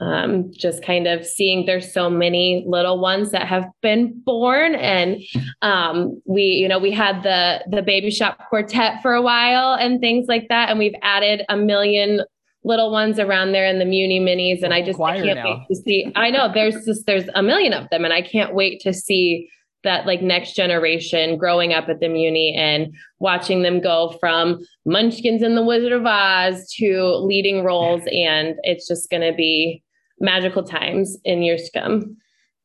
um, 0.00 0.50
just 0.52 0.82
kind 0.82 1.06
of 1.06 1.24
seeing 1.24 1.66
there's 1.66 1.92
so 1.92 2.10
many 2.10 2.64
little 2.66 2.98
ones 2.98 3.30
that 3.30 3.46
have 3.46 3.66
been 3.80 4.20
born 4.24 4.74
and 4.74 5.22
um, 5.62 6.20
we 6.26 6.42
you 6.42 6.66
know 6.66 6.80
we 6.80 6.90
had 6.90 7.22
the 7.22 7.64
the 7.70 7.82
baby 7.82 8.10
shop 8.10 8.38
quartet 8.48 9.00
for 9.02 9.14
a 9.14 9.22
while 9.22 9.74
and 9.74 10.00
things 10.00 10.26
like 10.28 10.48
that 10.48 10.68
and 10.68 10.78
we've 10.78 10.96
added 11.02 11.44
a 11.48 11.56
million 11.56 12.22
little 12.64 12.90
ones 12.90 13.18
around 13.18 13.52
there 13.52 13.66
in 13.66 13.78
the 13.78 13.84
Muni 13.84 14.20
minis. 14.20 14.62
And 14.62 14.72
I 14.72 14.82
just 14.82 15.00
I 15.00 15.20
can't 15.20 15.36
now. 15.36 15.58
wait 15.58 15.68
to 15.68 15.74
see. 15.76 16.12
I 16.16 16.30
know 16.30 16.50
there's 16.52 16.84
just 16.84 17.06
there's 17.06 17.28
a 17.34 17.42
million 17.42 17.72
of 17.72 17.88
them, 17.90 18.04
and 18.04 18.12
I 18.12 18.22
can't 18.22 18.54
wait 18.54 18.80
to 18.80 18.92
see 18.92 19.48
that 19.84 20.06
like 20.06 20.22
next 20.22 20.54
generation 20.54 21.36
growing 21.36 21.74
up 21.74 21.88
at 21.88 22.00
the 22.00 22.08
Muni 22.08 22.54
and 22.56 22.94
watching 23.18 23.62
them 23.62 23.80
go 23.80 24.16
from 24.18 24.58
Munchkins 24.86 25.42
and 25.42 25.56
the 25.56 25.64
Wizard 25.64 25.92
of 25.92 26.06
Oz 26.06 26.72
to 26.78 27.16
leading 27.16 27.62
roles. 27.62 28.02
And 28.10 28.56
it's 28.62 28.88
just 28.88 29.10
gonna 29.10 29.34
be 29.34 29.82
magical 30.18 30.62
times 30.62 31.18
in 31.24 31.42
years 31.42 31.68
to 31.68 31.80
come. 31.80 32.16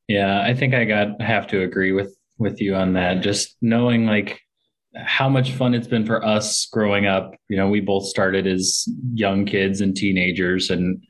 Yeah, 0.07 0.41
I 0.41 0.53
think 0.53 0.73
I 0.73 0.85
got 0.85 1.21
have 1.21 1.45
to 1.47 1.61
agree 1.61 1.91
with 1.91 2.15
with 2.37 2.61
you 2.61 2.73
on 2.73 2.93
that. 2.93 3.21
Just 3.21 3.57
knowing 3.61 4.05
like 4.05 4.39
how 4.95 5.29
much 5.29 5.51
fun 5.51 5.73
it's 5.73 5.87
been 5.87 6.05
for 6.05 6.23
us 6.25 6.67
growing 6.71 7.05
up. 7.05 7.33
You 7.47 7.57
know, 7.57 7.69
we 7.69 7.79
both 7.79 8.05
started 8.05 8.47
as 8.47 8.87
young 9.13 9.45
kids 9.45 9.81
and 9.81 9.95
teenagers, 9.95 10.69
and 10.69 11.03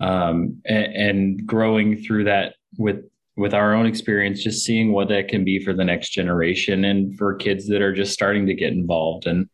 um, 0.00 0.60
and, 0.66 0.94
and 0.94 1.46
growing 1.46 1.96
through 1.96 2.24
that 2.24 2.54
with 2.78 3.04
with 3.36 3.54
our 3.54 3.74
own 3.74 3.86
experience, 3.86 4.42
just 4.42 4.64
seeing 4.64 4.92
what 4.92 5.08
that 5.08 5.28
can 5.28 5.44
be 5.44 5.62
for 5.62 5.74
the 5.74 5.84
next 5.84 6.10
generation 6.10 6.84
and 6.84 7.16
for 7.18 7.34
kids 7.34 7.68
that 7.68 7.82
are 7.82 7.92
just 7.92 8.14
starting 8.14 8.46
to 8.46 8.54
get 8.54 8.72
involved. 8.72 9.26
And 9.26 9.46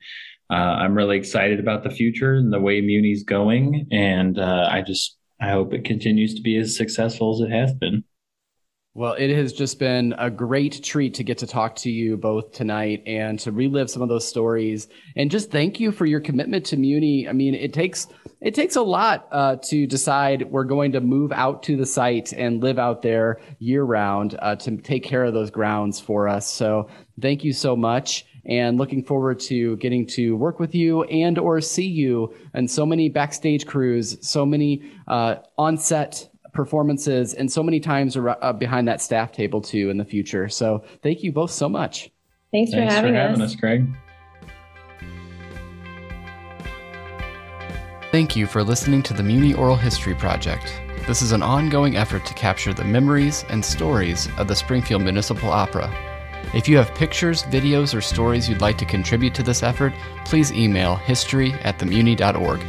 uh, 0.50 0.54
I'm 0.54 0.94
really 0.94 1.16
excited 1.16 1.58
about 1.58 1.82
the 1.82 1.90
future 1.90 2.34
and 2.34 2.52
the 2.52 2.60
way 2.60 2.80
Muni's 2.80 3.24
going, 3.24 3.88
and 3.90 4.38
uh, 4.38 4.68
I 4.70 4.82
just 4.82 5.16
I 5.40 5.50
hope 5.50 5.72
it 5.72 5.84
continues 5.84 6.34
to 6.34 6.42
be 6.42 6.56
as 6.56 6.76
successful 6.76 7.34
as 7.34 7.40
it 7.40 7.52
has 7.52 7.72
been. 7.74 8.04
Well, 8.94 9.14
it 9.14 9.34
has 9.34 9.54
just 9.54 9.78
been 9.78 10.14
a 10.18 10.28
great 10.28 10.84
treat 10.84 11.14
to 11.14 11.24
get 11.24 11.38
to 11.38 11.46
talk 11.46 11.76
to 11.76 11.90
you 11.90 12.18
both 12.18 12.52
tonight 12.52 13.02
and 13.06 13.38
to 13.38 13.50
relive 13.50 13.88
some 13.88 14.02
of 14.02 14.10
those 14.10 14.28
stories. 14.28 14.86
And 15.16 15.30
just 15.30 15.50
thank 15.50 15.80
you 15.80 15.92
for 15.92 16.04
your 16.04 16.20
commitment 16.20 16.66
to 16.66 16.76
Muni. 16.76 17.26
I 17.26 17.32
mean, 17.32 17.54
it 17.54 17.72
takes 17.72 18.08
it 18.42 18.54
takes 18.54 18.76
a 18.76 18.82
lot 18.82 19.28
uh, 19.32 19.56
to 19.62 19.86
decide 19.86 20.50
we're 20.50 20.64
going 20.64 20.92
to 20.92 21.00
move 21.00 21.32
out 21.32 21.62
to 21.62 21.76
the 21.76 21.86
site 21.86 22.34
and 22.34 22.62
live 22.62 22.78
out 22.78 23.00
there 23.00 23.40
year 23.60 23.82
round 23.84 24.36
uh, 24.40 24.56
to 24.56 24.76
take 24.76 25.04
care 25.04 25.24
of 25.24 25.32
those 25.32 25.50
grounds 25.50 25.98
for 25.98 26.28
us. 26.28 26.46
So 26.50 26.90
thank 27.18 27.44
you 27.44 27.54
so 27.54 27.74
much 27.74 28.26
and 28.44 28.76
looking 28.76 29.04
forward 29.04 29.38
to 29.38 29.76
getting 29.76 30.06
to 30.08 30.36
work 30.36 30.58
with 30.58 30.74
you 30.74 31.04
and 31.04 31.38
or 31.38 31.60
see 31.60 31.86
you 31.86 32.34
and 32.54 32.68
so 32.68 32.84
many 32.84 33.08
backstage 33.08 33.66
crews 33.66 34.18
so 34.20 34.44
many 34.44 34.82
uh, 35.06 35.36
on-set 35.56 36.28
performances 36.52 37.34
and 37.34 37.50
so 37.50 37.62
many 37.62 37.80
times 37.80 38.16
uh, 38.16 38.52
behind 38.52 38.86
that 38.88 39.00
staff 39.00 39.32
table 39.32 39.60
too 39.60 39.90
in 39.90 39.96
the 39.96 40.04
future. 40.04 40.48
So 40.48 40.84
thank 41.02 41.22
you 41.22 41.32
both 41.32 41.50
so 41.50 41.68
much. 41.68 42.10
Thanks, 42.52 42.70
Thanks 42.70 42.92
for 42.92 42.94
having, 42.94 43.12
for 43.14 43.18
having 43.18 43.40
us. 43.40 43.54
us, 43.54 43.56
Craig. 43.56 43.86
Thank 48.10 48.36
you 48.36 48.46
for 48.46 48.62
listening 48.62 49.02
to 49.04 49.14
the 49.14 49.22
Muni 49.22 49.54
Oral 49.54 49.76
History 49.76 50.14
Project. 50.14 50.82
This 51.06 51.22
is 51.22 51.32
an 51.32 51.42
ongoing 51.42 51.96
effort 51.96 52.26
to 52.26 52.34
capture 52.34 52.74
the 52.74 52.84
memories 52.84 53.44
and 53.48 53.64
stories 53.64 54.28
of 54.36 54.48
the 54.48 54.54
Springfield 54.54 55.02
Municipal 55.02 55.50
Opera. 55.50 55.90
If 56.54 56.68
you 56.68 56.76
have 56.76 56.94
pictures, 56.94 57.44
videos, 57.44 57.96
or 57.96 58.02
stories 58.02 58.48
you'd 58.48 58.60
like 58.60 58.76
to 58.78 58.84
contribute 58.84 59.34
to 59.36 59.42
this 59.42 59.62
effort, 59.62 59.94
please 60.26 60.52
email 60.52 60.96
history 60.96 61.54
at 61.64 61.78
themuni.org. 61.78 62.60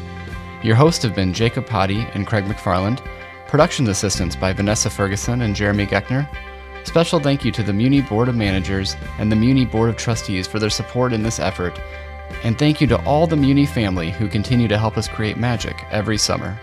Your 0.64 0.76
hosts 0.76 1.04
have 1.04 1.14
been 1.14 1.34
Jacob 1.34 1.66
Potty 1.66 2.08
and 2.14 2.26
Craig 2.26 2.46
McFarland. 2.46 3.06
Production 3.54 3.88
assistance 3.90 4.36
by 4.36 4.52
Vanessa 4.52 4.90
Ferguson 4.90 5.44
and 5.44 5.56
Jeremy 5.56 5.86
Geckner. 5.86 6.28
Special 6.88 7.20
thank 7.20 7.46
you 7.46 7.52
to 7.52 7.62
the 7.62 7.72
Muni 7.72 8.02
Board 8.02 8.28
of 8.28 8.36
Managers 8.36 8.96
and 9.20 9.32
the 9.32 9.36
Muni 9.36 9.64
Board 9.64 9.92
of 9.92 9.96
Trustees 9.96 10.48
for 10.48 10.58
their 10.58 10.72
support 10.72 11.14
in 11.14 11.22
this 11.22 11.40
effort. 11.40 11.80
And 12.44 12.58
thank 12.58 12.82
you 12.82 12.88
to 12.88 12.98
all 13.06 13.28
the 13.28 13.36
Muni 13.36 13.68
family 13.68 14.10
who 14.10 14.28
continue 14.28 14.68
to 14.70 14.80
help 14.80 14.98
us 14.98 15.08
create 15.08 15.38
magic 15.38 15.76
every 15.92 16.18
summer. 16.18 16.60